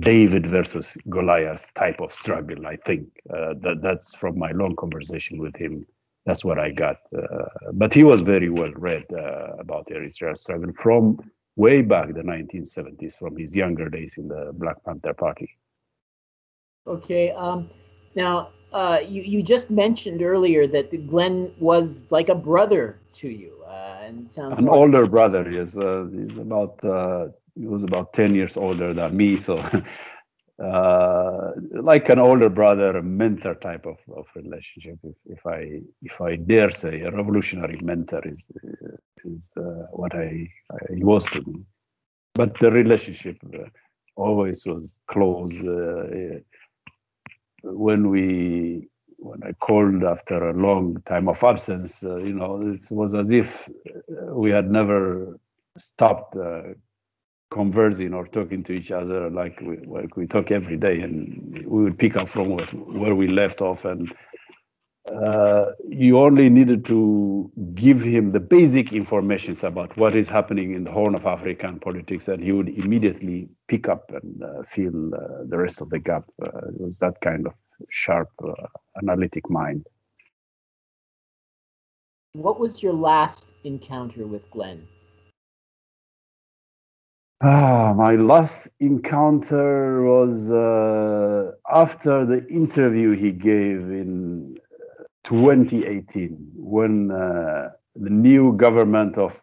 David 0.00 0.46
versus 0.46 0.96
Goliath 1.08 1.72
type 1.74 2.00
of 2.00 2.12
struggle. 2.12 2.66
I 2.66 2.76
think 2.76 3.06
uh, 3.30 3.54
that 3.60 3.78
that's 3.80 4.14
from 4.14 4.38
my 4.38 4.50
long 4.52 4.76
conversation 4.76 5.38
with 5.38 5.56
him 5.56 5.86
that's 6.28 6.44
what 6.44 6.58
I 6.58 6.70
got. 6.70 6.98
Uh, 7.16 7.46
but 7.72 7.94
he 7.94 8.04
was 8.04 8.20
very 8.20 8.50
well 8.50 8.72
read 8.76 9.04
uh, 9.12 9.56
about 9.58 9.86
Eritrea 9.86 10.36
struggle 10.36 10.72
from 10.76 11.18
way 11.56 11.80
back 11.80 12.08
the 12.08 12.20
1970s, 12.20 13.14
from 13.14 13.34
his 13.38 13.56
younger 13.56 13.88
days 13.88 14.18
in 14.18 14.28
the 14.28 14.50
Black 14.52 14.76
Panther 14.84 15.14
Party. 15.14 15.56
Okay. 16.88 17.30
Um, 17.32 17.70
now, 18.14 18.48
uh, 18.72 18.98
you, 19.06 19.22
you 19.22 19.42
just 19.42 19.70
mentioned 19.70 20.22
earlier 20.22 20.66
that 20.66 21.08
Glenn 21.08 21.52
was 21.58 22.06
like 22.10 22.28
a 22.28 22.34
brother 22.34 22.98
to 23.14 23.28
you. 23.28 23.62
Uh, 23.66 23.98
and 24.02 24.32
sounds 24.32 24.58
An 24.58 24.68
older 24.68 25.06
brother, 25.06 25.50
yes. 25.50 25.76
Uh, 25.76 26.06
he's 26.12 26.38
about, 26.38 26.84
uh, 26.84 27.28
he 27.54 27.66
was 27.66 27.84
about 27.84 28.12
10 28.12 28.34
years 28.34 28.56
older 28.56 28.92
than 28.94 29.16
me. 29.16 29.36
So 29.36 29.58
uh, 30.64 31.52
like 31.72 32.08
an 32.08 32.18
older 32.18 32.48
brother, 32.48 32.96
a 32.96 33.02
mentor 33.02 33.54
type 33.54 33.86
of, 33.86 33.98
of 34.16 34.26
relationship. 34.34 34.98
If, 35.04 35.16
if 35.26 35.46
I 35.46 35.80
if 36.02 36.20
I 36.20 36.36
dare 36.36 36.70
say, 36.70 37.02
a 37.02 37.10
revolutionary 37.10 37.78
mentor 37.80 38.26
is 38.26 38.50
is 39.24 39.52
uh, 39.56 39.86
what 39.92 40.14
I, 40.14 40.48
I 40.72 40.94
was 40.96 41.26
to 41.26 41.42
me. 41.42 41.64
But 42.34 42.58
the 42.60 42.70
relationship 42.70 43.36
uh, 43.54 43.68
always 44.16 44.66
was 44.66 44.98
close. 45.06 45.52
Uh, 47.64 47.72
when 47.72 48.10
we 48.10 48.88
when 49.20 49.42
I 49.42 49.52
called 49.52 50.04
after 50.04 50.50
a 50.50 50.52
long 50.52 51.02
time 51.04 51.28
of 51.28 51.42
absence, 51.42 52.04
uh, 52.04 52.18
you 52.18 52.32
know, 52.32 52.62
it 52.62 52.80
was 52.90 53.14
as 53.14 53.32
if 53.32 53.68
we 54.30 54.50
had 54.50 54.70
never 54.70 55.38
stopped 55.76 56.36
uh, 56.36 56.62
conversing 57.50 58.14
or 58.14 58.26
talking 58.28 58.62
to 58.62 58.72
each 58.72 58.92
other 58.92 59.28
like 59.30 59.60
we, 59.60 59.78
like 59.78 60.16
we 60.16 60.26
talk 60.26 60.52
every 60.52 60.76
day. 60.76 61.00
And 61.00 61.64
we 61.66 61.82
would 61.82 61.98
pick 61.98 62.16
up 62.16 62.28
from 62.28 62.50
what, 62.50 62.72
where 62.72 63.14
we 63.16 63.26
left 63.26 63.60
off 63.60 63.84
and 63.84 64.14
uh, 65.06 65.72
you 65.88 66.18
only 66.18 66.50
needed 66.50 66.84
to 66.86 67.50
give 67.74 68.00
him 68.00 68.32
the 68.32 68.40
basic 68.40 68.92
information 68.92 69.56
about 69.62 69.96
what 69.96 70.14
is 70.14 70.28
happening 70.28 70.74
in 70.74 70.84
the 70.84 70.90
Horn 70.90 71.14
of 71.14 71.26
African 71.26 71.78
politics, 71.78 72.28
and 72.28 72.42
he 72.42 72.52
would 72.52 72.68
immediately 72.68 73.48
pick 73.68 73.88
up 73.88 74.10
and 74.10 74.42
uh, 74.42 74.62
fill 74.62 75.14
uh, 75.14 75.44
the 75.48 75.56
rest 75.56 75.80
of 75.80 75.90
the 75.90 75.98
gap. 75.98 76.24
Uh, 76.42 76.68
it 76.68 76.80
was 76.80 76.98
that 76.98 77.20
kind 77.20 77.46
of 77.46 77.54
sharp, 77.88 78.28
uh, 78.44 78.52
analytic 79.02 79.48
mind. 79.48 79.86
What 82.34 82.60
was 82.60 82.82
your 82.82 82.92
last 82.92 83.46
encounter 83.64 84.26
with 84.26 84.50
Glenn? 84.50 84.86
Ah, 87.40 87.94
my 87.96 88.16
last 88.16 88.68
encounter 88.80 90.02
was 90.02 90.50
uh, 90.50 91.52
after 91.72 92.26
the 92.26 92.44
interview 92.48 93.14
he 93.14 93.30
gave 93.30 93.78
in 93.78 94.57
2018 95.28 96.38
when 96.56 97.10
uh, 97.10 97.68
the 97.94 98.08
new 98.08 98.56
government 98.56 99.18
of 99.18 99.38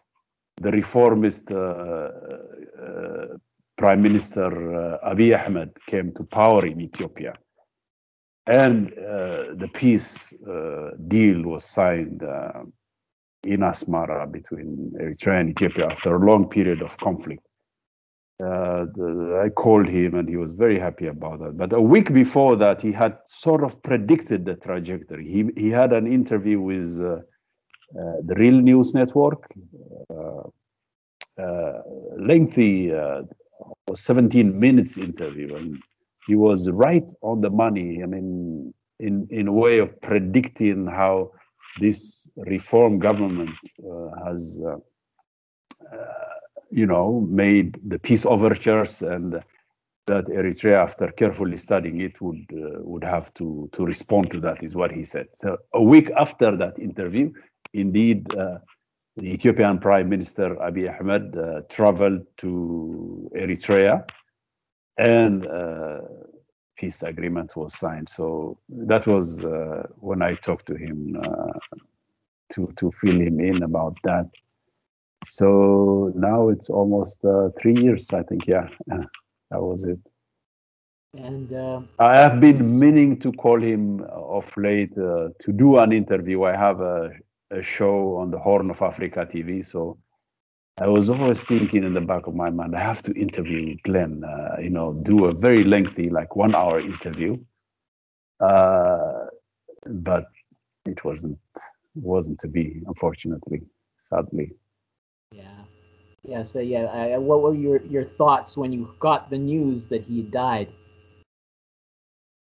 the 0.57 0.71
reformist 0.71 1.51
uh, 1.51 1.55
uh 1.55 3.37
Prime 3.77 4.01
Minister 4.01 4.47
uh, 4.47 5.11
Abiy 5.11 5.35
Ahmed 5.37 5.69
came 5.85 6.11
to 6.13 6.23
power 6.23 6.65
in 6.65 6.79
Ethiopia. 6.81 7.33
And 8.47 8.87
the 9.61 9.69
peace 9.73 10.33
deal 11.07 11.41
was 11.43 11.65
signed 11.65 12.21
in 13.43 13.59
Asmara 13.71 14.31
between 14.31 14.93
Eritrea 15.01 15.39
and 15.41 15.49
Ethiopia 15.49 15.87
after 15.87 16.15
a 16.15 16.25
long 16.25 16.47
period 16.47 16.81
of 16.81 16.97
conflict. 16.97 17.43
Uh, 18.43 18.85
the, 18.95 19.41
I 19.45 19.49
called 19.49 19.87
him 19.87 20.15
and 20.15 20.27
he 20.27 20.35
was 20.35 20.53
very 20.53 20.77
happy 20.77 21.07
about 21.07 21.39
that. 21.39 21.57
But 21.57 21.71
a 21.71 21.79
week 21.79 22.13
before 22.13 22.57
that, 22.57 22.81
he 22.81 22.91
had 22.91 23.17
sort 23.25 23.63
of 23.63 23.81
predicted 23.81 24.45
the 24.45 24.55
trajectory. 24.55 25.25
He, 25.31 25.49
he 25.55 25.69
had 25.69 25.93
an 25.93 26.05
interview 26.05 26.59
with 26.59 26.99
uh, 26.99 27.19
uh, 27.97 28.17
the 28.25 28.35
Real 28.35 28.59
News 28.59 28.93
Network, 28.93 29.49
uh, 30.09 31.41
uh, 31.41 31.81
lengthy, 32.17 32.91
17 33.93 34.59
minutes 34.59 34.97
interview. 34.97 35.55
And 35.55 35.81
he 36.27 36.35
was 36.35 36.69
right 36.71 37.09
on 37.21 37.39
the 37.39 37.49
money. 37.49 38.03
I 38.03 38.05
mean, 38.05 38.73
in, 38.99 39.27
in 39.29 39.47
a 39.47 39.53
way 39.53 39.77
of 39.77 40.01
predicting 40.01 40.87
how 40.87 41.31
this 41.79 42.29
reform 42.35 42.99
government 42.99 43.51
has 44.25 44.59
you 46.71 46.85
know, 46.85 47.25
made 47.29 47.79
the 47.87 47.99
peace 47.99 48.25
overtures 48.25 49.01
and 49.01 49.41
that 50.07 50.25
Eritrea, 50.25 50.83
after 50.83 51.07
carefully 51.07 51.57
studying 51.57 52.01
it, 52.01 52.21
would 52.21 52.45
uh, 52.53 52.79
would 52.81 53.03
have 53.03 53.33
to 53.35 53.69
to 53.71 53.85
respond 53.85 54.29
to 54.31 54.39
that, 54.41 54.63
is 54.63 54.75
what 54.75 54.91
he 54.91 55.03
said. 55.03 55.27
So 55.33 55.57
a 55.73 55.81
week 55.81 56.11
after 56.15 56.55
that 56.57 56.77
interview, 56.77 57.31
indeed, 57.73 58.33
uh, 58.35 58.59
the 59.17 59.33
Ethiopian 59.33 59.79
Prime 59.79 60.09
Minister 60.09 60.55
Abiy 60.55 60.99
Ahmed 60.99 61.35
uh, 61.37 61.61
traveled 61.69 62.21
to 62.37 63.31
Eritrea, 63.35 64.05
and 64.97 65.47
uh, 65.47 66.01
peace 66.77 67.01
agreement 67.01 67.55
was 67.55 67.73
signed. 67.75 68.09
So 68.09 68.59
that 68.69 69.07
was 69.07 69.43
uh, 69.43 69.87
when 69.95 70.21
I 70.21 70.35
talked 70.35 70.67
to 70.67 70.75
him 70.75 71.17
uh, 71.19 71.59
to 72.51 72.67
to 72.75 72.91
fill 72.91 73.19
him 73.19 73.39
in 73.39 73.63
about 73.63 73.97
that 74.03 74.29
so 75.25 76.11
now 76.15 76.49
it's 76.49 76.69
almost 76.69 77.23
uh, 77.25 77.49
three 77.59 77.75
years, 77.75 78.11
I 78.13 78.23
think. 78.23 78.47
Yeah, 78.47 78.67
that 78.87 79.61
was 79.61 79.85
it. 79.85 79.99
And 81.17 81.51
uh, 81.53 81.81
I 81.99 82.17
have 82.17 82.41
been 82.41 82.77
meaning 82.77 83.17
to 83.19 83.31
call 83.31 83.61
him 83.61 84.01
of 84.11 84.55
late 84.57 84.97
uh, 84.97 85.29
to 85.39 85.53
do 85.53 85.77
an 85.77 85.91
interview. 85.93 86.43
I 86.43 86.55
have 86.57 86.81
a, 86.81 87.11
a 87.51 87.61
show 87.61 88.17
on 88.17 88.31
the 88.31 88.39
Horn 88.39 88.69
of 88.69 88.81
Africa 88.81 89.25
TV, 89.25 89.65
so 89.65 89.97
I 90.77 90.87
was 90.89 91.09
always 91.09 91.41
thinking 91.41 91.85
in 91.85 91.93
the 91.93 92.01
back 92.01 92.27
of 92.27 92.35
my 92.35 92.49
mind, 92.49 92.75
I 92.75 92.81
have 92.81 93.01
to 93.03 93.13
interview 93.13 93.77
Glenn. 93.83 94.23
Uh, 94.25 94.59
you 94.59 94.69
know, 94.69 94.93
do 95.03 95.25
a 95.25 95.33
very 95.33 95.63
lengthy, 95.63 96.09
like 96.09 96.35
one-hour 96.35 96.81
interview. 96.81 97.37
Uh, 98.41 99.27
but 99.85 100.25
it 100.85 101.05
wasn't 101.05 101.39
wasn't 101.95 102.39
to 102.39 102.49
be, 102.49 102.81
unfortunately, 102.87 103.61
sadly. 103.99 104.51
Yeah. 106.27 106.43
So 106.43 106.59
yeah, 106.59 107.17
what 107.17 107.41
were 107.41 107.53
your 107.53 107.81
your 107.85 108.05
thoughts 108.05 108.57
when 108.57 108.71
you 108.73 108.93
got 108.99 109.29
the 109.29 109.37
news 109.37 109.87
that 109.87 110.03
he 110.03 110.23
died? 110.23 110.69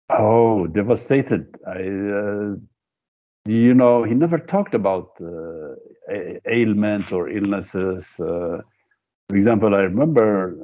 Oh, 0.10 0.68
devastated. 0.68 1.58
I, 1.66 1.80
uh, 1.80 2.56
you 3.46 3.74
know, 3.74 4.04
he 4.04 4.14
never 4.14 4.38
talked 4.38 4.76
about 4.76 5.20
uh, 5.22 5.76
ailments 6.48 7.12
or 7.12 7.30
illnesses. 7.30 8.20
Uh, 8.20 8.62
for 9.30 9.36
example, 9.36 9.74
I 9.74 9.80
remember 9.80 10.58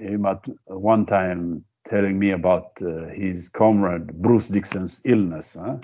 uh, 0.00 0.02
him 0.02 0.24
at 0.26 0.46
one 0.66 1.04
time 1.04 1.64
telling 1.84 2.18
me 2.18 2.30
about 2.30 2.80
uh, 2.80 3.08
his 3.08 3.48
comrade 3.48 4.06
Bruce 4.22 4.48
Dixon's 4.48 5.02
illness 5.04 5.56
huh? 5.60 5.76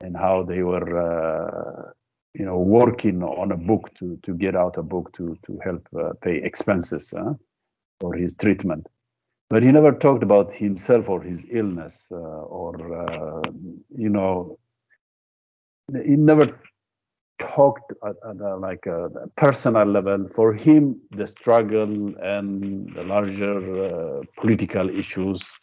and 0.00 0.16
how 0.16 0.42
they 0.42 0.62
were 0.62 0.98
uh, 0.98 1.92
you 2.34 2.44
know 2.44 2.58
working 2.58 3.22
on 3.22 3.52
a 3.52 3.56
book 3.56 3.92
to 3.94 4.18
to 4.22 4.34
get 4.34 4.54
out 4.54 4.78
a 4.78 4.82
book 4.82 5.12
to 5.12 5.36
to 5.44 5.58
help 5.64 5.86
uh, 5.98 6.12
pay 6.22 6.36
expenses 6.36 7.12
uh, 7.12 7.34
for 7.98 8.14
his 8.14 8.34
treatment. 8.34 8.86
But 9.48 9.64
he 9.64 9.72
never 9.72 9.92
talked 9.92 10.22
about 10.22 10.52
himself 10.52 11.08
or 11.08 11.20
his 11.20 11.44
illness 11.50 12.08
uh, 12.12 12.16
or 12.16 12.72
uh, 13.04 13.42
you 13.96 14.08
know 14.08 14.58
he 15.92 16.16
never 16.16 16.60
talked 17.40 17.92
at, 18.04 18.14
at 18.28 18.36
a, 18.36 18.56
like 18.56 18.86
a 18.86 19.10
personal 19.36 19.86
level. 19.86 20.28
For 20.34 20.52
him 20.52 21.00
the 21.10 21.26
struggle 21.26 22.14
and 22.22 22.94
the 22.94 23.02
larger 23.02 23.84
uh, 23.84 24.22
political 24.36 24.88
issues 24.88 25.58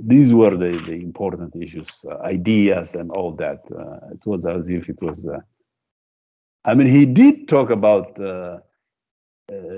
these 0.00 0.34
were 0.34 0.50
the, 0.50 0.82
the 0.86 0.92
important 0.92 1.54
issues, 1.56 2.04
uh, 2.10 2.18
ideas, 2.22 2.94
and 2.94 3.10
all 3.12 3.32
that. 3.32 3.60
Uh, 3.70 4.12
it 4.12 4.26
was 4.26 4.46
as 4.46 4.70
if 4.70 4.88
it 4.88 5.00
was. 5.02 5.26
Uh, 5.26 5.38
I 6.64 6.74
mean, 6.74 6.86
he 6.88 7.06
did 7.06 7.48
talk 7.48 7.70
about 7.70 8.18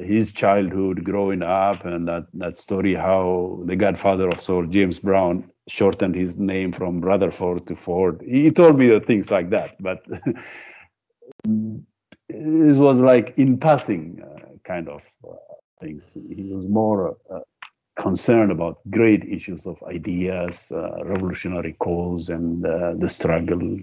his 0.04 0.32
childhood 0.32 1.02
growing 1.04 1.42
up 1.42 1.84
and 1.84 2.06
that, 2.06 2.26
that 2.34 2.58
story 2.58 2.92
how 2.92 3.58
the 3.64 3.76
godfather 3.76 4.28
of 4.28 4.38
Sir 4.40 4.66
James 4.66 4.98
Brown 4.98 5.50
shortened 5.68 6.14
his 6.14 6.38
name 6.38 6.72
from 6.72 7.00
Rutherford 7.00 7.66
to 7.68 7.76
Ford. 7.76 8.20
He 8.26 8.50
told 8.50 8.78
me 8.78 8.98
things 9.00 9.30
like 9.30 9.50
that, 9.50 9.80
but 9.80 10.04
this 11.44 12.76
was 12.76 13.00
like 13.00 13.34
in 13.36 13.58
passing 13.58 14.20
uh, 14.22 14.56
kind 14.64 14.88
of 14.88 15.08
uh, 15.26 15.34
things. 15.80 16.16
He 16.28 16.52
was 16.52 16.66
more 16.66 17.16
uh, 17.30 17.40
concerned 17.96 18.50
about 18.50 18.78
great 18.90 19.24
issues 19.24 19.66
of 19.66 19.82
ideas, 19.84 20.72
uh, 20.72 21.04
revolutionary 21.04 21.74
cause, 21.74 22.28
and 22.28 22.64
uh, 22.64 22.94
the 22.96 23.08
struggle. 23.08 23.78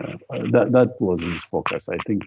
Uh, 0.00 0.16
that 0.50 0.72
that 0.72 1.00
was 1.00 1.22
his 1.22 1.42
focus, 1.44 1.88
I 1.88 1.96
think. 2.06 2.24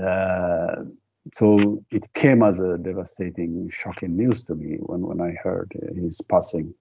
Uh, 0.00 0.84
so 1.32 1.82
it 1.90 2.06
came 2.14 2.42
as 2.42 2.60
a 2.60 2.78
devastating, 2.78 3.68
shocking 3.70 4.16
news 4.16 4.44
to 4.44 4.54
me 4.54 4.76
when, 4.80 5.02
when 5.02 5.20
I 5.20 5.34
heard 5.42 5.72
his 5.94 6.20
passing. 6.28 6.74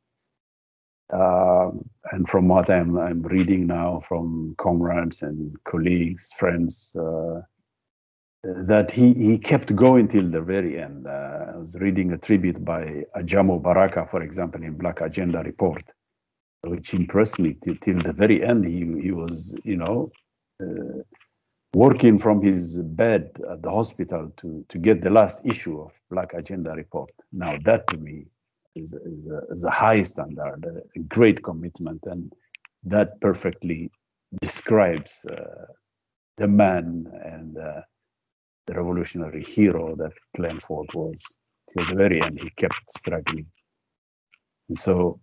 Um, 1.14 1.88
and 2.12 2.28
from 2.28 2.48
what 2.48 2.70
I'm, 2.70 2.98
I'm 2.98 3.22
reading 3.22 3.68
now 3.68 4.00
from 4.00 4.56
comrades 4.58 5.22
and 5.22 5.56
colleagues, 5.64 6.34
friends, 6.38 6.96
uh, 6.96 7.42
that 8.46 8.92
he, 8.92 9.14
he 9.14 9.38
kept 9.38 9.76
going 9.76 10.08
till 10.08 10.30
the 10.30 10.42
very 10.42 10.80
end. 10.80 11.08
Uh, 11.08 11.54
I 11.54 11.58
was 11.58 11.76
reading 11.76 12.12
a 12.12 12.18
tribute 12.18 12.64
by 12.64 13.04
Ajamu 13.16 13.62
Baraka, 13.62 14.06
for 14.06 14.22
example, 14.22 14.62
in 14.62 14.74
Black 14.78 15.02
Agenda 15.02 15.40
Report, 15.40 15.84
which 16.62 16.94
impressed 16.94 17.40
me 17.40 17.56
till, 17.64 17.76
till 17.78 18.00
the 18.00 18.14
very 18.14 18.44
end. 18.44 18.66
He, 18.66 19.02
he 19.02 19.12
was, 19.12 19.56
you 19.64 19.78
know, 19.78 20.12
uh, 20.62 21.02
working 21.74 22.20
from 22.20 22.42
his 22.42 22.80
bed 22.80 23.32
at 23.52 23.64
the 23.64 23.72
hospital 23.72 24.32
to, 24.38 24.64
to 24.70 24.78
get 24.78 25.02
the 25.02 25.10
last 25.10 25.44
issue 25.46 25.82
of 25.82 26.00
Black 26.12 26.34
Agenda 26.34 26.72
Report. 26.72 27.12
Now, 27.34 27.58
that 27.66 27.88
to 27.88 27.98
me 27.98 28.28
is, 28.76 28.94
is, 28.94 29.26
a, 29.26 29.42
is 29.52 29.64
a 29.64 29.72
high 29.72 30.04
standard, 30.04 30.84
a, 30.96 31.00
great 31.00 31.44
commitment, 31.44 32.06
and 32.06 32.32
that 32.84 33.20
perfectly 33.22 33.90
describes 34.40 35.26
uh, 35.26 35.66
the 36.38 36.48
man 36.48 37.12
and 37.24 37.58
uh, 37.58 37.82
the 38.68 38.74
revolutionary 38.74 39.44
hero 39.44 39.96
that 39.96 40.12
Glenn 40.36 40.60
Ford 40.60 40.90
was. 40.94 41.18
Till 41.70 41.86
the 41.88 41.96
very 41.96 42.22
end, 42.22 42.40
he 42.42 42.50
kept 42.52 42.76
struggling. 42.90 43.48
And 44.70 44.78
so, 44.78 45.20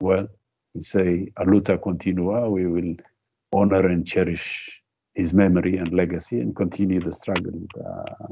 well, 0.00 0.28
we 0.74 0.80
say, 0.80 1.28
Aluta 1.38 1.80
continua, 1.80 2.48
we 2.48 2.66
will 2.66 2.94
honor 3.52 3.86
and 3.88 4.06
cherish 4.06 4.82
his 5.14 5.32
memory 5.32 5.76
and 5.76 5.92
legacy 5.92 6.40
and 6.40 6.54
continue 6.56 7.00
the 7.00 7.12
struggle 7.12 7.60
uh, 7.84 8.26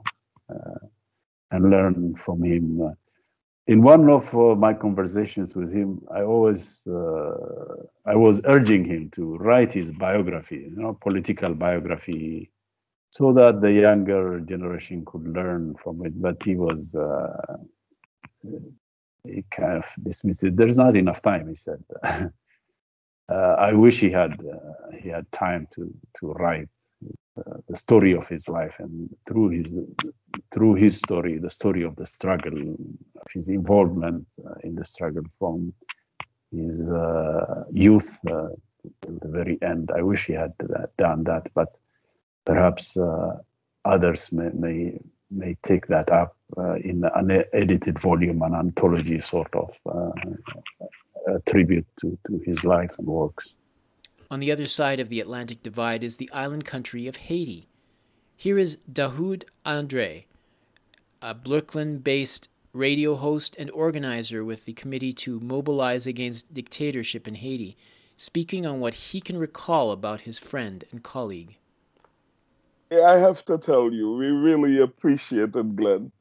uh, 0.53 0.87
and 1.53 1.71
learn 1.71 2.15
from 2.17 2.43
him. 2.43 2.97
in 3.69 3.83
one 3.83 4.09
of 4.11 4.35
uh, 4.35 4.57
my 4.57 4.75
conversations 4.75 5.55
with 5.55 5.73
him, 5.73 6.03
I 6.11 6.23
always 6.23 6.85
uh, 6.87 7.77
I 8.05 8.17
was 8.17 8.41
urging 8.45 8.85
him 8.85 9.11
to 9.11 9.37
write 9.37 9.73
his 9.73 9.93
biography, 9.93 10.69
you 10.71 10.83
know, 10.83 10.99
political 11.01 11.55
biography, 11.55 12.51
so 13.13 13.31
that 13.35 13.61
the 13.61 13.71
younger 13.71 14.41
generation 14.41 15.05
could 15.05 15.29
learn 15.29 15.75
from 15.83 16.05
it. 16.07 16.21
But 16.21 16.43
he 16.43 16.57
was 16.57 16.95
uh, 16.95 17.57
he 19.25 19.45
kind 19.51 19.77
of 19.77 19.87
dismissed 20.03 20.45
it. 20.45 20.57
There's 20.57 20.79
not 20.79 20.97
enough 20.97 21.21
time, 21.21 21.47
he 21.47 21.55
said. 21.55 21.85
uh, 22.03 22.31
I 23.29 23.75
wish 23.75 24.01
he 24.01 24.11
had 24.11 24.33
uh, 24.33 24.97
he 24.99 25.11
had 25.11 25.31
time 25.31 25.69
to 25.75 25.93
to 26.21 26.33
write 26.33 26.71
uh, 27.37 27.59
the 27.69 27.77
story 27.77 28.13
of 28.15 28.27
his 28.27 28.49
life 28.49 28.77
and 28.79 29.15
through 29.27 29.51
his 29.51 29.75
through 30.51 30.75
his 30.77 30.97
story, 30.97 31.37
the 31.39 31.51
story 31.51 31.83
of 31.83 31.95
the 31.97 32.07
struggle, 32.07 32.59
of 33.23 33.29
his 33.35 33.49
involvement 33.49 34.27
uh, 34.47 34.55
in 34.65 34.75
the 34.75 34.87
struggle 34.87 35.25
from 35.39 35.75
his 36.51 36.91
uh, 36.91 37.65
youth 37.71 38.21
to 38.23 39.09
the 39.23 39.29
very 39.29 39.59
end. 39.61 39.91
I 39.95 40.01
wish 40.01 40.27
he 40.27 40.33
had 40.33 40.55
done 40.97 41.25
that, 41.25 41.47
but 41.55 41.69
perhaps 42.45 42.97
uh, 42.97 43.39
others 43.85 44.33
may, 44.33 44.51
may 44.53 44.99
may 45.33 45.57
take 45.63 45.87
that 45.87 46.11
up 46.11 46.37
uh, 46.57 46.75
in 46.75 47.05
an 47.15 47.43
edited 47.53 47.99
volume, 47.99 48.43
an 48.43 48.55
anthology 48.55 49.19
sort 49.19 49.53
of 49.55 49.79
uh, 49.87 51.39
tribute 51.47 51.87
to, 52.01 52.19
to 52.27 52.39
his 52.45 52.65
life 52.65 52.99
and 52.99 53.07
works. 53.07 53.57
On 54.31 54.41
the 54.41 54.53
other 54.53 54.67
side 54.67 55.01
of 55.01 55.09
the 55.09 55.21
Atlantic 55.21 55.63
Divide 55.63 56.05
is 56.05 56.17
the 56.17 56.31
island 56.33 56.65
country 56.65 57.07
of 57.07 57.17
Haiti. 57.17 57.69
Here 58.37 58.59
is 58.59 58.79
Dahoud 58.91 59.45
Andre, 59.65 60.27
a 61.21 61.35
Brooklyn 61.35 61.99
based 61.99 62.49
radio 62.73 63.15
host 63.15 63.55
and 63.59 63.71
organizer 63.71 64.45
with 64.45 64.65
the 64.65 64.73
Committee 64.73 65.13
to 65.13 65.39
Mobilize 65.41 66.07
Against 66.07 66.53
Dictatorship 66.53 67.29
in 67.29 67.37
Haiti, 67.37 67.77
speaking 68.17 68.65
on 68.67 68.81
what 68.81 68.95
he 68.95 69.21
can 69.21 69.37
recall 69.37 69.91
about 69.91 70.23
his 70.23 70.39
friend 70.39 70.85
and 70.91 71.03
colleague. 71.03 71.57
I 72.93 73.17
have 73.19 73.45
to 73.47 73.59
tell 73.59 73.93
you, 73.93 74.13
we 74.13 74.29
really 74.29 74.79
appreciated 74.81 75.77
Glenn 75.77 76.13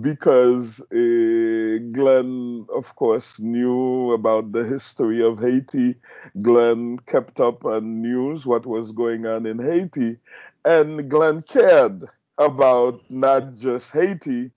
because 0.00 0.80
uh, 0.92 1.78
Glenn, 1.92 2.66
of 2.74 2.94
course, 2.96 3.38
knew 3.40 4.12
about 4.12 4.52
the 4.52 4.64
history 4.64 5.22
of 5.22 5.38
Haiti. 5.38 5.96
Glenn 6.42 6.98
kept 7.00 7.40
up 7.40 7.64
on 7.64 8.02
news, 8.02 8.46
what 8.46 8.66
was 8.66 8.92
going 8.92 9.26
on 9.26 9.46
in 9.46 9.58
Haiti, 9.58 10.18
and 10.64 11.08
Glenn 11.08 11.42
cared 11.42 12.04
about 12.38 13.00
not 13.10 13.56
just 13.56 13.92
Haiti, 13.92 14.50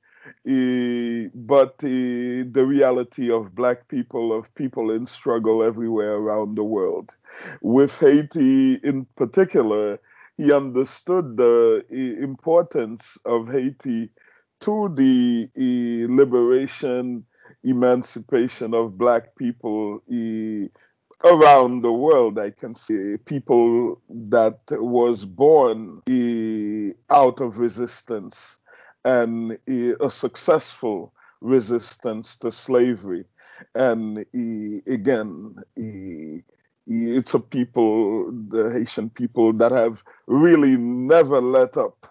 uh, 0.47 1.29
but 1.35 1.75
uh, 1.83 2.43
the 2.57 2.65
reality 2.67 3.31
of 3.31 3.55
Black 3.55 3.87
people, 3.87 4.33
of 4.37 4.53
people 4.55 4.91
in 4.91 5.05
struggle 5.05 5.63
everywhere 5.63 6.13
around 6.15 6.55
the 6.55 6.63
world. 6.63 7.15
With 7.61 7.97
Haiti 7.99 8.75
in 8.83 9.05
particular, 9.15 9.99
he 10.37 10.51
understood 10.51 11.37
the 11.37 11.83
importance 12.19 13.17
of 13.25 13.51
Haiti 13.51 14.09
to 14.61 14.89
the 14.89 15.49
liberation, 16.09 17.25
emancipation 17.63 18.73
of 18.73 18.97
Black 18.97 19.35
people 19.35 20.01
around 21.23 21.81
the 21.81 21.93
world. 21.93 22.39
I 22.39 22.49
can 22.49 22.75
see 22.75 23.17
people 23.17 24.01
that 24.09 24.59
was 24.71 25.25
born 25.25 26.01
out 27.09 27.39
of 27.41 27.57
resistance 27.59 28.59
and 29.05 29.57
a 29.67 30.09
successful 30.09 31.13
resistance 31.41 32.35
to 32.37 32.51
slavery. 32.51 33.25
And 33.75 34.25
again, 34.87 35.55
it's 36.87 37.33
a 37.33 37.39
people, 37.39 38.31
the 38.31 38.69
Haitian 38.71 39.09
people, 39.09 39.53
that 39.53 39.71
have 39.71 40.03
really 40.27 40.77
never 40.77 41.39
let 41.39 41.77
up 41.77 42.07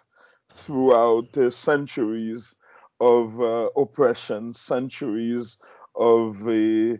throughout 0.50 1.36
uh, 1.36 1.50
centuries 1.50 2.56
of 3.00 3.40
uh, 3.40 3.68
oppression, 3.76 4.54
centuries 4.54 5.58
of 5.96 6.48
uh, 6.48 6.96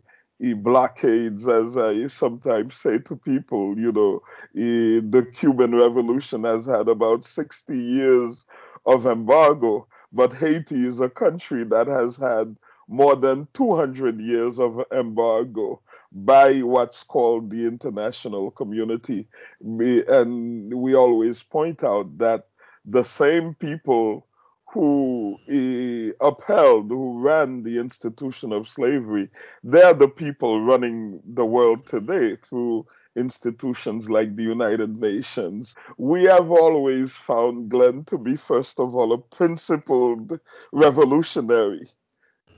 blockades, 0.57 1.47
as 1.49 1.77
I 1.77 2.07
sometimes 2.09 2.75
say 2.75 2.99
to 2.99 3.17
people. 3.17 3.79
You 3.79 3.93
know, 3.93 4.21
the 4.55 5.27
Cuban 5.33 5.75
Revolution 5.75 6.45
has 6.45 6.67
had 6.67 6.89
about 6.89 7.25
60 7.25 7.77
years 7.77 8.45
of 8.85 9.07
embargo, 9.07 9.87
but 10.13 10.33
Haiti 10.33 10.87
is 10.87 11.01
a 11.01 11.09
country 11.09 11.65
that 11.65 11.87
has 11.87 12.17
had 12.17 12.57
more 12.89 13.17
than 13.17 13.47
200 13.55 14.21
years 14.21 14.59
of 14.59 14.81
embargo 14.93 15.81
by 16.15 16.61
what's 16.61 17.03
called 17.03 17.51
the 17.51 17.67
international 17.67 18.51
community. 18.51 19.27
And 19.61 20.73
we 20.75 20.95
always 20.95 21.43
point 21.43 21.83
out 21.83 22.19
that 22.19 22.49
the 22.85 23.05
same 23.05 23.55
people 23.55 24.27
who 24.73 25.37
uh, 25.51 26.27
upheld, 26.27 26.89
who 26.89 27.21
ran 27.21 27.63
the 27.63 27.79
institution 27.79 28.53
of 28.53 28.69
slavery, 28.69 29.29
they're 29.63 29.95
the 29.95 30.09
people 30.09 30.63
running 30.63 31.21
the 31.35 31.45
world 31.45 31.87
today 31.87 32.37
through 32.37 32.87
institutions 33.15 34.09
like 34.09 34.35
the 34.37 34.43
United 34.43 34.99
Nations. 34.99 35.77
We 35.99 36.25
have 36.25 36.51
always 36.51 37.15
found 37.15 37.69
Glenn 37.69 38.05
to 38.05 38.17
be, 38.17 38.37
first 38.37 38.81
of 38.81 38.95
all, 38.97 39.13
a 39.13 39.19
principled 39.19 40.41
revolutionary. 40.73 41.89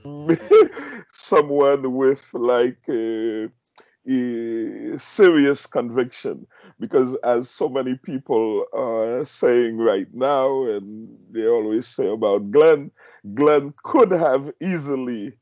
Someone 1.11 1.93
with 1.93 2.29
like 2.33 2.77
a, 2.89 3.45
a 4.07 4.99
serious 4.99 5.65
conviction 5.65 6.45
because 6.79 7.15
as 7.23 7.49
so 7.49 7.69
many 7.69 7.95
people 7.95 8.65
are 8.73 9.25
saying 9.25 9.77
right 9.77 10.07
now 10.13 10.63
and 10.65 11.09
they 11.31 11.47
always 11.47 11.87
say 11.87 12.07
about 12.07 12.51
glenn 12.51 12.91
glenn 13.33 13.73
could 13.83 14.11
have 14.11 14.51
easily 14.61 15.33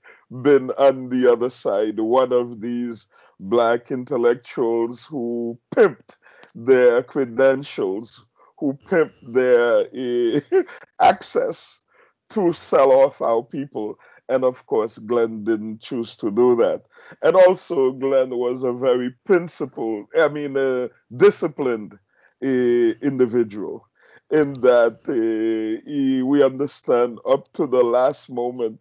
been 0.41 0.71
on 0.77 1.09
the 1.09 1.29
other 1.31 1.49
side 1.49 1.99
one 1.99 2.31
of 2.31 2.61
these 2.61 3.07
black 3.39 3.91
intellectuals 3.91 5.03
who 5.05 5.59
pimped 5.75 6.17
their 6.55 7.03
credentials, 7.03 8.25
who 8.59 8.77
pimped 8.87 9.13
their 9.21 9.87
uh, 9.93 10.63
access 11.01 11.81
to 12.29 12.53
sell 12.53 12.91
off 12.91 13.21
our 13.21 13.43
people. 13.43 13.97
And 14.29 14.43
of 14.43 14.65
course, 14.65 14.97
Glenn 14.99 15.43
didn't 15.43 15.81
choose 15.81 16.15
to 16.17 16.31
do 16.31 16.55
that. 16.57 16.83
And 17.21 17.35
also, 17.35 17.91
Glenn 17.91 18.29
was 18.31 18.63
a 18.63 18.71
very 18.73 19.11
principled, 19.25 20.07
I 20.17 20.29
mean, 20.29 20.55
a 20.57 20.89
disciplined 21.15 21.99
uh, 22.43 22.47
individual 22.47 23.87
in 24.31 24.53
that 24.61 24.99
uh, 25.07 25.83
he, 25.89 26.23
we 26.23 26.43
understand 26.43 27.19
up 27.27 27.51
to 27.53 27.67
the 27.67 27.83
last 27.83 28.29
moment 28.29 28.79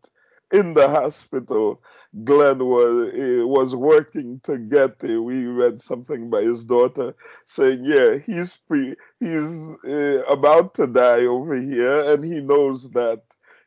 in 0.52 0.74
the 0.74 0.88
hospital, 0.88 1.80
Glenn 2.24 2.58
was 2.58 3.08
uh, 3.08 3.46
was 3.48 3.74
working 3.74 4.40
to 4.44 4.58
get. 4.58 5.02
Uh, 5.02 5.22
we 5.22 5.46
read 5.46 5.80
something 5.80 6.28
by 6.30 6.42
his 6.42 6.64
daughter 6.64 7.14
saying, 7.46 7.84
"Yeah, 7.84 8.18
he's 8.18 8.56
pre, 8.68 8.94
he's 9.18 9.70
uh, 9.86 10.22
about 10.28 10.74
to 10.74 10.86
die 10.86 11.24
over 11.24 11.54
here, 11.54 12.12
and 12.12 12.22
he 12.24 12.40
knows 12.40 12.90
that 12.90 13.22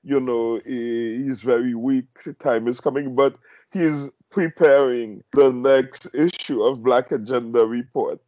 you 0.06 0.20
know 0.20 0.60
he's 0.66 1.42
very 1.42 1.76
weak. 1.76 2.08
Time 2.40 2.68
is 2.68 2.80
coming, 2.80 3.16
but 3.16 3.38
he's 3.72 4.10
preparing 4.30 5.24
the 5.34 5.52
next 5.52 6.08
issue 6.14 6.64
of 6.64 6.84
Black 6.84 7.12
Agenda 7.12 7.66
Report." 7.66 8.22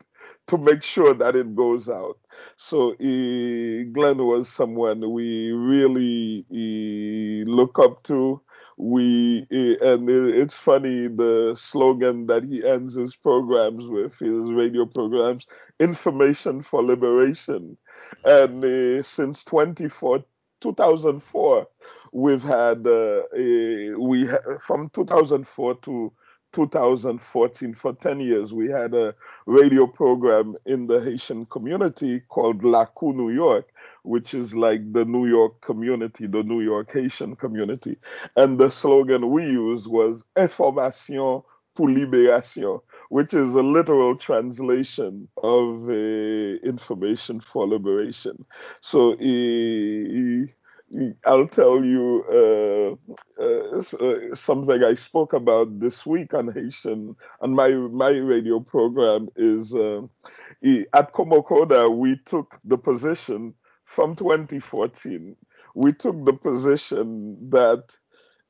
to 0.47 0.57
make 0.57 0.81
sure 0.81 1.13
that 1.13 1.35
it 1.35 1.55
goes 1.55 1.89
out. 1.89 2.17
So 2.55 2.91
uh, 2.93 3.83
Glenn 3.91 4.25
was 4.25 4.49
someone 4.49 5.11
we 5.11 5.51
really 5.51 6.45
uh, 6.51 7.51
look 7.51 7.79
up 7.79 8.03
to 8.03 8.41
we 8.77 9.47
and 9.81 10.07
it's 10.09 10.55
funny 10.55 11.07
the 11.07 11.55
slogan 11.57 12.27
that 12.27 12.43
he 12.43 12.63
ends 12.65 12.93
his 12.93 13.15
programs 13.15 13.87
with 13.87 14.19
his 14.19 14.51
radio 14.51 14.85
programs 14.85 15.47
information 15.79 16.61
for 16.61 16.83
liberation 16.83 17.75
and 18.23 18.63
uh, 18.63 19.01
since 19.01 19.43
24 19.43 20.23
2004 20.61 21.67
we've 22.13 22.43
had 22.43 22.85
uh, 22.87 23.23
a, 23.35 23.93
we 23.95 24.27
from 24.59 24.89
2004 24.89 25.75
to 25.75 26.11
2014 26.53 27.73
for 27.73 27.93
10 27.93 28.19
years 28.19 28.53
we 28.53 28.69
had 28.69 28.93
a 28.93 29.13
radio 29.45 29.85
program 29.85 30.55
in 30.65 30.87
the 30.87 30.99
haitian 31.01 31.45
community 31.45 32.21
called 32.29 32.61
Lakou 32.61 33.13
new 33.13 33.29
york 33.29 33.67
which 34.07 34.33
is 34.33 34.55
like 34.55 34.93
the 34.93 35.03
New 35.03 35.27
York 35.27 35.59
community, 35.61 36.27
the 36.27 36.43
New 36.43 36.61
York 36.61 36.91
Haitian 36.93 37.35
community. 37.35 37.97
And 38.37 38.57
the 38.57 38.71
slogan 38.71 39.29
we 39.29 39.43
used 39.43 39.87
was 39.87 40.23
Information 40.37 41.43
pour 41.75 41.87
Libération, 41.89 42.81
which 43.09 43.33
is 43.33 43.55
a 43.55 43.63
literal 43.63 44.15
translation 44.15 45.27
of 45.43 45.89
uh, 45.89 45.93
information 45.93 47.39
for 47.39 47.67
liberation. 47.67 48.45
So 48.81 49.13
uh, 49.13 50.47
I'll 51.25 51.47
tell 51.47 51.83
you 51.83 52.97
uh, 53.39 53.43
uh, 53.43 54.35
something 54.35 54.83
I 54.83 54.95
spoke 54.95 55.33
about 55.33 55.79
this 55.79 56.05
week 56.05 56.33
on 56.33 56.47
Haitian 56.53 57.15
and 57.41 57.55
my 57.55 57.69
my 57.71 58.09
radio 58.11 58.59
program 58.61 59.27
is 59.35 59.73
uh, 59.75 60.01
at 60.93 61.13
Komokoda 61.13 61.95
we 61.95 62.17
took 62.25 62.55
the 62.65 62.77
position 62.77 63.53
from 63.85 64.15
2014, 64.15 65.35
we 65.75 65.93
took 65.93 66.25
the 66.25 66.33
position 66.33 67.49
that 67.49 67.95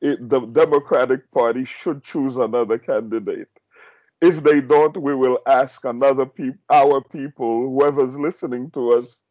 it, 0.01 0.29
the 0.29 0.41
Democratic 0.41 1.31
Party 1.31 1.65
should 1.65 2.03
choose 2.03 2.37
another 2.37 2.77
candidate. 2.79 3.49
If 4.21 4.43
they 4.43 4.61
don't, 4.61 4.97
we 4.97 5.15
will 5.15 5.39
ask 5.45 5.85
another 5.85 6.25
people, 6.25 6.59
our 6.69 7.01
people, 7.01 7.69
whoever's 7.69 8.17
listening 8.17 8.71
to 8.71 8.93
us, 8.93 9.21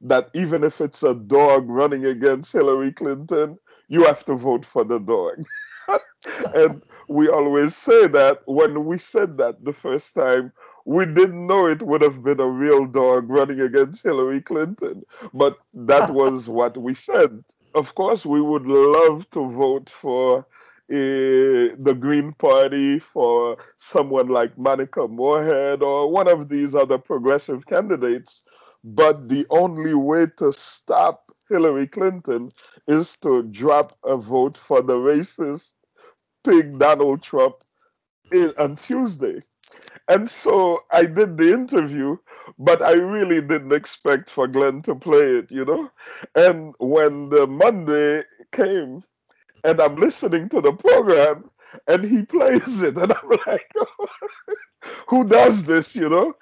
that 0.00 0.30
even 0.34 0.62
if 0.62 0.80
it's 0.80 1.02
a 1.02 1.14
dog 1.14 1.68
running 1.68 2.04
against 2.06 2.52
Hillary 2.52 2.92
Clinton, 2.92 3.58
you 3.88 4.04
have 4.04 4.24
to 4.24 4.34
vote 4.34 4.64
for 4.64 4.84
the 4.84 4.98
dog. 5.00 5.44
and 6.54 6.82
we 7.08 7.28
always 7.28 7.76
say 7.76 8.06
that 8.08 8.42
when 8.46 8.84
we 8.84 8.98
said 8.98 9.38
that 9.38 9.64
the 9.64 9.72
first 9.72 10.14
time, 10.14 10.52
we 10.84 11.04
didn't 11.04 11.46
know 11.46 11.66
it 11.66 11.82
would 11.82 12.02
have 12.02 12.22
been 12.22 12.40
a 12.40 12.48
real 12.48 12.86
dog 12.86 13.28
running 13.28 13.60
against 13.60 14.04
Hillary 14.04 14.40
Clinton, 14.40 15.02
but 15.34 15.58
that 15.74 16.10
was 16.10 16.48
what 16.48 16.76
we 16.76 16.94
said. 16.94 17.42
Of 17.74 17.94
course, 17.94 18.24
we 18.24 18.40
would 18.40 18.66
love 18.66 19.28
to 19.30 19.48
vote 19.48 19.90
for 19.90 20.46
the 20.88 21.96
Green 21.98 22.32
Party, 22.34 22.98
for 22.98 23.56
someone 23.78 24.28
like 24.28 24.56
Monica 24.58 25.08
Moorehead 25.08 25.82
or 25.82 26.10
one 26.10 26.28
of 26.28 26.48
these 26.48 26.74
other 26.74 26.98
progressive 26.98 27.66
candidates. 27.66 28.44
but 28.84 29.28
the 29.28 29.46
only 29.50 29.94
way 29.94 30.26
to 30.38 30.52
stop 30.52 31.26
Hillary 31.48 31.86
Clinton 31.88 32.50
is 32.86 33.16
to 33.18 33.42
drop 33.42 33.96
a 34.04 34.16
vote 34.16 34.56
for 34.56 34.82
the 34.82 34.94
racist 34.94 35.72
pig 36.44 36.78
Donald 36.78 37.22
Trump 37.22 37.56
on 38.58 38.76
Tuesday. 38.76 39.40
And 40.08 40.28
so 40.28 40.84
I 40.92 41.06
did 41.06 41.36
the 41.38 41.52
interview, 41.52 42.16
but 42.58 42.82
I 42.82 42.92
really 42.92 43.40
didn't 43.40 43.72
expect 43.72 44.30
for 44.30 44.46
Glenn 44.46 44.82
to 44.82 44.94
play 44.94 45.38
it, 45.38 45.50
you 45.50 45.64
know? 45.64 45.90
And 46.34 46.74
when 46.78 47.30
the 47.30 47.46
Monday 47.46 48.24
came 48.52 49.02
and 49.66 49.80
I'm 49.80 49.96
listening 49.96 50.48
to 50.50 50.62
the 50.62 50.72
program 50.72 51.50
and 51.88 52.04
he 52.04 52.24
plays 52.24 52.82
it, 52.82 52.96
and 52.98 53.12
I'm 53.12 53.30
like, 53.46 53.70
who 55.08 55.24
does 55.26 55.64
this, 55.64 55.94
you 55.94 56.08
know? 56.08 56.34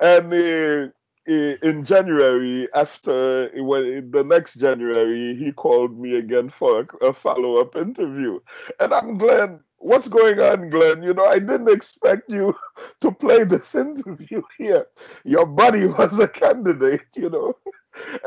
And 0.00 0.32
uh, 0.32 0.88
in 1.26 1.84
January, 1.84 2.68
after 2.74 3.50
when 3.62 4.10
the 4.10 4.24
next 4.24 4.56
January, 4.56 5.34
he 5.36 5.52
called 5.52 5.98
me 5.98 6.16
again 6.16 6.50
for 6.50 6.86
a, 7.02 7.06
a 7.08 7.12
follow 7.14 7.56
up 7.60 7.76
interview, 7.76 8.40
and 8.80 8.92
I'm 8.94 9.18
Glenn. 9.18 9.60
What's 9.78 10.08
going 10.08 10.40
on, 10.40 10.70
Glenn? 10.70 11.02
You 11.02 11.14
know, 11.14 11.26
I 11.26 11.38
didn't 11.38 11.68
expect 11.68 12.30
you 12.30 12.54
to 13.00 13.12
play 13.12 13.44
this 13.44 13.74
interview 13.86 14.42
here. 14.58 14.86
Your 15.24 15.46
buddy 15.46 15.86
was 15.86 16.18
a 16.18 16.28
candidate, 16.28 17.06
you 17.16 17.30
know. 17.30 17.54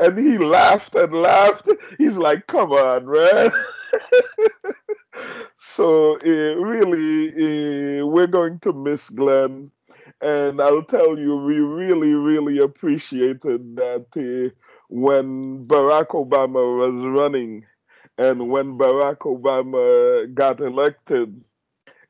And 0.00 0.18
he 0.18 0.38
laughed 0.38 0.94
and 0.94 1.12
laughed. 1.12 1.68
He's 1.98 2.16
like, 2.16 2.46
come 2.46 2.72
on, 2.72 3.10
man. 3.10 3.50
so, 5.58 6.16
uh, 6.16 6.56
really, 6.56 8.00
uh, 8.00 8.06
we're 8.06 8.26
going 8.26 8.58
to 8.60 8.72
miss 8.72 9.10
Glenn 9.10 9.70
and 10.20 10.60
I'll 10.60 10.82
tell 10.82 11.18
you, 11.18 11.36
we 11.36 11.60
really, 11.60 12.14
really 12.14 12.58
appreciated 12.58 13.76
that 13.76 14.06
uh, 14.16 14.54
when 14.88 15.64
Barack 15.64 16.08
Obama 16.08 16.78
was 16.78 17.04
running 17.04 17.64
and 18.16 18.50
when 18.50 18.76
Barack 18.78 19.18
Obama 19.18 20.32
got 20.34 20.60
elected, 20.60 21.40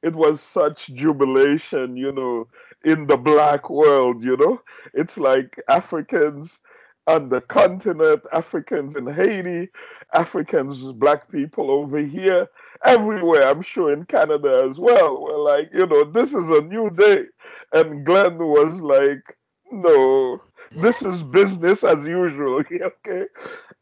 it 0.02 0.16
was 0.16 0.40
such 0.40 0.88
jubilation, 0.94 1.96
you 1.96 2.12
know, 2.12 2.48
in 2.84 3.06
the 3.08 3.16
black 3.16 3.68
world, 3.70 4.22
you 4.22 4.36
know. 4.36 4.62
It's 4.94 5.18
like 5.18 5.60
Africans 5.68 6.60
on 7.08 7.30
the 7.30 7.40
continent, 7.40 8.22
Africans 8.32 8.94
in 8.94 9.06
Haiti, 9.06 9.70
Africans, 10.12 10.92
black 10.92 11.30
people 11.30 11.70
over 11.70 11.98
here, 11.98 12.48
everywhere, 12.84 13.48
I'm 13.48 13.62
sure 13.62 13.90
in 13.90 14.04
Canada 14.04 14.62
as 14.68 14.78
well. 14.78 15.24
We're 15.24 15.38
like, 15.38 15.70
you 15.72 15.86
know, 15.86 16.04
this 16.04 16.34
is 16.34 16.48
a 16.50 16.60
new 16.60 16.90
day. 16.90 17.24
And 17.72 18.04
Glenn 18.04 18.36
was 18.38 18.80
like, 18.82 19.36
no, 19.72 20.40
this 20.76 21.00
is 21.02 21.22
business 21.22 21.82
as 21.82 22.06
usual. 22.06 22.62
okay. 22.82 23.26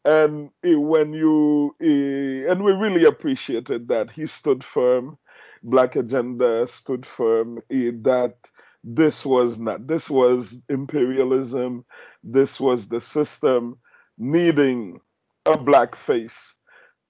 And 0.05 0.49
when 0.63 1.13
you, 1.13 1.73
and 1.81 2.63
we 2.63 2.71
really 2.71 3.03
appreciated 3.03 3.89
that. 3.89 4.09
He 4.09 4.25
stood 4.25 4.63
firm. 4.63 5.17
Black 5.63 5.97
Agenda 5.97 6.65
stood 6.67 7.05
firm 7.05 7.59
that 7.69 8.35
this 8.83 9.25
was 9.25 9.59
not, 9.59 9.87
this 9.87 10.09
was 10.09 10.59
imperialism. 10.69 11.83
This 12.23 12.59
was 12.59 12.87
the 12.87 13.01
system 13.01 13.77
needing 14.17 14.99
a 15.45 15.57
black 15.57 15.95
face 15.95 16.55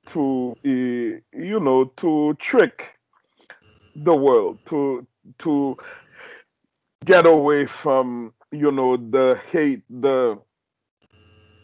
to, 0.07 0.55
you 0.63 1.59
know, 1.59 1.85
to 1.97 2.35
trick 2.35 2.93
the 3.95 4.15
world, 4.15 4.59
to, 4.65 5.05
to 5.39 5.77
get 7.05 7.25
away 7.25 7.65
from 7.65 8.33
you 8.51 8.71
know 8.71 8.97
the 8.97 9.39
hate 9.51 9.83
the 9.89 10.37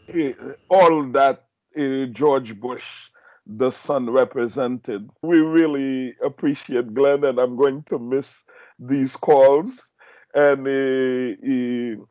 eh, 0.10 0.34
all 0.70 1.04
that 1.12 1.46
uh, 1.78 2.06
george 2.12 2.60
bush 2.60 3.10
the 3.46 3.72
son 3.72 4.10
represented. 4.10 5.10
We 5.22 5.40
really 5.40 6.16
appreciate 6.24 6.94
glenn 6.94 7.24
and 7.26 7.40
i'm 7.40 7.56
going 7.56 7.84
to 7.84 8.00
miss 8.00 8.44
these 8.80 9.16
calls. 9.16 9.92
And 10.36 10.66
uh, 10.68 12.06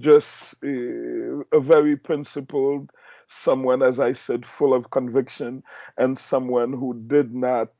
just 0.00 0.54
uh, 0.64 1.40
a 1.52 1.60
very 1.60 1.96
principled 1.96 2.90
someone 3.28 3.82
as 3.82 4.00
i 4.00 4.12
said 4.12 4.44
full 4.44 4.74
of 4.74 4.90
conviction 4.90 5.62
and 5.98 6.18
someone 6.18 6.72
who 6.72 6.94
did 7.06 7.32
not 7.34 7.70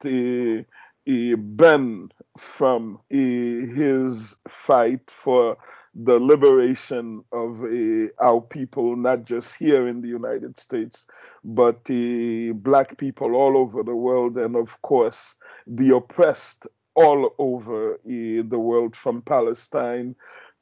bend 1.34 2.14
from 2.38 2.98
his 3.08 4.36
fight 4.46 5.10
for 5.10 5.56
the 5.94 6.20
liberation 6.20 7.24
of 7.32 7.62
our 8.20 8.40
people, 8.40 8.94
not 8.96 9.24
just 9.24 9.56
here 9.56 9.88
in 9.88 10.00
the 10.00 10.08
United 10.08 10.56
States, 10.56 11.06
but 11.44 11.84
black 12.62 12.96
people 12.96 13.34
all 13.34 13.56
over 13.56 13.82
the 13.82 13.96
world, 13.96 14.38
and 14.38 14.54
of 14.56 14.80
course, 14.82 15.34
the 15.66 15.94
oppressed 15.94 16.66
all 16.94 17.34
over 17.38 17.98
the 18.04 18.42
world, 18.58 18.94
from 18.94 19.22
Palestine 19.22 20.14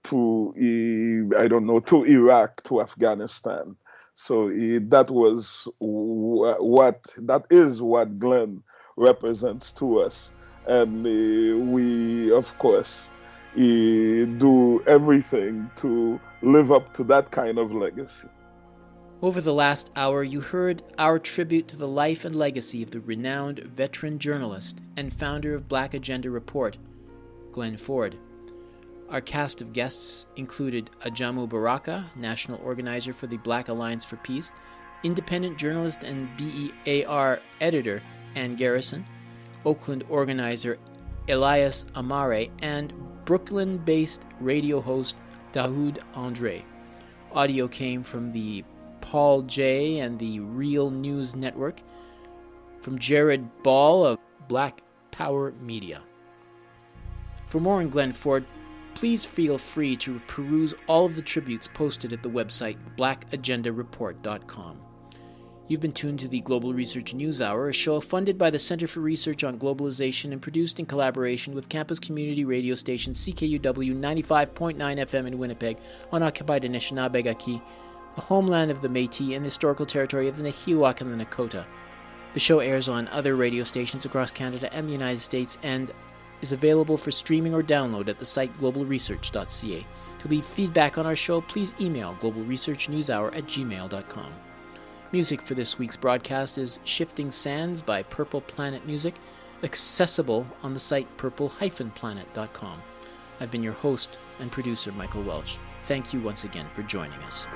to, 0.05 1.33
I 1.37 1.49
don't 1.49 1.67
know, 1.67 1.81
to 1.81 2.05
Iraq, 2.05 2.63
to 2.65 2.81
Afghanistan. 2.81 3.77
So 4.15 4.49
that 4.51 5.11
was 5.11 5.69
what, 5.79 7.07
that 7.19 7.45
is 7.51 7.83
what 7.83 8.19
Glenn 8.19 8.63
represents 8.97 9.71
to 9.73 10.01
us. 10.01 10.33
And 10.67 11.05
we, 11.73 12.33
of 12.33 12.59
course, 12.59 13.11
do 13.57 14.83
everything 14.87 15.71
to 15.77 16.21
live 16.43 16.73
up 16.73 16.95
to 16.95 17.05
that 17.05 17.31
kind 17.31 17.59
of 17.59 17.73
legacy. 17.73 18.29
Over 19.21 19.41
the 19.41 19.55
last 19.55 19.91
hour, 19.97 20.23
you 20.23 20.41
heard 20.41 20.83
our 20.97 21.19
tribute 21.19 21.67
to 21.69 21.77
the 21.77 21.89
life 21.89 22.25
and 22.25 22.37
legacy 22.37 22.83
of 22.85 22.93
the 22.93 23.01
renowned 23.01 23.59
veteran 23.61 24.19
journalist 24.21 24.81
and 24.97 25.13
founder 25.13 25.55
of 25.57 25.69
Black 25.69 25.95
Agenda 25.95 26.31
Report, 26.31 26.79
Glenn 27.51 27.77
Ford. 27.77 28.17
Our 29.11 29.23
cast 29.23 29.63
of 29.63 29.73
guests 29.73 30.27
included 30.37 30.91
Ajamu 31.01 31.49
Baraka, 31.49 32.05
national 32.15 32.61
organizer 32.63 33.15
for 33.15 33.27
the 33.27 33.39
Black 33.39 33.69
Alliance 33.69 34.05
for 34.05 34.17
Peace, 34.17 34.53
independent 35.03 35.57
journalist 35.57 36.03
and 36.03 36.29
BAR 36.37 37.41
editor 37.61 38.03
Ann 38.35 38.55
Garrison, 38.55 39.07
Oakland 39.65 40.05
organizer 40.11 40.79
Elias 41.29 41.87
Amare, 41.95 42.49
and 42.61 42.93
Brooklyn 43.25 43.79
based 43.79 44.25
radio 44.41 44.79
host 44.79 45.17
Dahoud 45.53 46.01
Andre. 46.15 46.63
Audio 47.33 47.67
came 47.67 48.03
from 48.03 48.31
the 48.31 48.63
Paul 49.01 49.43
Jay 49.43 50.01
and 50.01 50.19
the 50.19 50.41
Real 50.41 50.91
News 50.91 51.35
Network, 51.35 51.81
from 52.83 52.99
Jared 52.99 53.63
Ball 53.63 54.05
of 54.05 54.19
Black 54.49 54.83
Power 55.13 55.53
Media. 55.63 56.03
For 57.47 57.61
more 57.61 57.81
on 57.81 57.89
Glenn 57.89 58.13
Ford, 58.13 58.45
please 58.99 59.25
feel 59.25 59.57
free 59.57 59.95
to 59.95 60.19
peruse 60.27 60.75
all 60.89 61.07
of 61.07 61.15
the 61.15 61.23
tributes 61.23 61.69
posted 61.69 62.13
at 62.13 62.21
the 62.21 62.29
website 62.29 62.77
blackagendareport.com. 62.97 64.81
You've 65.69 65.81
been 65.81 65.93
tuned 65.93 66.19
to 66.19 66.27
the 66.27 66.41
Global 66.41 66.75
Research 66.75 67.15
News 67.15 67.41
Hour, 67.41 67.69
a 67.69 67.73
show 67.73 68.01
funded 68.01 68.37
by 68.37 68.51
the 68.51 68.59
Center 68.59 68.89
for 68.89 68.99
Research 68.99 69.45
on 69.45 69.57
Globalization 69.57 70.33
and 70.33 70.43
produced 70.43 70.81
in 70.81 70.87
collaboration 70.87 71.55
with 71.55 71.69
campus 71.69 72.01
community 72.01 72.45
radio 72.45 72.75
station 72.75 73.13
CKUW 73.13 73.61
95.9 73.61 74.77
FM 74.77 75.29
in 75.29 75.39
Winnipeg 75.39 75.79
on 76.11 76.25
occupied 76.25 76.65
Anishinaabe 76.65 77.63
the 78.17 78.21
homeland 78.21 78.73
of 78.73 78.81
the 78.81 78.89
Metis 78.89 79.31
and 79.31 79.45
the 79.45 79.49
historical 79.49 79.87
territory 79.87 80.27
of 80.27 80.37
the 80.39 80.43
Nehiyawak 80.43 81.01
and 81.01 81.13
the 81.13 81.25
Nakota. 81.25 81.65
The 82.35 82.41
show 82.41 82.59
airs 82.59 82.89
on 82.89 83.07
other 83.09 83.37
radio 83.37 83.63
stations 83.63 84.05
across 84.05 84.33
Canada 84.33 84.73
and 84.75 84.89
the 84.89 84.93
United 84.93 85.21
States 85.21 85.57
and 85.63 85.93
is 86.43 86.53
available 86.53 86.97
for 86.97 87.11
streaming 87.11 87.55
or 87.55 87.63
download 87.63 88.09
at 88.09 88.19
the 88.19 88.25
site 88.25 88.53
globalresearch.ca. 88.59 89.87
To 90.19 90.29
leave 90.29 90.45
feedback 90.45 90.99
on 90.99 91.07
our 91.07 91.17
show, 91.17 91.41
please 91.41 91.75
email 91.81 92.17
globalresearchnewshour 92.21 93.37
at 93.37 93.45
gmail.com. 93.45 94.33
Music 95.13 95.41
for 95.41 95.55
this 95.55 95.79
week's 95.79 95.97
broadcast 95.97 96.59
is 96.59 96.79
Shifting 96.85 97.31
Sands 97.31 97.81
by 97.81 98.03
Purple 98.03 98.43
Planet 98.43 98.87
Music, 98.87 99.15
accessible 99.63 100.47
on 100.63 100.75
the 100.75 100.81
site 100.81 101.09
purple-planet.com. 101.17 102.83
I've 103.41 103.51
been 103.51 103.63
your 103.63 103.73
host 103.73 104.19
and 104.39 104.53
producer, 104.53 104.93
Michael 104.93 105.23
Welch. 105.23 105.59
Thank 105.85 106.13
you 106.13 106.21
once 106.21 106.45
again 106.45 106.67
for 106.75 106.83
joining 106.83 107.19
us. 107.21 107.49